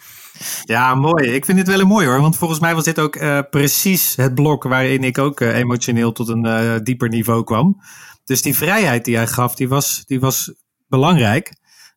Ja, 0.63 0.95
mooi. 0.95 1.31
Ik 1.31 1.45
vind 1.45 1.57
dit 1.57 1.67
wel 1.67 1.79
een 1.79 1.87
mooi 1.87 2.07
hoor. 2.07 2.21
Want 2.21 2.37
volgens 2.37 2.59
mij 2.59 2.75
was 2.75 2.83
dit 2.83 2.99
ook 2.99 3.15
uh, 3.15 3.39
precies 3.49 4.15
het 4.15 4.35
blok 4.35 4.63
waarin 4.63 5.03
ik 5.03 5.17
ook 5.17 5.39
emotioneel 5.39 6.11
tot 6.11 6.27
een 6.27 6.83
dieper 6.83 7.09
niveau 7.09 7.43
kwam. 7.43 7.81
Dus 8.29 8.41
die 8.41 8.55
vrijheid 8.55 9.05
die 9.05 9.15
hij 9.15 9.27
gaf, 9.27 9.55
die 9.55 9.69
was, 9.69 10.03
die 10.05 10.19
was 10.19 10.53
belangrijk. 10.87 11.53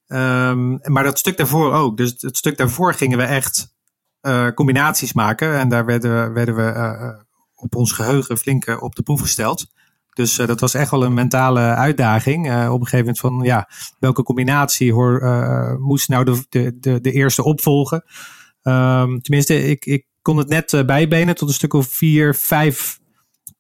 Um, 0.07 0.79
maar 0.83 1.05
dat 1.05 1.19
stuk 1.19 1.37
daarvoor 1.37 1.73
ook. 1.73 1.97
Dus 1.97 2.15
het 2.19 2.37
stuk 2.37 2.57
daarvoor 2.57 2.95
gingen 2.95 3.19
we 3.19 3.25
echt 3.25 3.75
uh, 4.23 4.49
combinaties 4.49 5.13
maken. 5.13 5.59
En 5.59 5.69
daar 5.69 5.85
werden, 5.85 6.33
werden 6.33 6.55
we 6.57 6.63
uh, 6.63 7.21
op 7.55 7.75
ons 7.75 7.93
geheugen 7.93 8.39
flink 8.39 8.83
op 8.83 8.95
de 8.95 9.03
proef 9.03 9.21
gesteld. 9.21 9.67
Dus 10.13 10.35
dat 10.35 10.61
was 10.61 10.75
echt 10.75 10.91
wel 10.91 11.05
een 11.05 11.15
mentale 11.15 11.61
uitdaging. 11.61 12.47
op 12.47 12.81
een 12.81 12.87
gegeven 12.87 12.99
moment 12.99 13.19
van 13.19 13.41
ja, 13.43 13.69
welke 13.99 14.23
combinatie 14.23 14.93
hoor, 14.93 15.23
moest 15.81 16.09
nou 16.09 16.25
de, 16.25 16.77
de, 16.79 17.01
de, 17.01 17.13
eerste 17.13 17.45
opvolgen. 17.45 18.05
Um, 18.63 19.21
tenminste, 19.23 19.69
ik, 19.69 19.85
ik 19.85 20.07
kon 20.23 20.37
het 20.37 20.49
net 20.49 20.87
bijbenen 20.87 21.35
tot 21.35 21.49
een 21.49 21.55
stuk 21.55 21.73
of 21.73 21.87
vier, 21.87 22.35
vijf 22.35 23.01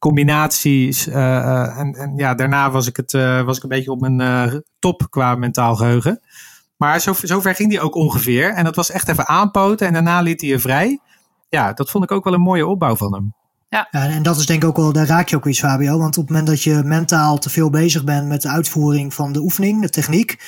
combinaties. 0.02 1.08
Uh, 1.08 1.78
en, 1.78 1.94
en, 1.94 2.16
ja, 2.16 2.34
daarna 2.34 2.70
was 2.70 2.86
ik, 2.86 2.96
het, 2.96 3.12
uh, 3.12 3.42
was 3.42 3.56
ik 3.56 3.62
een 3.62 3.68
beetje 3.68 3.90
op 3.90 4.00
mijn 4.00 4.20
uh, 4.20 4.60
top 4.78 5.06
qua 5.10 5.34
mentaal 5.34 5.76
geheugen. 5.76 6.20
Maar 6.76 7.00
zo, 7.00 7.12
zover 7.22 7.54
ging 7.54 7.70
die 7.70 7.80
ook 7.80 7.94
ongeveer. 7.94 8.52
En 8.54 8.64
dat 8.64 8.76
was 8.76 8.90
echt 8.90 9.08
even 9.08 9.28
aanpoten 9.28 9.86
en 9.86 9.92
daarna 9.92 10.20
liet 10.20 10.40
hij 10.40 10.50
je 10.50 10.58
vrij. 10.58 11.00
Ja, 11.48 11.72
dat 11.72 11.90
vond 11.90 12.04
ik 12.04 12.12
ook 12.12 12.24
wel 12.24 12.32
een 12.32 12.40
mooie 12.40 12.66
opbouw 12.66 12.96
van 12.96 13.14
hem. 13.14 13.34
Ja. 13.68 13.88
ja. 13.90 14.08
en 14.08 14.22
dat 14.22 14.36
is 14.36 14.46
denk 14.46 14.62
ik 14.62 14.68
ook 14.68 14.76
wel, 14.76 14.92
daar 14.92 15.06
raak 15.06 15.28
je 15.28 15.36
ook 15.36 15.46
iets, 15.46 15.58
Fabio. 15.58 15.98
Want 15.98 16.16
op 16.16 16.22
het 16.22 16.30
moment 16.30 16.46
dat 16.46 16.62
je 16.62 16.82
mentaal 16.84 17.38
te 17.38 17.50
veel 17.50 17.70
bezig 17.70 18.04
bent 18.04 18.28
met 18.28 18.42
de 18.42 18.48
uitvoering 18.48 19.14
van 19.14 19.32
de 19.32 19.40
oefening, 19.40 19.82
de 19.82 19.90
techniek, 19.90 20.38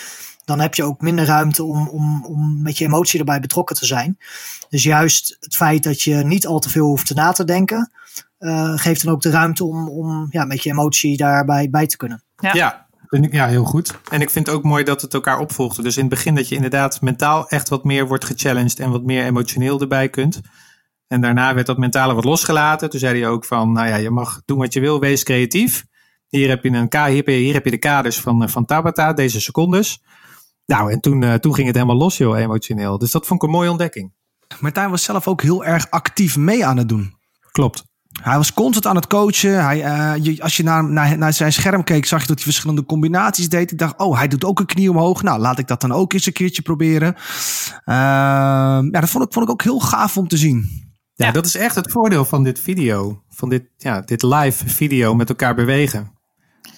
dan 0.44 0.60
heb 0.60 0.74
je 0.74 0.84
ook 0.84 1.00
minder 1.00 1.24
ruimte 1.24 1.64
om, 1.64 1.88
om, 1.88 2.24
om 2.24 2.62
met 2.62 2.78
je 2.78 2.84
emotie 2.84 3.18
erbij 3.18 3.40
betrokken 3.40 3.76
te 3.76 3.86
zijn. 3.86 4.18
Dus 4.68 4.82
juist 4.82 5.36
het 5.40 5.56
feit 5.56 5.82
dat 5.82 6.02
je 6.02 6.14
niet 6.14 6.46
al 6.46 6.58
te 6.58 6.70
veel 6.70 6.86
hoeft 6.86 7.06
te 7.06 7.14
na 7.14 7.32
te 7.32 7.44
denken, 7.44 7.90
geeft 8.76 9.04
dan 9.04 9.12
ook 9.14 9.20
de 9.22 9.30
ruimte 9.30 9.64
om, 9.64 9.88
om 9.88 10.26
ja, 10.30 10.44
met 10.44 10.62
je 10.62 10.70
emotie 10.70 11.16
daarbij 11.16 11.70
bij 11.70 11.86
te 11.86 11.96
kunnen. 11.96 12.22
Ja. 12.36 12.50
Ja, 12.54 12.86
vind 13.08 13.24
ik- 13.24 13.32
ja, 13.32 13.46
heel 13.46 13.64
goed. 13.64 13.98
En 14.10 14.20
ik 14.20 14.30
vind 14.30 14.46
het 14.46 14.56
ook 14.56 14.62
mooi 14.62 14.84
dat 14.84 15.00
het 15.02 15.14
elkaar 15.14 15.38
opvolgde. 15.38 15.82
Dus 15.82 15.94
in 15.96 16.00
het 16.04 16.10
begin 16.10 16.34
dat 16.34 16.48
je 16.48 16.54
inderdaad 16.54 17.00
mentaal 17.00 17.48
echt 17.48 17.68
wat 17.68 17.84
meer 17.84 18.06
wordt 18.08 18.24
gechallenged 18.24 18.78
en 18.78 18.90
wat 18.90 19.02
meer 19.04 19.24
emotioneel 19.24 19.80
erbij 19.80 20.08
kunt. 20.08 20.40
En 21.06 21.20
daarna 21.20 21.54
werd 21.54 21.66
dat 21.66 21.78
mentale 21.78 22.14
wat 22.14 22.24
losgelaten. 22.24 22.90
Toen 22.90 23.00
zei 23.00 23.20
hij 23.20 23.28
ook 23.28 23.44
van, 23.44 23.72
nou 23.72 23.88
ja, 23.88 23.96
je 23.96 24.10
mag 24.10 24.42
doen 24.44 24.58
wat 24.58 24.72
je 24.72 24.80
wil, 24.80 25.00
wees 25.00 25.22
creatief. 25.22 25.84
Hier 26.28 26.48
heb 26.48 26.62
je, 26.62 26.68
een, 26.70 26.88
hier 26.90 27.16
heb 27.16 27.26
je, 27.26 27.32
hier 27.34 27.54
heb 27.54 27.64
je 27.64 27.70
de 27.70 27.78
kaders 27.78 28.20
van, 28.20 28.42
eh, 28.42 28.48
van 28.48 28.64
Tabata, 28.64 29.12
deze 29.12 29.40
secondes. 29.40 30.02
Nou, 30.66 30.92
en 30.92 31.00
toen, 31.00 31.22
eh, 31.22 31.34
toen 31.34 31.54
ging 31.54 31.66
het 31.66 31.76
helemaal 31.76 31.96
los, 31.96 32.16
joh, 32.18 32.38
emotioneel. 32.38 32.98
Dus 32.98 33.10
dat 33.10 33.26
vond 33.26 33.42
ik 33.42 33.48
een 33.48 33.54
mooie 33.54 33.70
ontdekking. 33.70 34.12
Martijn 34.60 34.90
was 34.90 35.02
zelf 35.02 35.28
ook 35.28 35.42
heel 35.42 35.64
erg 35.64 35.90
actief 35.90 36.36
mee 36.36 36.66
aan 36.66 36.76
het 36.76 36.88
doen. 36.88 37.14
Klopt. 37.52 37.84
Hij 38.22 38.36
was 38.36 38.52
constant 38.52 38.86
aan 38.86 38.96
het 38.96 39.06
coachen. 39.06 39.64
Hij, 39.64 39.82
eh, 39.82 40.24
je, 40.24 40.42
als 40.42 40.56
je 40.56 40.62
naar, 40.62 40.84
naar, 40.84 41.18
naar 41.18 41.32
zijn 41.32 41.52
scherm 41.52 41.84
keek, 41.84 42.06
zag 42.06 42.20
je 42.20 42.26
dat 42.26 42.36
hij 42.36 42.44
verschillende 42.44 42.84
combinaties 42.84 43.48
deed. 43.48 43.70
Ik 43.70 43.78
dacht, 43.78 43.98
oh, 43.98 44.16
hij 44.16 44.28
doet 44.28 44.44
ook 44.44 44.58
een 44.60 44.66
knie 44.66 44.90
omhoog. 44.90 45.22
Nou, 45.22 45.40
laat 45.40 45.58
ik 45.58 45.66
dat 45.66 45.80
dan 45.80 45.92
ook 45.92 46.12
eens 46.12 46.26
een 46.26 46.32
keertje 46.32 46.62
proberen. 46.62 47.14
Ehm, 47.84 48.84
ja, 48.84 49.00
dat 49.00 49.08
vond 49.10 49.24
ik, 49.24 49.32
vond 49.32 49.44
ik 49.44 49.50
ook 49.50 49.62
heel 49.62 49.80
gaaf 49.80 50.16
om 50.16 50.28
te 50.28 50.36
zien. 50.36 50.82
Ja, 51.14 51.26
Ja. 51.26 51.32
dat 51.32 51.46
is 51.46 51.56
echt 51.56 51.74
het 51.74 51.90
voordeel 51.90 52.24
van 52.24 52.42
dit 52.42 52.60
video. 52.60 53.22
Van 53.28 53.48
dit, 53.48 53.62
ja, 53.76 54.00
dit 54.00 54.22
live 54.22 54.68
video 54.68 55.14
met 55.14 55.28
elkaar 55.28 55.54
bewegen. 55.54 56.12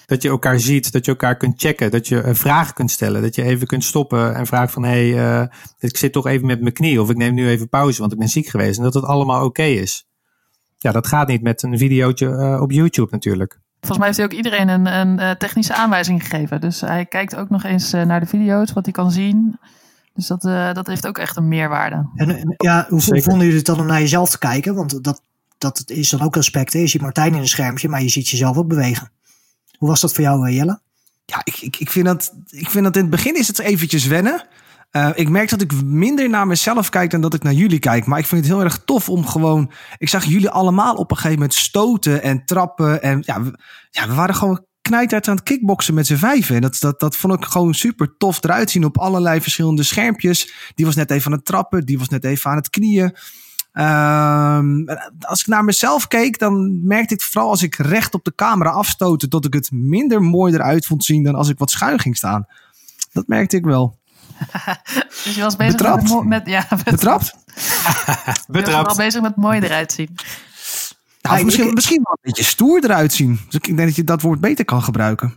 Dat 0.05 0.21
je 0.21 0.29
elkaar 0.29 0.59
ziet, 0.59 0.91
dat 0.91 1.05
je 1.05 1.11
elkaar 1.11 1.37
kunt 1.37 1.61
checken, 1.61 1.91
dat 1.91 2.07
je 2.07 2.21
eh, 2.21 2.33
vragen 2.35 2.73
kunt 2.73 2.91
stellen. 2.91 3.21
Dat 3.21 3.35
je 3.35 3.43
even 3.43 3.67
kunt 3.67 3.83
stoppen 3.83 4.35
en 4.35 4.45
vragen 4.45 4.69
van, 4.69 4.83
hé, 4.83 5.11
hey, 5.11 5.41
eh, 5.41 5.47
ik 5.79 5.97
zit 5.97 6.11
toch 6.13 6.27
even 6.27 6.47
met 6.47 6.61
mijn 6.61 6.73
knie. 6.73 7.01
Of 7.01 7.09
ik 7.09 7.17
neem 7.17 7.33
nu 7.33 7.47
even 7.49 7.69
pauze, 7.69 7.99
want 7.99 8.11
ik 8.11 8.19
ben 8.19 8.29
ziek 8.29 8.47
geweest. 8.47 8.77
En 8.77 8.83
dat 8.83 8.93
het 8.93 9.03
allemaal 9.03 9.45
oké 9.45 9.63
is. 9.63 10.06
Ja, 10.77 10.91
dat 10.91 11.07
gaat 11.07 11.27
niet 11.27 11.41
met 11.41 11.63
een 11.63 11.77
videootje 11.77 12.35
eh, 12.35 12.61
op 12.61 12.71
YouTube 12.71 13.11
natuurlijk. 13.11 13.59
Volgens 13.79 13.97
mij 13.97 14.07
heeft 14.07 14.17
hij 14.17 14.25
ook 14.25 14.45
iedereen 14.45 14.67
een, 14.67 14.99
een 14.99 15.19
eh, 15.19 15.31
technische 15.31 15.75
aanwijzing 15.75 16.21
gegeven. 16.21 16.61
Dus 16.61 16.81
hij 16.81 17.05
kijkt 17.05 17.35
ook 17.35 17.49
nog 17.49 17.63
eens 17.63 17.93
eh, 17.93 18.03
naar 18.03 18.19
de 18.19 18.25
video's, 18.25 18.73
wat 18.73 18.85
hij 18.85 18.93
kan 18.93 19.11
zien. 19.11 19.59
Dus 20.13 20.27
dat, 20.27 20.45
eh, 20.45 20.73
dat 20.73 20.87
heeft 20.87 21.07
ook 21.07 21.17
echt 21.17 21.37
een 21.37 21.47
meerwaarde. 21.47 22.09
En, 22.15 22.29
en, 22.29 22.55
ja, 22.57 22.85
hoe 22.89 23.01
Zeker. 23.01 23.23
vonden 23.23 23.41
jullie 23.41 23.57
het 23.57 23.65
dan 23.65 23.79
om 23.79 23.85
naar 23.85 23.99
jezelf 23.99 24.29
te 24.29 24.39
kijken? 24.39 24.75
Want 24.75 25.03
dat, 25.03 25.21
dat 25.57 25.83
is 25.85 26.09
dan 26.09 26.21
ook 26.21 26.35
een 26.35 26.41
aspect. 26.41 26.73
Hè? 26.73 26.79
Je 26.79 26.87
ziet 26.87 27.01
Martijn 27.01 27.33
in 27.33 27.39
een 27.39 27.47
schermpje, 27.47 27.89
maar 27.89 28.01
je 28.01 28.09
ziet 28.09 28.29
jezelf 28.29 28.57
ook 28.57 28.67
bewegen. 28.67 29.11
Hoe 29.77 29.89
was 29.89 30.01
dat 30.01 30.13
voor 30.13 30.23
jou, 30.23 30.51
Jelle? 30.51 30.79
Ja, 31.25 31.41
ik, 31.43 31.57
ik, 31.61 31.75
ik, 31.75 31.91
vind 31.91 32.05
dat, 32.05 32.33
ik 32.49 32.69
vind 32.69 32.83
dat 32.83 32.95
in 32.95 33.01
het 33.01 33.11
begin 33.11 33.35
is 33.35 33.47
het 33.47 33.59
eventjes 33.59 34.05
wennen. 34.05 34.45
Eh, 34.89 35.09
ik 35.13 35.29
merk 35.29 35.49
dat 35.49 35.61
ik 35.61 35.83
minder 35.83 36.29
naar 36.29 36.47
mezelf 36.47 36.89
kijk 36.89 37.11
dan 37.11 37.21
dat 37.21 37.33
ik 37.33 37.43
naar 37.43 37.53
jullie 37.53 37.79
kijk. 37.79 38.05
Maar 38.05 38.19
ik 38.19 38.25
vind 38.25 38.41
het 38.41 38.53
heel 38.53 38.63
erg 38.63 38.81
tof 38.85 39.09
om 39.09 39.25
gewoon... 39.27 39.71
Ik 39.97 40.09
zag 40.09 40.23
jullie 40.23 40.49
allemaal 40.49 40.95
op 40.95 41.11
een 41.11 41.15
gegeven 41.15 41.37
moment 41.37 41.53
stoten 41.53 42.21
en 42.23 42.45
trappen. 42.45 43.01
En 43.01 43.23
ja, 43.25 43.41
we, 43.41 43.59
ja, 43.89 44.07
we 44.07 44.13
waren 44.13 44.35
gewoon 44.35 44.65
knijterd 44.81 45.27
aan 45.27 45.35
het 45.35 45.43
kickboksen 45.43 45.93
met 45.93 46.07
z'n 46.07 46.15
vijven. 46.15 46.55
En 46.55 46.61
dat, 46.61 46.79
dat, 46.79 46.99
dat 46.99 47.15
vond 47.15 47.33
ik 47.33 47.45
gewoon 47.45 47.73
super 47.73 48.17
tof 48.17 48.43
eruit 48.43 48.71
zien 48.71 48.85
op 48.85 48.97
allerlei 48.97 49.41
verschillende 49.41 49.83
schermpjes. 49.83 50.71
Die 50.75 50.85
was 50.85 50.95
net 50.95 51.11
even 51.11 51.31
aan 51.31 51.37
het 51.37 51.45
trappen, 51.45 51.85
die 51.85 51.97
was 51.97 52.09
net 52.09 52.23
even 52.23 52.49
aan 52.49 52.57
het 52.57 52.69
knieën. 52.69 53.15
Ehm, 53.71 54.85
als 55.19 55.41
ik 55.41 55.47
naar 55.47 55.63
mezelf 55.63 56.07
keek, 56.07 56.39
dan 56.39 56.85
merkte 56.87 57.13
ik 57.13 57.21
vooral 57.21 57.49
als 57.49 57.63
ik 57.63 57.75
recht 57.75 58.13
op 58.13 58.23
de 58.23 58.35
camera 58.35 58.69
afstootte, 58.69 59.27
dat 59.27 59.45
ik 59.45 59.53
het 59.53 59.71
minder 59.71 60.21
mooi 60.21 60.53
eruit 60.53 60.85
vond 60.85 61.03
zien 61.03 61.23
dan 61.23 61.35
als 61.35 61.49
ik 61.49 61.57
wat 61.57 61.71
schuin 61.71 61.99
ging 61.99 62.17
staan. 62.17 62.45
Dat 63.11 63.27
merkte 63.27 63.57
ik 63.57 63.65
wel. 63.65 63.97
Dus 65.23 65.35
je 65.35 65.41
was 65.41 65.55
bezig 65.55 65.71
Betrapt? 65.75 66.09
met, 66.13 66.23
met 66.25 66.41
ja, 66.45 66.67
Betrapt? 66.83 67.25
Je 67.55 68.21
was 68.25 68.45
Betrapt. 68.47 68.85
wel 68.87 68.95
bezig 69.05 69.21
met 69.21 69.35
mooi 69.35 69.59
eruit 69.59 69.91
zien. 69.91 70.09
Nou, 71.21 71.37
Ja, 71.37 71.43
misschien, 71.45 71.67
ik- 71.67 71.73
misschien 71.73 72.01
wel 72.03 72.11
een 72.13 72.19
beetje 72.31 72.43
stoer 72.43 72.83
eruit 72.83 73.13
zien. 73.13 73.33
Dus 73.49 73.53
ik 73.53 73.65
denk 73.65 73.77
dat 73.87 73.95
je 73.95 74.03
dat 74.03 74.21
woord 74.21 74.39
beter 74.39 74.65
kan 74.65 74.83
gebruiken. 74.83 75.33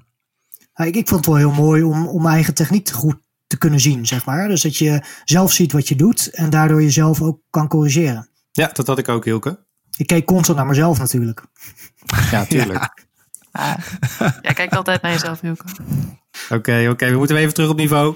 Ja, 0.75 0.85
ik, 0.85 0.95
ik 0.97 1.09
vond 1.09 1.27
het 1.27 1.35
wel 1.35 1.37
heel 1.51 1.63
mooi 1.63 1.83
om, 1.83 2.07
om 2.07 2.27
eigen 2.27 2.55
techniek 2.55 2.85
te 2.85 2.93
goed 2.95 3.17
te 3.47 3.59
kunnen 3.59 3.81
zien, 3.81 4.07
zeg 4.07 4.25
maar. 4.25 4.49
Dus 4.49 4.63
dat 4.63 4.77
je 4.77 5.03
zelf 5.25 5.53
ziet 5.53 5.73
wat 5.73 5.89
je 5.89 5.97
doet 5.97 6.27
en 6.31 6.51
daardoor 6.51 6.83
jezelf 6.83 7.23
ook 7.23 7.41
kan 7.51 7.69
corrigeren. 7.69 8.29
Ja, 8.53 8.71
dat 8.73 8.87
had 8.87 8.99
ik 8.99 9.09
ook, 9.09 9.25
Hilke. 9.25 9.65
Ik 9.97 10.07
keek 10.07 10.25
constant 10.27 10.59
naar 10.59 10.67
mezelf 10.67 10.99
natuurlijk. 10.99 11.43
Ja, 12.31 12.45
tuurlijk. 12.45 13.07
Ah, 13.53 13.75
jij 14.43 14.53
kijkt 14.55 14.77
altijd 14.77 15.03
naar 15.03 15.13
jezelf, 15.13 15.41
Hilke. 15.41 15.65
Oké, 16.51 16.87
oké, 16.91 17.11
we 17.11 17.17
moeten 17.17 17.35
weer 17.35 17.45
even 17.45 17.55
terug 17.55 17.71
op 17.71 17.77
niveau. 17.77 18.15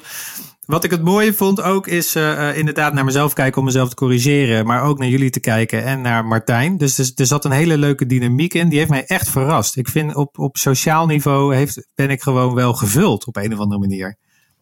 Wat 0.66 0.84
ik 0.84 0.90
het 0.90 1.02
mooie 1.02 1.32
vond 1.34 1.62
ook 1.62 1.86
is 1.86 2.14
eh, 2.14 2.48
eh, 2.48 2.58
inderdaad 2.58 2.92
naar 2.92 3.04
mezelf 3.04 3.32
kijken 3.32 3.58
om 3.58 3.64
mezelf 3.64 3.88
te 3.88 3.94
corrigeren. 3.94 4.66
Maar 4.66 4.82
ook 4.82 4.98
naar 4.98 5.08
jullie 5.08 5.30
te 5.30 5.40
kijken 5.40 5.84
en 5.84 6.00
naar 6.00 6.24
Martijn. 6.24 6.76
Dus 6.76 6.98
er, 6.98 7.10
er 7.14 7.26
zat 7.26 7.44
een 7.44 7.50
hele 7.50 7.78
leuke 7.78 8.06
dynamiek 8.06 8.54
in. 8.54 8.68
Die 8.68 8.78
heeft 8.78 8.90
mij 8.90 9.04
echt 9.04 9.28
verrast. 9.30 9.76
Ik 9.76 9.88
vind 9.88 10.14
op, 10.14 10.38
op 10.38 10.56
sociaal 10.56 11.06
niveau 11.06 11.54
heeft, 11.54 11.88
ben 11.94 12.10
ik 12.10 12.22
gewoon 12.22 12.54
wel 12.54 12.72
gevuld 12.74 13.26
op 13.26 13.36
een 13.36 13.52
of 13.52 13.58
andere 13.58 13.80
manier. 13.80 14.16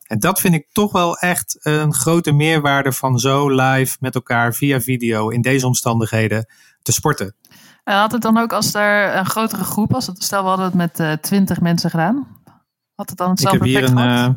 En 0.07 0.19
dat 0.19 0.41
vind 0.41 0.55
ik 0.55 0.67
toch 0.73 0.93
wel 0.93 1.17
echt 1.19 1.57
een 1.61 1.95
grote 1.95 2.33
meerwaarde 2.33 2.93
van 2.93 3.19
zo 3.19 3.49
live 3.49 3.97
met 4.01 4.15
elkaar 4.15 4.55
via 4.55 4.81
video 4.81 5.29
in 5.29 5.41
deze 5.43 5.67
omstandigheden 5.67 6.47
te 6.83 6.93
sporten. 6.93 7.35
En 7.85 7.97
had 7.97 8.13
het 8.13 8.23
dan 8.23 8.39
ook 8.39 8.53
als 8.53 8.75
er 8.75 9.17
een 9.17 9.27
grotere 9.27 9.65
groep 9.65 9.91
was? 9.91 10.11
Stel, 10.15 10.43
we 10.43 10.49
hadden 10.49 10.67
het 10.67 10.75
met 10.75 11.01
eh, 11.01 11.13
twintig 11.13 11.61
mensen 11.61 11.91
gedaan. 11.91 12.27
Had 12.95 13.09
het 13.09 13.19
dan 13.19 13.31
Ik 13.31 13.39
hetzelfde 13.39 13.59
heb 13.59 13.69
hier 13.69 13.83
effect 13.83 13.99
een. 13.99 14.09
gehad? 14.09 14.35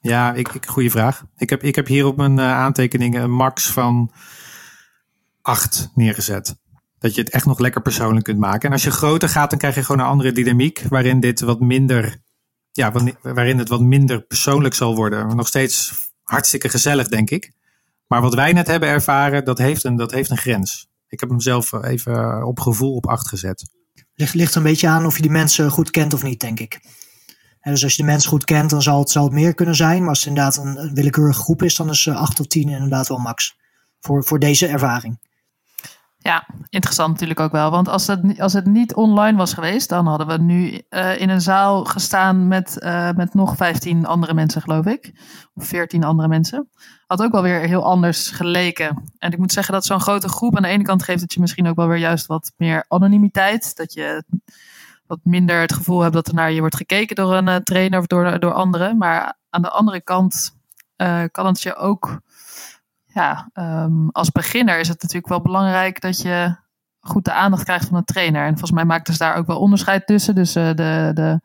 Ja, 0.00 0.34
ik, 0.34 0.48
ik, 0.48 0.66
goede 0.66 0.90
vraag. 0.90 1.24
Ik 1.36 1.50
heb, 1.50 1.62
ik 1.62 1.74
heb 1.74 1.86
hier 1.86 2.06
op 2.06 2.16
mijn 2.16 2.38
eh, 2.38 2.52
aantekeningen 2.52 3.22
een 3.22 3.32
max 3.32 3.66
van 3.70 4.12
8 5.42 5.90
neergezet. 5.94 6.56
Dat 6.98 7.14
je 7.14 7.20
het 7.20 7.30
echt 7.30 7.46
nog 7.46 7.58
lekker 7.58 7.82
persoonlijk 7.82 8.24
kunt 8.24 8.38
maken. 8.38 8.68
En 8.68 8.72
als 8.72 8.82
je 8.82 8.90
groter 8.90 9.28
gaat, 9.28 9.50
dan 9.50 9.58
krijg 9.58 9.74
je 9.74 9.84
gewoon 9.84 10.00
een 10.00 10.10
andere 10.10 10.32
dynamiek. 10.32 10.82
Waarin 10.88 11.20
dit 11.20 11.40
wat 11.40 11.60
minder. 11.60 12.18
Ja, 12.72 12.92
waarin 13.22 13.58
het 13.58 13.68
wat 13.68 13.80
minder 13.80 14.22
persoonlijk 14.22 14.74
zal 14.74 14.94
worden. 14.94 15.36
Nog 15.36 15.46
steeds 15.46 15.92
hartstikke 16.22 16.68
gezellig, 16.68 17.08
denk 17.08 17.30
ik. 17.30 17.52
Maar 18.06 18.20
wat 18.20 18.34
wij 18.34 18.52
net 18.52 18.66
hebben 18.66 18.88
ervaren, 18.88 19.44
dat 19.44 19.58
heeft 19.58 19.84
een, 19.84 19.96
dat 19.96 20.10
heeft 20.10 20.30
een 20.30 20.38
grens. 20.38 20.88
Ik 21.08 21.20
heb 21.20 21.28
hem 21.28 21.40
zelf 21.40 21.72
eh, 21.72 21.90
even 21.90 22.46
op 22.46 22.60
gevoel 22.60 22.94
op 22.94 23.06
8 23.06 23.28
gezet. 23.28 23.70
Ligt, 24.14 24.34
ligt 24.34 24.54
een 24.54 24.62
beetje 24.62 24.88
aan 24.88 25.06
of 25.06 25.16
je 25.16 25.22
die 25.22 25.30
mensen 25.30 25.70
goed 25.70 25.90
kent 25.90 26.14
of 26.14 26.22
niet, 26.22 26.40
denk 26.40 26.60
ik. 26.60 26.80
Dus 27.62 27.84
als 27.84 27.96
je 27.96 28.02
de 28.02 28.08
mensen 28.08 28.30
goed 28.30 28.44
kent, 28.44 28.70
dan 28.70 28.82
zal 28.82 28.98
het, 28.98 29.10
zal 29.10 29.28
meer 29.28 29.54
kunnen 29.54 29.74
zijn. 29.74 30.00
Maar 30.00 30.08
als 30.08 30.18
het 30.18 30.28
inderdaad 30.28 30.56
een, 30.56 30.94
willekeurige 30.94 31.40
groep 31.42 31.62
is, 31.62 31.76
dan 31.76 31.88
is 31.88 32.06
eh, 32.06 32.16
8 32.16 32.40
of 32.40 32.46
10 32.46 32.68
inderdaad 32.68 33.08
wel 33.08 33.18
max. 33.18 33.58
Voor, 34.00 34.24
voor 34.24 34.38
deze 34.38 34.66
ervaring. 34.66 35.18
Ja, 36.22 36.46
interessant 36.68 37.12
natuurlijk 37.12 37.40
ook 37.40 37.52
wel. 37.52 37.70
Want 37.70 37.88
als 37.88 38.06
het, 38.06 38.40
als 38.40 38.52
het 38.52 38.66
niet 38.66 38.94
online 38.94 39.36
was 39.36 39.54
geweest, 39.54 39.88
dan 39.88 40.06
hadden 40.06 40.26
we 40.26 40.38
nu 40.38 40.82
eh, 40.88 41.20
in 41.20 41.28
een 41.28 41.40
zaal 41.40 41.84
gestaan 41.84 42.48
met, 42.48 42.78
eh, 42.78 43.10
met 43.10 43.34
nog 43.34 43.56
15 43.56 44.06
andere 44.06 44.34
mensen, 44.34 44.62
geloof 44.62 44.86
ik. 44.86 45.12
Of 45.54 45.66
14 45.66 46.04
andere 46.04 46.28
mensen. 46.28 46.68
Had 47.06 47.22
ook 47.22 47.32
wel 47.32 47.42
weer 47.42 47.60
heel 47.60 47.84
anders 47.84 48.30
geleken. 48.30 49.12
En 49.18 49.32
ik 49.32 49.38
moet 49.38 49.52
zeggen 49.52 49.74
dat 49.74 49.84
zo'n 49.84 50.00
grote 50.00 50.28
groep 50.28 50.56
aan 50.56 50.62
de 50.62 50.68
ene 50.68 50.82
kant 50.82 51.02
geeft 51.02 51.20
het 51.20 51.32
je 51.32 51.40
misschien 51.40 51.68
ook 51.68 51.76
wel 51.76 51.88
weer 51.88 51.98
juist 51.98 52.26
wat 52.26 52.52
meer 52.56 52.84
anonimiteit. 52.88 53.76
Dat 53.76 53.92
je 53.92 54.24
wat 55.10 55.18
minder 55.22 55.60
het 55.60 55.72
gevoel 55.72 56.00
hebt 56.00 56.14
dat 56.14 56.28
er 56.28 56.34
naar 56.34 56.52
je 56.52 56.60
wordt 56.60 56.76
gekeken 56.76 57.16
door 57.16 57.34
een 57.34 57.48
eh, 57.48 57.56
trainer 57.56 57.98
of 57.98 58.06
door, 58.06 58.40
door 58.40 58.52
anderen. 58.52 58.98
Maar 58.98 59.38
aan 59.50 59.62
de 59.62 59.70
andere 59.70 60.00
kant 60.00 60.56
eh, 60.96 61.22
kan 61.32 61.46
het 61.46 61.62
je 61.62 61.76
ook 61.76 62.20
ja, 63.06 63.50
ehm, 63.52 64.08
als 64.08 64.30
beginner 64.30 64.78
is 64.78 64.88
het 64.88 65.02
natuurlijk 65.02 65.28
wel 65.28 65.40
belangrijk 65.40 66.00
dat 66.00 66.20
je 66.22 66.56
goed 67.00 67.24
de 67.24 67.32
aandacht 67.32 67.64
krijgt 67.64 67.88
van 67.88 67.96
een 67.96 68.04
trainer. 68.04 68.42
En 68.42 68.48
volgens 68.50 68.70
mij 68.70 68.84
maakten 68.84 69.12
ze 69.12 69.18
daar 69.18 69.36
ook 69.36 69.46
wel 69.46 69.58
onderscheid 69.58 70.06
tussen. 70.06 70.34
Dus 70.34 70.54
eh, 70.54 70.66
de, 70.66 71.10
de, 71.14 71.40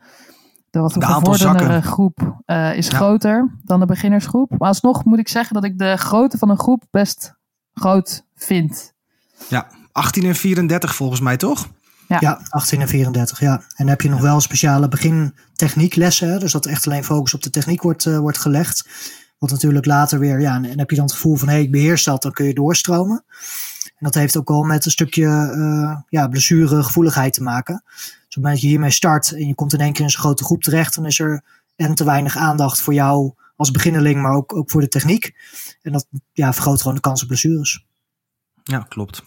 de 0.70 0.80
wat 0.80 0.94
De 0.94 1.06
aantal 1.06 1.34
gevorderde 1.34 1.74
zakken. 1.74 1.84
groep 1.84 2.42
is 2.76 2.88
Ja. 2.88 2.96
groter 2.96 3.58
dan 3.64 3.80
de 3.80 3.86
beginnersgroep. 3.86 4.50
Maar 4.58 4.68
alsnog 4.68 5.04
moet 5.04 5.20
ik 5.20 5.28
zeggen 5.28 5.54
dat 5.54 5.64
ik 5.64 5.78
de 5.78 5.98
grootte 5.98 6.38
van 6.38 6.50
een 6.50 6.60
groep 6.60 6.84
best 6.92 7.34
groot 7.74 8.26
vind. 8.36 8.94
Ja, 9.50 9.68
18 9.92 10.24
en 10.26 10.36
34 10.36 10.96
volgens 10.96 11.20
mij, 11.20 11.38
toch? 11.38 11.68
Ja. 12.08 12.18
Ja, 12.20 12.42
18 12.50 12.82
en 12.82 12.88
34, 12.88 13.40
ja. 13.40 13.54
En 13.54 13.64
dan 13.76 13.88
heb 13.88 14.02
je 14.02 14.10
nog 14.10 14.22
wel 14.22 14.40
speciale 14.40 14.88
begintechnieklessen. 14.88 16.30
Hè? 16.30 16.40
Dus 16.40 16.52
dat 16.52 16.66
echt 16.66 16.88
alleen 16.88 17.04
focus 17.04 17.34
op 17.34 17.44
de 17.44 17.50
techniek 17.50 17.82
wordt, 17.82 18.06
eh, 18.06 18.18
wordt 18.18 18.38
gelegd. 18.38 18.88
Wat 19.38 19.52
natuurlijk 19.52 19.86
later 19.86 20.20
weer, 20.20 20.40
ja, 20.40 20.56
en, 20.56 20.66
en 20.66 20.80
heb 20.80 20.90
je 20.90 20.96
dan 20.96 21.06
het 21.06 21.14
gevoel 21.14 21.36
van, 21.36 21.48
hé, 21.48 21.54
hey, 21.54 21.64
ik 21.64 21.72
beheers 21.72 22.04
dat, 22.04 22.22
dan 22.22 22.32
kun 22.32 22.46
je 22.46 22.54
doorstromen. 22.54 23.24
En 23.84 24.06
dat 24.06 24.14
heeft 24.14 24.38
ook 24.38 24.48
wel 24.48 24.64
met 24.64 24.86
een 24.86 24.92
stukje 24.92 25.26
eh 25.26 25.98
ja, 26.10 26.28
blessuregevoeligheid 26.28 27.34
te 27.34 27.44
maken. 27.44 27.84
Dus 27.86 28.06
op 28.06 28.24
het 28.28 28.36
moment 28.36 28.54
dat 28.54 28.62
je 28.62 28.68
hiermee 28.68 28.92
start 28.92 29.32
en 29.32 29.48
je 29.48 29.56
komt 29.56 29.74
in 29.74 29.80
één 29.80 29.94
keer 29.94 30.04
in 30.04 30.10
zo'n 30.10 30.22
grote 30.22 30.44
groep 30.44 30.64
terecht, 30.64 30.96
dan 30.96 31.06
is 31.06 31.20
er 31.20 31.44
en 31.76 31.96
te 31.96 32.04
weinig 32.04 32.38
aandacht 32.38 32.82
voor 32.82 32.94
jou 32.94 33.34
als 33.56 33.72
beginneling, 33.72 34.22
maar 34.22 34.34
ook, 34.34 34.56
ook 34.56 34.72
voor 34.72 34.82
de 34.82 34.88
techniek. 34.88 35.36
En 35.82 35.92
dat 35.92 36.08
ja, 36.32 36.54
vergroot 36.54 36.80
gewoon 36.80 36.96
de 36.96 37.02
kans 37.02 37.22
op 37.22 37.28
blessures. 37.28 37.86
Ja, 38.64 38.80
klopt. 38.80 39.24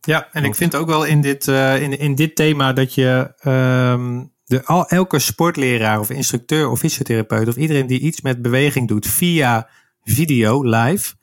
Ja, 0.00 0.28
en 0.32 0.44
ik 0.44 0.54
vind 0.54 0.74
ook 0.74 0.86
wel 0.86 1.04
in 1.04 1.20
dit, 1.20 1.48
eh, 1.48 1.82
in, 1.82 1.98
in 1.98 2.14
dit 2.14 2.36
thema 2.36 2.72
dat 2.72 2.94
je 2.94 3.32
ehm, 3.38 4.24
de, 4.44 4.64
al, 4.64 4.88
elke 4.88 5.18
sportleraar 5.18 6.00
of 6.00 6.10
instructeur 6.10 6.68
of 6.68 6.78
fysiotherapeut 6.78 7.48
of 7.48 7.56
iedereen 7.56 7.86
die 7.86 8.00
iets 8.00 8.20
met 8.20 8.42
beweging 8.42 8.88
doet 8.88 9.06
via 9.06 9.68
video 10.02 10.62
live, 10.62 11.14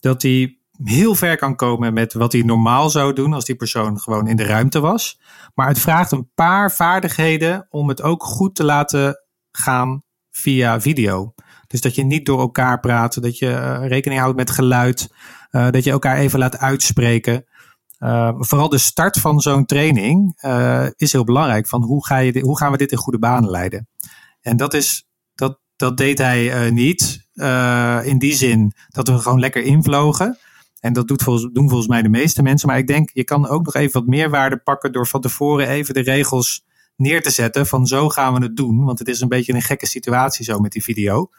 dat 0.00 0.20
die 0.20 0.58
heel 0.84 1.14
ver 1.14 1.36
kan 1.36 1.56
komen 1.56 1.92
met 1.92 2.12
wat 2.12 2.32
hij 2.32 2.42
normaal 2.42 2.90
zou 2.90 3.12
doen 3.12 3.32
als 3.32 3.44
die 3.44 3.56
persoon 3.56 3.98
gewoon 4.00 4.28
in 4.28 4.36
de 4.36 4.44
ruimte 4.44 4.80
was. 4.80 5.20
Maar 5.54 5.68
het 5.68 5.78
vraagt 5.78 6.12
een 6.12 6.30
paar 6.34 6.72
vaardigheden 6.72 7.66
om 7.70 7.88
het 7.88 8.02
ook 8.02 8.22
goed 8.22 8.54
te 8.54 8.64
laten 8.64 9.22
gaan 9.50 10.02
via 10.30 10.80
video. 10.80 11.34
Dus 11.66 11.80
dat 11.80 11.94
je 11.94 12.04
niet 12.04 12.26
door 12.26 12.40
elkaar 12.40 12.80
praat, 12.80 13.22
dat 13.22 13.38
je 13.38 13.50
eh, 13.50 13.86
rekening 13.86 14.20
houdt 14.20 14.36
met 14.36 14.50
geluid, 14.50 15.08
uh, 15.50 15.70
dat 15.70 15.84
je 15.84 15.90
elkaar 15.90 16.16
even 16.16 16.38
laat 16.38 16.58
uitspreken. 16.58 17.44
Uh, 18.00 18.34
vooral 18.38 18.68
de 18.68 18.78
start 18.78 19.18
van 19.18 19.40
zo'n 19.40 19.66
training 19.66 20.40
is 20.96 21.12
heel 21.12 21.24
belangrijk. 21.24 21.66
Van 21.66 21.82
hoe, 21.82 22.06
ga 22.06 22.16
je 22.18 22.40
hoe 22.40 22.58
gaan 22.58 22.72
we 22.72 22.78
dit 22.78 22.92
in 22.92 22.98
goede 22.98 23.18
banen 23.18 23.50
leiden? 23.50 23.88
En 24.40 24.56
dat, 24.56 24.74
is, 24.74 25.08
dat, 25.34 25.58
dat 25.76 25.96
deed 25.96 26.18
hij 26.18 26.70
niet. 26.70 27.26
in 28.04 28.18
die 28.18 28.34
zin 28.34 28.72
dat 28.88 29.08
we 29.08 29.18
gewoon 29.18 29.40
lekker 29.40 29.62
invlogen. 29.62 30.38
En 30.80 30.92
dat 30.92 31.08
doet 31.08 31.22
volgens, 31.22 31.52
doen 31.52 31.68
volgens 31.68 31.88
mij 31.88 32.02
de 32.02 32.08
meeste 32.08 32.42
mensen. 32.42 32.68
Maar 32.68 32.78
ik 32.78 32.86
denk, 32.86 33.10
je 33.12 33.24
kan 33.24 33.48
ook 33.48 33.64
nog 33.64 33.74
even 33.74 34.00
wat 34.00 34.08
meerwaarde 34.08 34.56
pakken 34.56 34.92
door 34.92 35.06
van 35.06 35.20
tevoren 35.20 35.68
even 35.68 35.94
de 35.94 36.00
regels 36.00 36.64
neer 36.96 37.22
te 37.22 37.30
zetten. 37.30 37.66
Van 37.66 37.86
zo 37.86 38.08
gaan 38.08 38.34
we 38.34 38.42
het 38.42 38.56
doen. 38.56 38.84
Want 38.84 38.98
het 38.98 39.08
is 39.08 39.20
een 39.20 39.28
beetje 39.28 39.52
een 39.52 39.62
gekke 39.62 39.86
situatie 39.86 40.44
zo 40.44 40.58
met 40.58 40.72
die 40.72 40.82
video. 40.82 41.30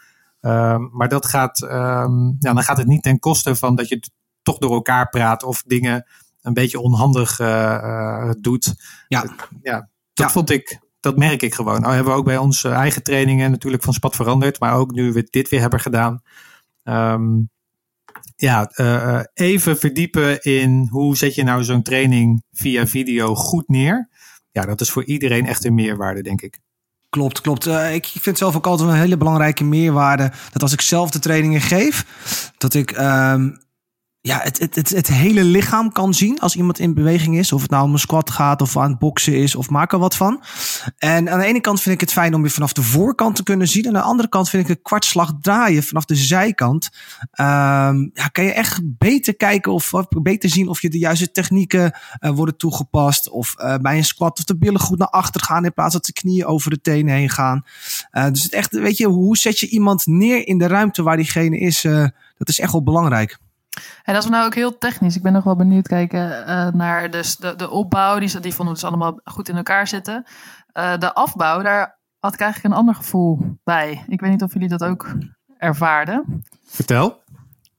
Um, 0.42 0.90
maar 0.94 1.10
dat 1.10 1.26
gaat, 1.26 1.62
um, 1.62 2.36
ja, 2.40 2.54
dan 2.54 2.64
gaat 2.64 2.78
het 2.78 2.88
niet 2.88 3.04
ten 3.04 3.20
koste 3.20 3.56
van 3.56 3.76
dat 3.76 3.88
je 3.88 4.00
toch 4.42 4.58
door 4.58 4.74
elkaar 4.74 5.10
praat 5.10 5.44
of 5.44 5.64
dingen 5.64 6.06
een 6.42 6.54
beetje 6.54 6.80
onhandig 6.80 7.40
uh, 7.40 8.32
doet. 8.40 8.76
Ja, 9.08 9.36
ja 9.62 9.90
dat 10.14 10.32
vond 10.32 10.50
ik, 10.50 10.80
dat 11.00 11.18
merk 11.18 11.42
ik 11.42 11.54
gewoon. 11.54 11.82
Nou 11.82 11.94
hebben 11.94 12.14
we 12.14 12.20
ook 12.20 12.26
bij 12.26 12.38
onze 12.38 12.70
eigen 12.70 13.04
trainingen 13.04 13.52
natuurlijk 13.52 13.84
van 13.84 13.94
spat 13.94 14.16
veranderd. 14.16 14.60
Maar 14.60 14.74
ook 14.74 14.92
nu 14.92 15.14
we 15.14 15.28
dit 15.30 15.50
weer 15.50 15.60
hebben 15.60 15.80
gedaan. 15.80 16.22
Um, 16.84 17.50
ja, 18.36 18.72
uh, 18.76 19.20
even 19.34 19.78
verdiepen 19.78 20.42
in 20.42 20.88
hoe 20.92 21.18
zet 21.18 21.36
je 21.36 21.44
nou 21.44 21.64
zo'n 21.64 21.84
training 21.84 22.44
via 22.52 22.88
video 22.88 23.36
goed 23.36 23.68
neer. 23.68 24.10
Ja, 24.52 24.66
dat 24.66 24.82
is 24.82 24.90
voor 24.90 25.04
iedereen 25.04 25.46
echt 25.46 25.66
een 25.66 25.74
meerwaarde, 25.74 26.22
denk 26.22 26.42
ik. 26.42 26.60
Klopt, 27.10 27.42
klopt. 27.42 27.68
Uh, 27.68 27.94
ik 27.94 28.06
vind 28.06 28.38
zelf 28.38 28.56
ook 28.56 28.68
altijd 28.68 28.90
een 28.90 28.96
hele 28.96 29.18
belangrijke 29.18 29.64
meerwaarde. 29.64 30.32
Dat 30.52 30.62
als 30.62 30.74
ik 30.74 30.82
zelf 30.82 31.10
de 31.10 31.20
trainingen 31.20 31.62
geef, 31.62 32.06
dat 32.58 32.74
ik 32.74 32.98
um, 32.98 33.58
ja, 34.30 34.40
het, 34.44 34.60
het, 34.60 34.90
het, 34.90 35.08
hele 35.08 35.44
lichaam 35.44 35.92
kan 35.92 36.14
zien 36.14 36.40
als 36.40 36.56
iemand 36.56 36.80
in 36.80 36.94
beweging 36.94 37.38
is. 37.38 37.52
Of 37.52 37.62
het 37.62 37.72
nou 37.72 37.84
om 37.84 37.94
een 37.94 38.00
squat 38.00 38.30
gaat 38.30 38.62
of 38.62 38.78
aan 38.78 38.90
het 38.90 39.00
boksen 39.00 39.36
is 39.36 39.56
of 39.56 39.70
maak 39.70 39.94
er 39.94 40.00
wat 40.00 40.16
van. 40.16 40.44
En 40.98 41.30
aan 41.30 41.40
de 41.40 41.46
ene 41.46 41.62
kant 41.62 41.82
vind 41.82 41.96
ik 41.96 42.02
het 42.02 42.12
fijn 42.12 42.34
om 42.34 42.42
weer 42.42 42.52
vanaf 42.52 42.74
de 42.74 42.84
voorkant 42.84 43.36
te 43.36 43.44
kunnen 43.44 43.68
zien. 43.68 43.84
En 43.84 43.90
aan 43.90 44.02
de 44.02 44.08
andere 44.08 44.30
kant 44.30 44.50
vind 44.50 44.64
ik 44.64 44.70
een 44.70 44.82
kwartslag 44.82 45.34
draaien 45.42 45.84
vanaf 45.84 46.06
de 46.06 46.16
zijkant. 46.16 46.90
Um, 47.32 48.12
ja, 48.14 48.28
kan 48.32 48.44
je 48.44 48.54
echt 48.54 48.82
beter 48.84 49.36
kijken 49.36 49.72
of, 49.72 49.92
beter 50.22 50.50
zien 50.50 50.68
of 50.68 50.82
je 50.82 50.90
de 50.90 50.98
juiste 50.98 51.32
technieken 51.32 51.98
uh, 52.20 52.32
worden 52.32 52.58
toegepast. 52.58 53.30
Of 53.30 53.56
uh, 53.58 53.76
bij 53.76 53.98
een 53.98 54.06
squat 54.06 54.38
of 54.38 54.44
de 54.44 54.58
billen 54.58 54.82
goed 54.82 54.98
naar 54.98 55.08
achter 55.08 55.42
gaan 55.42 55.66
in 55.66 55.74
plaats 55.74 55.94
dat 55.94 56.06
de 56.06 56.14
knieën 56.14 56.46
over 56.46 56.70
de 56.70 56.82
tenen 56.82 57.16
heen 57.16 57.30
gaan. 57.30 57.64
Uh, 58.12 58.30
dus 58.30 58.44
het 58.44 58.54
echt, 58.54 58.72
weet 58.72 58.98
je, 58.98 59.08
hoe 59.08 59.38
zet 59.38 59.60
je 59.60 59.70
iemand 59.70 60.06
neer 60.06 60.48
in 60.48 60.58
de 60.58 60.68
ruimte 60.68 61.04
waar 61.04 61.18
diegene 61.18 61.60
is? 61.60 61.82
dat 62.38 62.50
is 62.50 62.60
echt 62.60 62.72
wel 62.72 62.84
belangrijk. 62.84 63.40
En 64.04 64.14
dat 64.14 64.24
is 64.24 64.30
nou 64.30 64.46
ook 64.46 64.56
heel 64.56 64.78
technisch. 64.78 65.16
Ik 65.16 65.22
ben 65.22 65.34
nog 65.34 65.44
wel 65.44 65.56
benieuwd 65.56 65.88
kijken 65.88 66.30
uh, 66.48 66.68
naar 66.68 67.12
dus 67.12 67.36
de, 67.36 67.56
de 67.56 67.70
opbouw. 67.70 68.20
Die, 68.20 68.40
die 68.40 68.54
vonden 68.54 68.76
we 68.76 68.80
dus 68.80 68.90
allemaal 68.90 69.20
goed 69.24 69.50
in 69.50 69.56
elkaar 69.56 69.88
zitten. 69.88 70.26
Uh, 70.74 70.98
de 70.98 71.14
afbouw, 71.14 71.62
daar 71.62 72.00
had 72.20 72.34
ik 72.34 72.40
eigenlijk 72.40 72.74
een 72.74 72.80
ander 72.80 72.96
gevoel 72.96 73.58
bij. 73.64 74.04
Ik 74.08 74.22
weet 74.22 74.32
niet 74.32 74.44
of 74.44 74.54
jullie 74.54 74.70
dat 74.70 74.84
ook 74.84 75.16
ervaarden. 75.58 76.44
Vertel. 76.66 77.24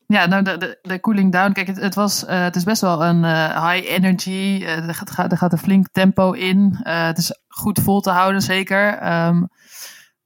Ja, 0.07 0.27
nou 0.27 0.43
de, 0.43 0.57
de, 0.59 0.79
de 0.83 1.01
cooling 1.01 1.33
down. 1.33 1.53
Kijk, 1.53 1.67
het, 1.67 1.81
het 1.81 1.95
was, 1.95 2.25
uh, 2.25 2.43
het 2.43 2.57
is 2.57 2.65
best 2.65 2.81
wel 2.81 3.05
een 3.05 3.25
high 3.69 3.91
energy. 3.91 4.65
er, 4.65 4.95
gaat, 4.95 5.33
er 5.33 5.39
gaat 5.39 5.53
een 5.53 5.59
flink 5.59 5.89
tempo 5.93 6.33
in. 6.33 6.79
het 6.83 7.19
is 7.19 7.41
goed 7.49 7.81
vol 7.81 8.01
te 8.01 8.11
houden, 8.11 8.43
zeker. 8.43 9.13
Um, 9.27 9.49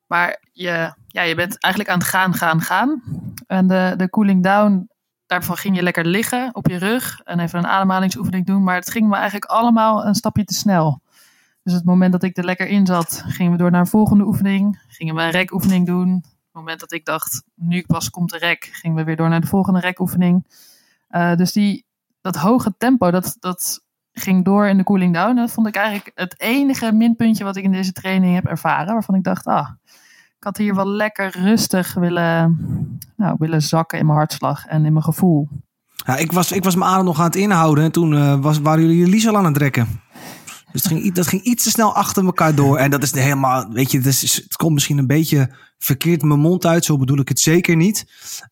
maar 0.06 0.40
je, 0.52 0.94
ja, 1.06 1.22
je 1.22 1.34
bent 1.34 1.60
eigenlijk 1.60 1.92
aan 1.92 1.98
het 1.98 2.08
gaan, 2.08 2.34
gaan, 2.34 2.60
gaan. 2.60 3.02
En 3.46 3.66
de, 3.66 3.94
de 3.96 4.10
cooling 4.10 4.42
down 4.42 4.88
Daarvan 5.35 5.57
ging 5.57 5.77
je 5.77 5.83
lekker 5.83 6.07
liggen 6.07 6.55
op 6.55 6.68
je 6.68 6.77
rug 6.77 7.20
en 7.25 7.38
even 7.38 7.59
een 7.59 7.66
ademhalingsoefening 7.66 8.47
doen. 8.47 8.62
Maar 8.62 8.75
het 8.75 8.90
ging 8.90 9.09
me 9.09 9.14
eigenlijk 9.14 9.44
allemaal 9.44 10.07
een 10.07 10.14
stapje 10.14 10.44
te 10.44 10.55
snel. 10.55 11.03
Dus 11.62 11.73
het 11.73 11.85
moment 11.85 12.12
dat 12.12 12.23
ik 12.23 12.37
er 12.37 12.44
lekker 12.44 12.66
in 12.66 12.87
zat, 12.87 13.25
gingen 13.27 13.53
we 13.53 13.59
door 13.59 13.70
naar 13.70 13.81
een 13.81 13.87
volgende 13.87 14.25
oefening. 14.25 14.83
Gingen 14.88 15.14
we 15.14 15.23
een 15.23 15.31
rekoefening 15.31 15.87
doen. 15.87 16.14
Het 16.14 16.53
moment 16.53 16.81
dat 16.81 16.92
ik 16.92 17.05
dacht, 17.05 17.42
nu 17.55 17.85
pas 17.87 18.11
komt 18.11 18.31
de 18.31 18.38
rek, 18.38 18.68
gingen 18.73 18.97
we 18.97 19.05
weer 19.05 19.16
door 19.16 19.29
naar 19.29 19.40
de 19.40 19.47
volgende 19.47 19.81
rekoefening. 19.81 20.47
Uh, 21.11 21.35
dus 21.35 21.53
die, 21.53 21.85
dat 22.20 22.37
hoge 22.37 22.75
tempo, 22.79 23.11
dat, 23.11 23.37
dat 23.40 23.85
ging 24.12 24.44
door 24.44 24.66
in 24.66 24.77
de 24.77 24.85
cooling 24.85 25.14
down. 25.14 25.37
Dat 25.37 25.51
vond 25.51 25.66
ik 25.66 25.77
eigenlijk 25.77 26.11
het 26.14 26.40
enige 26.40 26.92
minpuntje 26.92 27.44
wat 27.44 27.57
ik 27.57 27.64
in 27.64 27.73
deze 27.73 27.92
training 27.92 28.35
heb 28.35 28.47
ervaren. 28.47 28.92
Waarvan 28.92 29.14
ik 29.14 29.25
dacht, 29.25 29.47
ah, 29.47 29.68
ik 30.38 30.44
had 30.44 30.57
hier 30.57 30.75
wel 30.75 30.88
lekker 30.88 31.38
rustig 31.38 31.94
willen, 31.94 32.93
nou, 33.16 33.37
willen 33.38 33.62
zakken 33.62 33.98
in 33.98 34.07
mijn 34.07 34.18
hartslag 34.18 34.66
en 34.66 34.85
in 34.85 34.92
mijn 34.92 35.05
gevoel. 35.05 35.48
Ja, 36.07 36.16
ik, 36.16 36.33
was, 36.33 36.53
ik 36.53 36.64
was 36.64 36.74
mijn 36.74 36.90
adem 36.90 37.05
nog 37.05 37.18
aan 37.18 37.24
het 37.24 37.37
inhouden 37.37 37.85
en 37.85 37.92
toen 37.92 38.12
uh, 38.12 38.40
was, 38.40 38.61
waren 38.61 38.87
jullie 38.87 39.07
Lies 39.07 39.29
al 39.29 39.37
aan 39.37 39.44
het 39.44 39.55
trekken. 39.55 39.87
Dus 40.74 40.82
het 40.82 40.92
ging, 40.92 41.12
dat 41.12 41.26
ging 41.26 41.42
iets 41.42 41.64
te 41.64 41.70
snel 41.70 41.94
achter 41.94 42.24
elkaar 42.24 42.54
door. 42.54 42.76
En 42.76 42.90
dat 42.90 43.02
is 43.02 43.12
helemaal, 43.12 43.68
weet 43.68 43.90
je, 43.90 43.98
het, 43.98 44.06
is, 44.06 44.34
het 44.34 44.56
komt 44.56 44.72
misschien 44.72 44.98
een 44.98 45.06
beetje 45.06 45.50
verkeerd 45.78 46.22
mijn 46.22 46.40
mond 46.40 46.66
uit. 46.66 46.84
Zo 46.84 46.98
bedoel 46.98 47.18
ik 47.18 47.28
het 47.28 47.40
zeker 47.40 47.76
niet. 47.76 48.06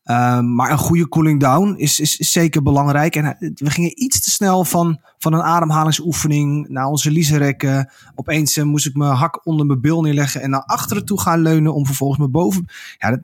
Uh, 0.05 0.41
maar 0.41 0.71
een 0.71 0.79
goede 0.79 1.09
cooling 1.09 1.41
down 1.41 1.75
is, 1.77 2.01
is, 2.01 2.17
zeker 2.17 2.63
belangrijk. 2.63 3.17
En 3.17 3.25
eh, 3.25 3.51
we 3.55 3.71
gingen 3.71 4.03
iets 4.03 4.21
te 4.21 4.31
snel 4.31 4.65
van, 4.65 5.01
van 5.19 5.33
een 5.33 5.43
ademhalingsoefening 5.43 6.69
naar 6.69 6.87
onze 6.87 7.11
liezerekken. 7.11 7.93
Opeens 8.15 8.57
uh, 8.57 8.65
moest 8.65 8.87
ik 8.87 8.95
mijn 8.95 9.15
hak 9.15 9.47
onder 9.47 9.67
mijn 9.67 9.81
bil 9.81 10.01
neerleggen 10.01 10.43
en 10.43 10.51
naar 10.51 10.65
achteren 10.65 11.05
toe 11.05 11.21
gaan 11.21 11.41
leunen. 11.41 11.75
Om 11.75 11.87
vervolgens 11.87 12.19
mijn 12.19 12.31
boven... 12.31 12.69
Ja, 12.99 13.11
dat, 13.11 13.21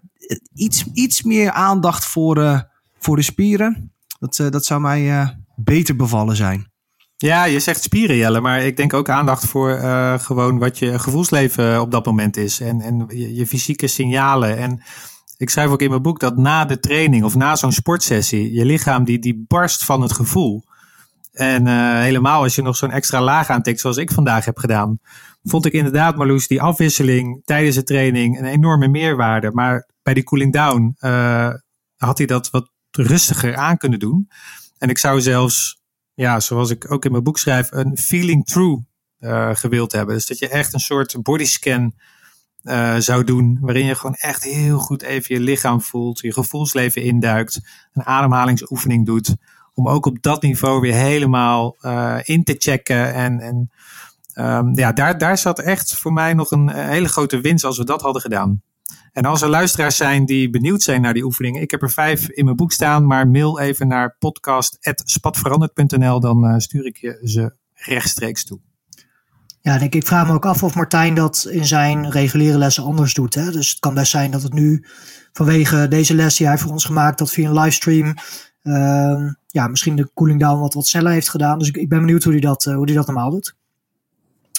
iets, 0.55 0.85
iets 0.93 1.23
meer 1.23 1.51
aandacht 1.51 2.05
voor, 2.05 2.69
voor 2.99 3.17
de 3.17 3.23
spieren. 3.23 3.93
Dat, 4.19 4.37
dat 4.51 4.65
zou 4.65 4.81
mij 4.81 5.37
beter 5.57 5.97
bevallen 5.97 6.37
zijn. 6.37 6.67
Ja, 7.21 7.45
je 7.45 7.61
zegt 7.61 7.83
spieren, 7.83 8.17
Jelle, 8.17 8.41
maar 8.41 8.63
ik 8.63 8.77
denk 8.77 8.95
ook 8.95 9.09
aandacht 9.09 9.47
voor 9.47 9.71
uh, 9.71 10.19
gewoon 10.19 10.59
wat 10.59 10.79
je 10.79 10.99
gevoelsleven 10.99 11.81
op 11.81 11.91
dat 11.91 12.07
moment 12.07 12.37
is. 12.37 12.61
En, 12.61 12.81
en 12.81 13.07
je, 13.09 13.47
fysieke 13.47 13.87
signalen. 13.87 14.57
En 14.57 14.83
ik 15.37 15.51
schrijf 15.51 15.71
ook 15.71 15.83
in 15.83 15.91
mijn 15.91 16.03
boek 16.03 16.21
dat 16.21 16.37
na 16.37 16.65
de 16.65 16.81
training 16.81 17.25
of 17.25 17.35
na 17.35 17.57
zo'n 17.57 17.73
sportsessie, 17.73 18.53
je 18.53 18.65
lichaam 18.65 19.05
die, 19.05 19.19
die 19.19 19.45
barst 19.49 19.85
van 19.85 20.03
het 20.03 20.13
gevoel. 20.13 20.65
En 21.33 21.67
uh, 21.67 22.01
helemaal 22.01 22.43
als 22.43 22.55
je 22.55 22.63
nog 22.63 22.77
zo'n 22.77 22.91
extra 22.91 23.23
laag 23.23 23.49
aantikt, 23.49 23.81
zoals 23.81 23.97
ik 23.97 24.13
vandaag 24.13 24.45
heb 24.45 24.59
gedaan, 24.59 24.99
vond 25.43 25.67
ik 25.67 25.73
inderdaad, 25.73 26.17
Marloes, 26.17 26.47
die 26.47 26.63
afwisseling 26.63 27.43
tijdens 27.45 27.77
de 27.77 27.83
training 27.83 28.39
een 28.39 28.45
enorme 28.45 28.89
meerwaarde. 28.89 29.51
Maar 29.53 29.89
bij 30.03 30.15
die 30.15 30.25
cooling 30.25 30.53
down 30.53 30.97
uh, 31.01 31.53
had 31.97 32.19
hij 32.19 32.27
dat 32.27 32.51
wat 32.51 32.71
rustiger 32.91 33.57
aan 33.57 33.77
kunnen 33.77 33.99
doen. 33.99 34.29
En 34.79 34.89
ik 34.89 34.99
zou 34.99 35.21
zelfs 35.21 35.78
ja, 36.19 36.41
zoals 36.41 36.71
ik 36.71 36.91
ook 36.91 37.05
in 37.05 37.11
mijn 37.11 37.23
boek 37.23 37.39
schrijf, 37.39 37.71
een 37.71 37.99
feeling 37.99 38.47
true 38.47 38.85
uh, 39.21 39.55
gewild 39.55 39.93
hebben. 39.93 40.15
Dus 40.15 40.27
dat 40.27 40.39
je 40.39 40.49
echt 40.49 40.75
een 40.75 40.81
soort 40.81 41.23
bodyscan 41.23 41.95
uh, 42.63 42.97
zou 42.97 43.25
doen, 43.25 43.59
waarin 43.61 43.85
je 43.85 43.95
gewoon 43.95 44.15
echt 44.15 44.45
heel 44.45 44.79
goed 44.79 45.03
even 45.03 45.35
je 45.35 45.41
lichaam 45.41 45.81
voelt, 45.81 46.21
je 46.21 46.33
gevoelsleven 46.33 47.03
induikt, 47.03 47.61
een 47.93 48.05
ademhalingsoefening 48.05 49.07
doet, 49.07 49.37
om 49.75 49.89
ook 49.89 50.07
op 50.07 50.23
dat 50.23 50.43
niveau 50.43 50.81
weer 50.81 50.95
helemaal 50.95 51.77
uh, 51.81 52.19
in 52.23 52.45
te 52.45 52.55
checken. 52.59 53.15
En, 53.15 53.41
en 53.41 53.71
um, 54.35 54.75
ja, 54.75 54.93
daar, 54.93 55.19
daar 55.19 55.39
zat 55.39 55.59
echt 55.59 55.97
voor 55.97 56.13
mij 56.13 56.35
nog 56.35 56.51
een 56.51 56.71
hele 56.71 57.09
grote 57.09 57.41
winst 57.41 57.65
als 57.65 57.79
we 57.79 57.85
dat 57.85 58.03
hadden 58.03 58.23
gedaan. 58.23 58.63
En 59.13 59.25
als 59.25 59.43
er 59.43 59.49
luisteraars 59.49 59.97
zijn 59.97 60.25
die 60.25 60.51
benieuwd 60.51 60.83
zijn 60.83 61.01
naar 61.01 61.15
die 61.15 61.25
oefeningen, 61.25 61.63
ik 61.63 61.71
heb 61.71 61.83
er 61.83 61.91
vijf 61.91 62.29
in 62.29 62.45
mijn 62.45 62.57
boek 62.57 62.73
staan, 62.73 63.07
maar 63.07 63.29
mail 63.29 63.61
even 63.61 63.89
naar 63.89 64.17
podcast.spatveranderd.nl, 64.19 66.21
dan 66.21 66.45
uh, 66.45 66.59
stuur 66.59 66.87
ik 66.87 66.97
je 66.97 67.21
ze 67.23 67.55
rechtstreeks 67.75 68.45
toe. 68.45 68.61
Ja, 69.61 69.79
denk 69.79 69.95
ik 69.95 70.07
vraag 70.07 70.27
me 70.27 70.33
ook 70.33 70.47
af 70.47 70.63
of 70.63 70.75
Martijn 70.75 71.15
dat 71.15 71.47
in 71.51 71.67
zijn 71.67 72.11
reguliere 72.11 72.59
lessen 72.59 72.85
anders 72.85 73.15
doet. 73.15 73.35
Hè? 73.35 73.51
Dus 73.51 73.71
het 73.71 73.79
kan 73.79 73.95
best 73.95 74.11
zijn 74.11 74.31
dat 74.31 74.43
het 74.43 74.53
nu 74.53 74.85
vanwege 75.33 75.89
deze 75.89 76.15
les 76.15 76.37
die 76.37 76.47
hij 76.47 76.59
voor 76.59 76.71
ons 76.71 76.85
gemaakt 76.85 77.19
had 77.19 77.31
via 77.31 77.49
een 77.49 77.59
livestream, 77.59 78.15
uh, 78.63 79.31
ja, 79.47 79.69
misschien 79.69 79.97
de 79.97 80.11
cooling 80.15 80.41
down 80.41 80.61
wat, 80.61 80.75
wat 80.75 80.87
sneller 80.87 81.13
heeft 81.13 81.29
gedaan. 81.29 81.59
Dus 81.59 81.69
ik, 81.69 81.77
ik 81.77 81.89
ben 81.89 81.99
benieuwd 81.99 82.23
hoe 82.23 82.33
hij 82.33 82.41
dat, 82.41 82.67
uh, 82.67 82.75
hoe 82.75 82.87
die 82.87 82.95
dat 82.95 83.07
normaal 83.07 83.31
doet. 83.31 83.57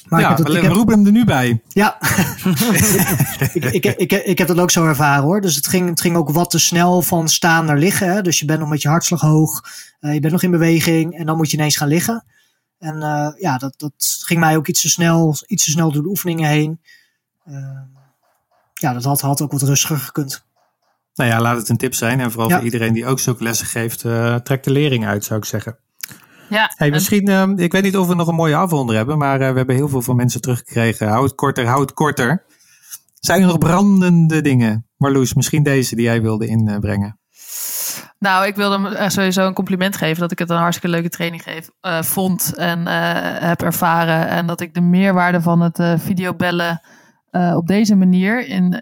Maar 0.10 0.22
ja, 0.22 0.38
ik 0.38 0.62
heb 0.62 0.72
roepen 0.72 0.98
hem 0.98 1.06
er 1.06 1.12
nu 1.12 1.26
bij. 1.26 1.62
Ja, 1.68 1.98
ik, 3.54 3.66
ik, 3.66 3.86
ik, 3.86 4.12
ik, 4.12 4.38
heb 4.38 4.48
dat 4.48 4.60
ook 4.60 4.72
zo 4.72 4.86
ervaren 4.86 5.24
hoor. 5.24 5.42
Dus 5.42 5.56
het 5.56 5.68
ging, 5.68 5.90
het 5.90 6.02
ging 6.02 6.16
ook 6.16 6.30
wat 6.30 6.50
te 6.50 6.60
snel 6.60 7.02
van 7.02 7.28
staan 7.30 7.66
naar 7.66 7.78
liggen. 7.78 8.14
Hè? 8.14 8.22
Dus 8.22 8.40
je 8.40 8.46
bent 8.46 8.60
nog 8.60 8.70
met 8.70 8.82
je 8.82 8.88
hartslag 8.88 9.22
hoog, 9.22 9.64
uh, 10.02 10.14
je 10.14 10.20
bent 10.20 10.34
nog 10.34 10.44
in 10.44 10.52
beweging 10.52 11.18
en 11.18 11.26
dan 11.26 11.38
moet 11.38 11.52
je 11.52 11.58
ineens 11.58 11.78
gaan 11.78 11.88
liggen. 11.88 12.26
En 12.80 12.96
uh, 12.96 13.30
ja, 13.38 13.58
dat, 13.58 13.74
dat 13.78 14.22
ging 14.26 14.40
mij 14.40 14.58
ook 14.58 14.68
iets 14.68 14.82
te 14.82 14.90
snel, 14.90 15.36
iets 15.48 15.64
te 15.64 15.72
snel 15.72 15.92
door 15.92 16.04
de 16.04 16.10
oefeningen 16.10 16.50
heen. 16.50 16.82
Uh, 17.50 17.56
ja, 18.74 18.94
dat 18.94 19.04
had, 19.04 19.22
had 19.22 19.42
ook 19.42 19.52
wat 19.52 19.62
rustiger 19.62 19.98
gekund. 19.98 20.46
Nou 21.14 21.30
ja, 21.30 21.42
laat 21.42 21.58
het 21.58 21.70
een 21.70 21.78
tip 21.78 21.94
zijn. 21.94 22.20
En 22.20 22.32
vooral 22.32 22.50
ja. 22.50 22.56
voor 22.56 22.66
iedereen 22.66 22.94
die 22.94 23.06
ook 23.06 23.20
zulke 23.20 23.44
lessen 23.44 23.68
geeft, 23.68 24.00
trek 24.46 24.64
de 24.64 24.72
lering 24.72 25.06
uit, 25.06 25.26
zou 25.26 25.40
ik 25.40 25.46
zeggen. 25.46 25.78
Ja, 26.50 26.72
hey, 26.76 26.90
misschien, 26.90 27.30
uh, 27.30 27.48
ik 27.56 27.72
weet 27.72 27.84
niet 27.84 27.98
of 27.98 28.08
we 28.08 28.16
nog 28.16 28.28
een 28.28 28.36
mooie 28.36 28.56
afronder 28.56 28.96
hebben, 28.96 29.18
maar 29.18 29.42
uh, 29.42 29.50
we 29.50 29.58
hebben 29.58 29.76
heel 29.76 29.90
veel 29.90 30.02
van 30.02 30.16
mensen 30.16 30.42
teruggekregen. 30.42 31.08
Houd 31.08 31.24
het 31.24 31.36
korter, 31.36 31.66
houd 31.66 31.82
het 31.82 31.94
korter. 31.94 32.46
Zijn 33.20 33.42
er 33.42 33.48
nog 33.48 33.58
brandende 33.58 34.42
dingen? 34.42 34.88
Marloes, 34.98 35.34
misschien 35.34 35.64
deze 35.64 35.96
die 35.96 36.06
jij 36.06 36.22
wilde 36.22 36.48
inbrengen. 36.48 37.20
Nou, 38.20 38.48
ik 38.48 38.56
wilde 38.56 38.76
hem 38.76 38.86
eh, 38.86 39.10
sowieso 39.10 39.48
een 39.48 39.54
compliment 39.54 39.98
geven 39.98 40.20
dat 40.20 40.32
ik 40.32 40.40
het 40.40 40.50
een 40.50 40.58
hartstikke 40.58 40.96
leuke 40.96 41.10
training 41.10 41.44
geef, 41.44 41.70
uh, 41.82 42.02
vond 42.02 42.56
en 42.56 42.80
uh, 42.80 42.86
heb 43.40 43.62
ervaren. 43.62 44.28
En 44.28 44.48
dat 44.48 44.62
ik 44.62 44.74
de 44.74 44.82
meerwaarde 44.82 45.42
van 45.42 45.62
het 45.62 45.80
uh, 45.80 45.94
videobellen 45.98 46.82
op 47.32 47.68
deze 47.68 47.96
manier 47.96 48.48
in, 48.48 48.80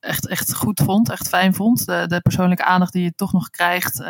echt, 0.00 0.28
echt 0.28 0.54
goed 0.54 0.80
vond, 0.84 1.10
echt 1.10 1.28
fijn 1.28 1.54
vond. 1.54 1.86
De, 1.86 2.04
de 2.06 2.20
persoonlijke 2.20 2.64
aandacht 2.64 2.92
die 2.92 3.02
je 3.02 3.14
toch 3.14 3.32
nog 3.32 3.50
krijgt. 3.50 4.04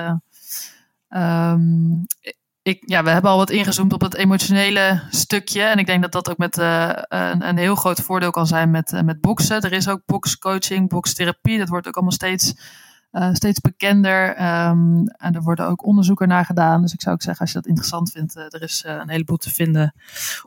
Um, 1.09 2.07
ik, 2.63 2.83
ja, 2.87 3.03
we 3.03 3.11
hebben 3.11 3.31
al 3.31 3.37
wat 3.37 3.51
ingezoomd 3.51 3.93
op 3.93 4.01
het 4.01 4.15
emotionele 4.15 5.03
stukje. 5.11 5.63
En 5.63 5.79
ik 5.79 5.87
denk 5.87 6.03
dat 6.03 6.13
dat 6.13 6.31
ook 6.31 6.39
met 6.39 6.57
een, 6.57 7.49
een, 7.49 7.57
heel 7.57 7.75
groot 7.75 8.01
voordeel 8.01 8.31
kan 8.31 8.47
zijn 8.47 8.71
met, 8.71 9.03
met 9.05 9.21
boksen. 9.21 9.61
Er 9.61 9.73
is 9.73 9.89
ook 9.89 10.03
boxcoaching, 10.07 10.89
boxtherapie. 10.89 11.59
Dat 11.59 11.69
wordt 11.69 11.87
ook 11.87 11.95
allemaal 11.95 12.13
steeds 12.13 12.55
uh, 13.13 13.29
steeds 13.33 13.61
bekender. 13.61 14.29
Um, 14.29 15.07
en 15.07 15.35
er 15.35 15.43
worden 15.43 15.67
ook 15.67 15.85
onderzoeken 15.85 16.29
naar 16.29 16.45
gedaan. 16.45 16.83
Dus 16.83 16.93
ik 16.93 17.01
zou 17.01 17.15
ook 17.15 17.23
zeggen, 17.23 17.41
als 17.41 17.53
je 17.53 17.59
dat 17.59 17.67
interessant 17.67 18.11
vindt, 18.11 18.37
uh, 18.37 18.43
er 18.43 18.63
is 18.63 18.85
uh, 18.87 18.93
een 18.93 19.09
heleboel 19.09 19.37
te 19.37 19.51
vinden 19.51 19.95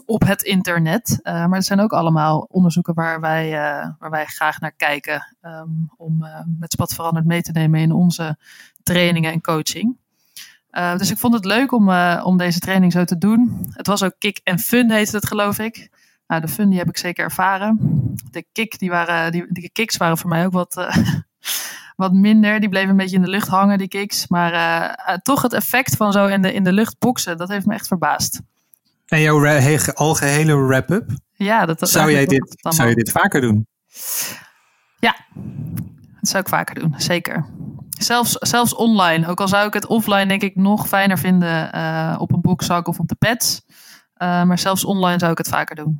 op 0.05 0.25
het 0.25 0.41
internet. 0.41 1.19
maar 1.23 1.51
er 1.51 1.63
zijn 1.63 1.79
ook 1.79 1.93
allemaal 1.93 2.39
onderzoeken 2.39 2.93
waar 2.93 3.19
wij, 3.19 3.51
waar 3.99 4.09
wij 4.09 4.25
graag 4.25 4.59
naar 4.59 4.71
kijken. 4.71 5.35
Um, 5.41 5.91
om 5.97 6.25
met 6.59 6.71
Spat 6.71 6.93
veranderd 6.93 7.25
mee 7.25 7.41
te 7.41 7.51
nemen 7.51 7.79
in 7.79 7.91
onze 7.91 8.37
trainingen 8.83 9.31
en 9.31 9.41
coaching. 9.41 9.97
Dus 10.97 11.11
ik 11.11 11.17
vond 11.17 11.33
het 11.33 11.45
leuk 11.45 11.71
om, 11.71 11.89
om 12.23 12.37
deze 12.37 12.59
training 12.59 12.91
zo 12.91 13.03
te 13.03 13.17
doen. 13.17 13.67
Het 13.69 13.87
was 13.87 14.03
ook 14.03 14.15
kick 14.17 14.39
en 14.43 14.59
fun, 14.59 14.91
heette 14.91 15.15
het 15.15 15.27
geloof 15.27 15.59
ik. 15.59 15.89
Nou, 16.27 16.41
de 16.41 16.47
fun 16.47 16.69
die 16.69 16.79
heb 16.79 16.89
ik 16.89 16.97
zeker 16.97 17.23
ervaren. 17.23 17.79
De 18.31 18.45
kick, 18.51 18.79
die 18.79 18.89
waren, 18.89 19.31
die, 19.31 19.45
die 19.49 19.69
kicks 19.71 19.97
waren 19.97 20.17
voor 20.17 20.29
mij 20.29 20.45
ook 20.45 20.53
wat 20.53 20.87
wat 21.95 22.13
minder. 22.13 22.59
Die 22.59 22.69
bleven 22.69 22.89
een 22.89 22.97
beetje 22.97 23.15
in 23.15 23.21
de 23.21 23.29
lucht 23.29 23.47
hangen, 23.47 23.77
die 23.77 23.87
kicks. 23.87 24.27
Maar 24.27 25.19
toch 25.23 25.41
het 25.41 25.53
effect 25.53 25.95
van 25.95 26.11
zo 26.11 26.25
in 26.25 26.41
de, 26.41 26.53
in 26.53 26.63
de 26.63 26.73
lucht 26.73 26.99
boksen, 26.99 27.37
dat 27.37 27.49
heeft 27.49 27.65
me 27.65 27.73
echt 27.73 27.87
verbaasd. 27.87 28.41
En 29.05 29.21
jouw 29.21 29.59
algehele 29.93 30.55
wrap-up? 30.55 31.09
Ja, 31.33 31.65
dat, 31.65 31.89
zou, 31.89 32.11
jij 32.11 32.25
dit, 32.25 32.55
zou 32.61 32.89
je 32.89 32.95
dit 32.95 33.11
vaker 33.11 33.41
doen? 33.41 33.67
Ja, 34.99 35.15
dat 36.19 36.29
zou 36.29 36.43
ik 36.43 36.49
vaker 36.49 36.75
doen, 36.75 36.93
zeker. 36.97 37.45
Zelfs, 37.97 38.31
zelfs 38.31 38.75
online. 38.75 39.27
Ook 39.27 39.39
al 39.39 39.47
zou 39.47 39.67
ik 39.67 39.73
het 39.73 39.85
offline 39.85 40.25
denk 40.25 40.41
ik 40.41 40.55
nog 40.55 40.87
fijner 40.87 41.17
vinden 41.17 41.75
uh, 41.75 42.15
op 42.17 42.31
een 42.31 42.41
boekzak 42.41 42.87
of 42.87 42.99
op 42.99 43.07
de 43.07 43.15
pads. 43.15 43.65
Uh, 43.67 44.43
maar 44.43 44.59
zelfs 44.59 44.85
online 44.85 45.19
zou 45.19 45.31
ik 45.31 45.37
het 45.37 45.47
vaker 45.47 45.75
doen. 45.75 45.99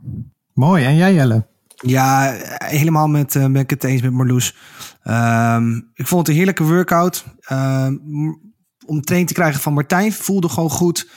Mooi. 0.54 0.86
En 0.86 0.96
jij 0.96 1.14
Jelle? 1.14 1.48
Ja, 1.76 2.36
helemaal 2.58 3.08
met, 3.08 3.36
uh, 3.36 3.42
ben 3.42 3.62
ik 3.62 3.70
het 3.70 3.84
eens 3.84 4.02
met 4.02 4.12
Marloes. 4.12 4.56
Um, 5.04 5.92
ik 5.94 6.08
vond 6.08 6.22
het 6.22 6.30
een 6.30 6.36
heerlijke 6.36 6.64
workout. 6.64 7.26
Um, 7.52 8.02
om 8.86 9.02
training 9.02 9.28
te 9.28 9.34
krijgen 9.34 9.62
van 9.62 9.74
Martijn 9.74 10.14
voelde 10.14 10.50
gewoon 10.50 10.70
goed. 10.70 11.10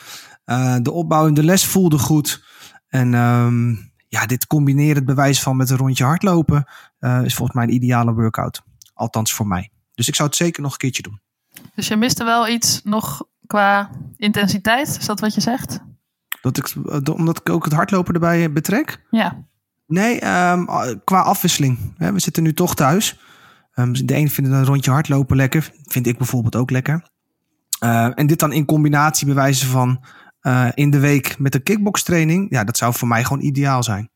Uh, 0.47 0.76
de 0.83 0.93
opbouw 0.93 1.26
in 1.26 1.35
de 1.35 1.45
les 1.45 1.66
voelde 1.66 1.99
goed. 1.99 2.45
En 2.89 3.14
um, 3.14 3.93
ja, 4.09 4.26
dit 4.26 4.47
combineren, 4.47 4.97
het 4.97 5.05
bewijs 5.05 5.43
van 5.43 5.57
met 5.57 5.70
een 5.70 5.76
rondje 5.76 6.05
hardlopen, 6.05 6.68
uh, 7.01 7.20
is 7.24 7.35
volgens 7.35 7.57
mij 7.57 7.66
een 7.66 7.74
ideale 7.74 8.14
workout. 8.14 8.62
Althans 8.95 9.35
voor 9.35 9.47
mij. 9.47 9.70
Dus 9.99 10.09
ik 10.09 10.14
zou 10.14 10.28
het 10.28 10.36
zeker 10.36 10.62
nog 10.62 10.72
een 10.72 10.78
keertje 10.78 11.03
doen. 11.03 11.20
Dus 11.74 11.88
je 11.88 11.96
miste 11.96 12.24
wel 12.24 12.49
iets 12.49 12.80
nog 12.84 13.26
qua 13.46 13.90
intensiteit? 14.16 14.88
Is 14.88 15.07
dat 15.07 15.20
wat 15.20 15.34
je 15.34 15.40
zegt? 15.40 15.78
Dat 16.40 16.57
ik, 16.57 16.74
omdat 17.11 17.38
ik 17.38 17.49
ook 17.49 17.64
het 17.64 17.72
hardlopen 17.72 18.14
erbij 18.14 18.53
betrek? 18.53 19.07
Ja. 19.11 19.44
Nee, 19.86 20.14
um, 20.26 20.66
qua 21.05 21.20
afwisseling. 21.20 21.94
We 21.96 22.20
zitten 22.20 22.42
nu 22.42 22.55
toch 22.55 22.74
thuis. 22.74 23.18
Um, 23.74 24.07
de 24.07 24.14
ene 24.14 24.28
vindt 24.28 24.51
een 24.51 24.64
rondje 24.64 24.90
hardlopen 24.90 25.36
lekker. 25.36 25.72
Vind 25.82 26.07
ik 26.07 26.18
bijvoorbeeld 26.18 26.57
ook 26.57 26.70
lekker. 26.70 27.11
Uh, 27.84 28.18
en 28.18 28.26
dit 28.26 28.38
dan 28.38 28.53
in 28.53 28.64
combinatie 28.64 29.26
bewijzen 29.26 29.68
van 29.68 30.05
uh, 30.42 30.68
in 30.74 30.90
de 30.90 30.99
week 30.99 31.38
met 31.38 31.55
een 31.55 31.62
kickbox-training. 31.62 32.51
Ja, 32.51 32.64
dat 32.64 32.76
zou 32.76 32.94
voor 32.94 33.09
mij 33.09 33.24
gewoon 33.24 33.42
ideaal 33.42 33.82
zijn. 33.82 34.11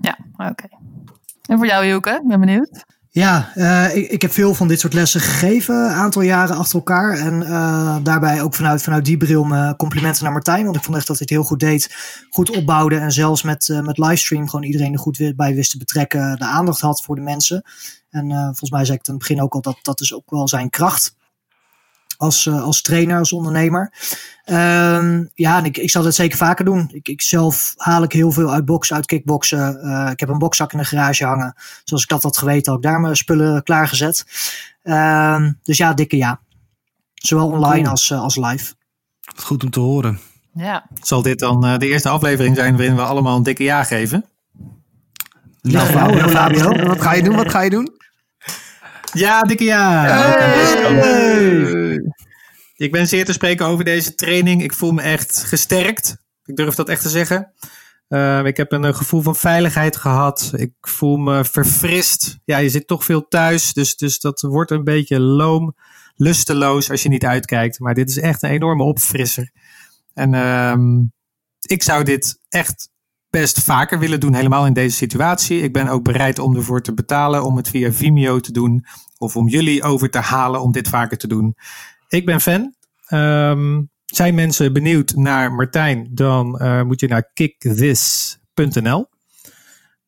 Ja, 0.00 0.18
oké. 0.32 0.50
Okay. 0.50 0.78
En 1.42 1.56
voor 1.56 1.66
jou, 1.66 1.86
Joke? 1.86 2.22
Ben 2.26 2.40
benieuwd. 2.40 2.84
Ja, 3.14 3.52
uh, 3.54 3.96
ik, 3.96 4.10
ik, 4.10 4.22
heb 4.22 4.32
veel 4.32 4.54
van 4.54 4.68
dit 4.68 4.80
soort 4.80 4.92
lessen 4.92 5.20
gegeven, 5.20 5.74
een 5.74 5.90
aantal 5.90 6.22
jaren 6.22 6.56
achter 6.56 6.74
elkaar. 6.74 7.18
En 7.18 7.42
uh, 7.42 7.96
daarbij 8.02 8.42
ook 8.42 8.54
vanuit, 8.54 8.82
vanuit 8.82 9.04
die 9.04 9.16
bril 9.16 9.44
mijn 9.44 9.76
complimenten 9.76 10.22
naar 10.24 10.32
Martijn. 10.32 10.64
Want 10.64 10.76
ik 10.76 10.82
vond 10.82 10.96
echt 10.96 11.06
dat 11.06 11.18
hij 11.18 11.26
het 11.28 11.36
heel 11.36 11.48
goed 11.48 11.60
deed, 11.60 11.94
goed 12.30 12.56
opbouwde. 12.56 12.96
En 12.96 13.12
zelfs 13.12 13.42
met, 13.42 13.68
uh, 13.68 13.80
met 13.80 13.98
livestream 13.98 14.48
gewoon 14.48 14.64
iedereen 14.64 14.92
er 14.92 14.98
goed 14.98 15.32
bij 15.36 15.54
wist 15.54 15.70
te 15.70 15.78
betrekken. 15.78 16.36
De 16.38 16.44
aandacht 16.44 16.80
had 16.80 17.02
voor 17.02 17.14
de 17.14 17.20
mensen. 17.20 17.62
En 18.10 18.30
volgens 18.30 18.70
mij 18.70 18.84
zei 18.84 18.98
ik 18.98 19.08
aan 19.08 19.14
het 19.14 19.26
begin 19.28 19.42
ook 19.42 19.54
al 19.54 19.60
dat 19.60 19.78
dat 19.82 20.00
is 20.00 20.14
ook 20.14 20.30
wel 20.30 20.48
zijn 20.48 20.70
kracht 20.70 21.14
als, 22.16 22.46
uh, 22.46 22.62
als 22.62 22.82
trainer, 22.82 23.18
als 23.18 23.32
ondernemer. 23.32 23.92
Um, 24.46 25.30
ja, 25.34 25.58
en 25.58 25.64
ik, 25.64 25.76
ik 25.76 25.90
zal 25.90 26.04
het 26.04 26.14
zeker 26.14 26.36
vaker 26.36 26.64
doen. 26.64 26.90
Ik, 26.92 27.08
ik 27.08 27.22
zelf 27.22 27.74
haal 27.76 28.02
ik 28.02 28.12
heel 28.12 28.30
veel 28.30 28.52
uit 28.52 28.64
boksen, 28.64 28.96
uit 28.96 29.06
kickboksen. 29.06 29.78
Uh, 29.82 30.08
ik 30.10 30.20
heb 30.20 30.28
een 30.28 30.38
bokzak 30.38 30.72
in 30.72 30.78
de 30.78 30.84
garage 30.84 31.24
hangen. 31.24 31.54
Zoals 31.84 32.02
ik 32.02 32.08
dat 32.08 32.22
had 32.22 32.36
geweten, 32.36 32.72
had 32.72 32.84
ik 32.84 32.90
daar 32.90 33.00
mijn 33.00 33.16
spullen 33.16 33.62
klaargezet. 33.62 34.24
Um, 34.82 35.58
dus 35.62 35.76
ja, 35.76 35.94
dikke 35.94 36.16
ja. 36.16 36.40
Zowel 37.14 37.46
online 37.46 37.74
cool. 37.74 37.88
als, 37.88 38.10
uh, 38.10 38.20
als 38.20 38.36
live. 38.36 38.74
Goed 39.36 39.64
om 39.64 39.70
te 39.70 39.80
horen. 39.80 40.20
Ja. 40.54 40.86
Zal 41.02 41.22
dit 41.22 41.38
dan 41.38 41.78
de 41.78 41.88
eerste 41.88 42.08
aflevering 42.08 42.56
zijn 42.56 42.76
waarin 42.76 42.96
we 42.96 43.02
allemaal 43.02 43.36
een 43.36 43.42
dikke 43.42 43.62
ja 43.62 43.84
geven? 43.84 44.24
Nou, 45.62 45.88
Fabio, 45.88 46.28
Fabio, 46.38 46.86
wat 46.86 47.02
ga 47.02 47.12
je 47.12 47.22
doen? 47.22 47.36
Wat 47.36 47.50
ga 47.50 47.60
je 47.60 47.70
doen? 47.70 47.92
Ja, 49.12 49.42
dikke 49.42 49.64
ja. 49.64 50.02
Hey. 50.02 51.33
Ik 52.84 52.92
ben 52.92 53.08
zeer 53.08 53.24
te 53.24 53.32
spreken 53.32 53.66
over 53.66 53.84
deze 53.84 54.14
training. 54.14 54.62
Ik 54.62 54.72
voel 54.72 54.92
me 54.92 55.02
echt 55.02 55.44
gesterkt. 55.44 56.16
Ik 56.44 56.56
durf 56.56 56.74
dat 56.74 56.88
echt 56.88 57.02
te 57.02 57.08
zeggen. 57.08 57.52
Uh, 58.08 58.44
ik 58.44 58.56
heb 58.56 58.72
een 58.72 58.94
gevoel 58.94 59.22
van 59.22 59.36
veiligheid 59.36 59.96
gehad. 59.96 60.52
Ik 60.56 60.72
voel 60.80 61.16
me 61.16 61.44
verfrist. 61.44 62.38
Ja, 62.44 62.58
je 62.58 62.68
zit 62.68 62.86
toch 62.86 63.04
veel 63.04 63.28
thuis. 63.28 63.72
Dus, 63.72 63.96
dus 63.96 64.20
dat 64.20 64.40
wordt 64.40 64.70
een 64.70 64.84
beetje 64.84 65.20
loom, 65.20 65.74
lusteloos 66.14 66.90
als 66.90 67.02
je 67.02 67.08
niet 67.08 67.24
uitkijkt. 67.24 67.78
Maar 67.78 67.94
dit 67.94 68.08
is 68.08 68.18
echt 68.18 68.42
een 68.42 68.50
enorme 68.50 68.82
opfrisser. 68.82 69.50
En 70.14 70.32
uh, 70.32 71.00
ik 71.60 71.82
zou 71.82 72.04
dit 72.04 72.40
echt 72.48 72.90
best 73.30 73.60
vaker 73.60 73.98
willen 73.98 74.20
doen, 74.20 74.34
helemaal 74.34 74.66
in 74.66 74.72
deze 74.72 74.96
situatie. 74.96 75.60
Ik 75.60 75.72
ben 75.72 75.88
ook 75.88 76.04
bereid 76.04 76.38
om 76.38 76.56
ervoor 76.56 76.82
te 76.82 76.94
betalen 76.94 77.44
om 77.44 77.56
het 77.56 77.68
via 77.68 77.92
Vimeo 77.92 78.40
te 78.40 78.52
doen. 78.52 78.84
Of 79.18 79.36
om 79.36 79.48
jullie 79.48 79.82
over 79.82 80.10
te 80.10 80.18
halen 80.18 80.60
om 80.60 80.72
dit 80.72 80.88
vaker 80.88 81.16
te 81.16 81.26
doen. 81.26 81.56
Ik 82.14 82.26
ben 82.26 82.40
fan. 82.40 82.74
Um, 83.08 83.90
zijn 84.04 84.34
mensen 84.34 84.72
benieuwd 84.72 85.14
naar 85.14 85.52
Martijn, 85.52 86.08
dan 86.10 86.58
uh, 86.62 86.82
moet 86.82 87.00
je 87.00 87.08
naar 87.08 87.30
kickthis.nl. 87.32 89.08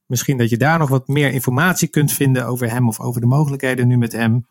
Misschien 0.06 0.38
dat 0.38 0.50
je 0.50 0.56
daar 0.56 0.78
nog 0.78 0.88
wat 0.88 1.08
meer 1.08 1.32
informatie 1.32 1.88
kunt 1.88 2.12
vinden 2.12 2.46
over 2.46 2.70
hem 2.70 2.88
of 2.88 3.00
over 3.00 3.20
de 3.20 3.26
mogelijkheden 3.26 3.88
nu 3.88 3.96
met 3.98 4.12
hem. 4.12 4.46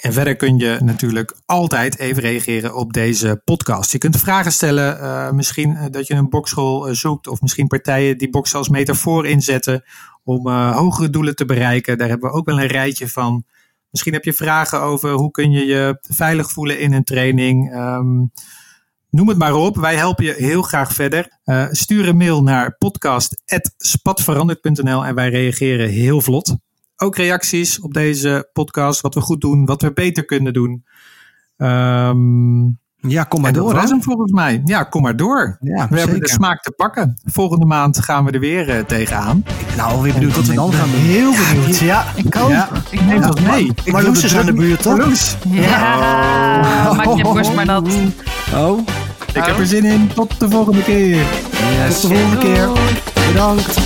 En 0.00 0.12
verder 0.12 0.36
kun 0.36 0.58
je 0.58 0.78
natuurlijk 0.82 1.36
altijd 1.44 1.98
even 1.98 2.22
reageren 2.22 2.74
op 2.74 2.92
deze 2.92 3.40
podcast. 3.44 3.92
Je 3.92 3.98
kunt 3.98 4.16
vragen 4.16 4.52
stellen, 4.52 4.98
uh, 4.98 5.30
misschien 5.30 5.78
dat 5.90 6.06
je 6.06 6.14
een 6.14 6.28
bokschool 6.28 6.94
zoekt 6.94 7.26
of 7.26 7.40
misschien 7.40 7.66
partijen 7.66 8.18
die 8.18 8.30
boksen 8.30 8.58
als 8.58 8.68
metafoor 8.68 9.26
inzetten 9.26 9.84
om 10.24 10.48
hogere 10.50 11.10
doelen 11.10 11.36
te 11.36 11.44
bereiken. 11.44 11.98
Daar 11.98 12.08
hebben 12.08 12.30
we 12.30 12.36
ook 12.36 12.46
wel 12.46 12.60
een 12.60 12.66
rijtje 12.66 13.08
van. 13.08 13.44
Misschien 13.90 14.12
heb 14.12 14.24
je 14.24 14.32
vragen 14.32 14.80
over 14.80 15.10
hoe 15.10 15.30
kun 15.30 15.50
je 15.50 15.66
je 15.66 15.98
veilig 16.00 16.50
voelen 16.50 16.80
in 16.80 16.92
een 16.92 17.04
training. 17.04 17.74
Um, 17.74 18.32
noem 19.10 19.28
het 19.28 19.38
maar 19.38 19.54
op. 19.54 19.76
Wij 19.76 19.96
helpen 19.96 20.24
je 20.24 20.34
heel 20.36 20.62
graag 20.62 20.92
verder. 20.92 21.38
Uh, 21.44 21.66
stuur 21.70 22.08
een 22.08 22.16
mail 22.16 22.42
naar 22.42 22.76
podcast.spatveranderd.nl 22.76 25.04
en 25.04 25.14
wij 25.14 25.28
reageren 25.28 25.88
heel 25.88 26.20
vlot. 26.20 26.56
Ook 26.96 27.16
reacties 27.16 27.80
op 27.80 27.94
deze 27.94 28.50
podcast, 28.52 29.00
wat 29.00 29.14
we 29.14 29.20
goed 29.20 29.40
doen, 29.40 29.64
wat 29.64 29.82
we 29.82 29.92
beter 29.92 30.24
kunnen 30.24 30.52
doen. 30.52 30.84
Um, 31.56 32.78
ja, 33.00 33.22
kom 33.22 33.40
maar 33.40 33.50
en 33.50 33.56
door. 33.56 33.72
Dat 33.72 33.80
was 33.80 33.90
hem 33.90 34.02
volgens 34.02 34.32
mij. 34.32 34.62
Ja, 34.64 34.82
kom 34.82 35.02
maar 35.02 35.16
door. 35.16 35.56
Ja, 35.60 35.72
we 35.72 35.80
zeker. 35.80 35.98
hebben 35.98 36.20
de 36.20 36.28
smaak 36.28 36.62
te 36.62 36.70
pakken. 36.70 37.18
Volgende 37.24 37.66
maand 37.66 37.98
gaan 38.04 38.24
we 38.24 38.30
er 38.30 38.40
weer 38.40 38.68
uh, 38.68 38.84
tegenaan. 38.84 39.44
Ik 39.58 39.76
ben 39.76 39.84
alweer 39.84 40.12
benieuwd 40.12 40.36
wat 40.36 40.46
we 40.46 40.54
dan 40.54 40.72
gaan 40.72 40.90
doen. 40.90 41.00
Heel 41.00 41.32
benieuwd. 41.32 41.78
Ja, 41.78 42.04
ik 42.14 42.36
ook. 42.36 42.50
Ja. 42.50 42.68
Ik 42.90 43.04
neem 43.04 43.20
dat 43.20 43.40
mee. 43.40 43.72
Ik 43.84 43.92
maar 43.92 44.02
Loes 44.02 44.24
is 44.24 44.36
aan 44.36 44.46
de 44.46 44.52
buurt, 44.52 44.82
toch? 44.82 44.96
Loes. 44.96 45.36
Ja, 45.48 46.92
maak 46.96 47.16
je 47.16 47.22
borst 47.22 47.54
maar 47.54 47.66
nat. 47.66 47.88
Oh, 48.54 48.78
ik 49.32 49.44
heb 49.44 49.58
er 49.58 49.66
zin 49.66 49.84
in. 49.84 50.10
Tot 50.14 50.40
de 50.40 50.50
volgende 50.50 50.82
keer. 50.82 51.16
yes. 51.16 52.00
Tot 52.00 52.10
de 52.10 52.16
volgende 52.16 52.38
keer. 52.38 52.68
Bedankt. 53.26 53.78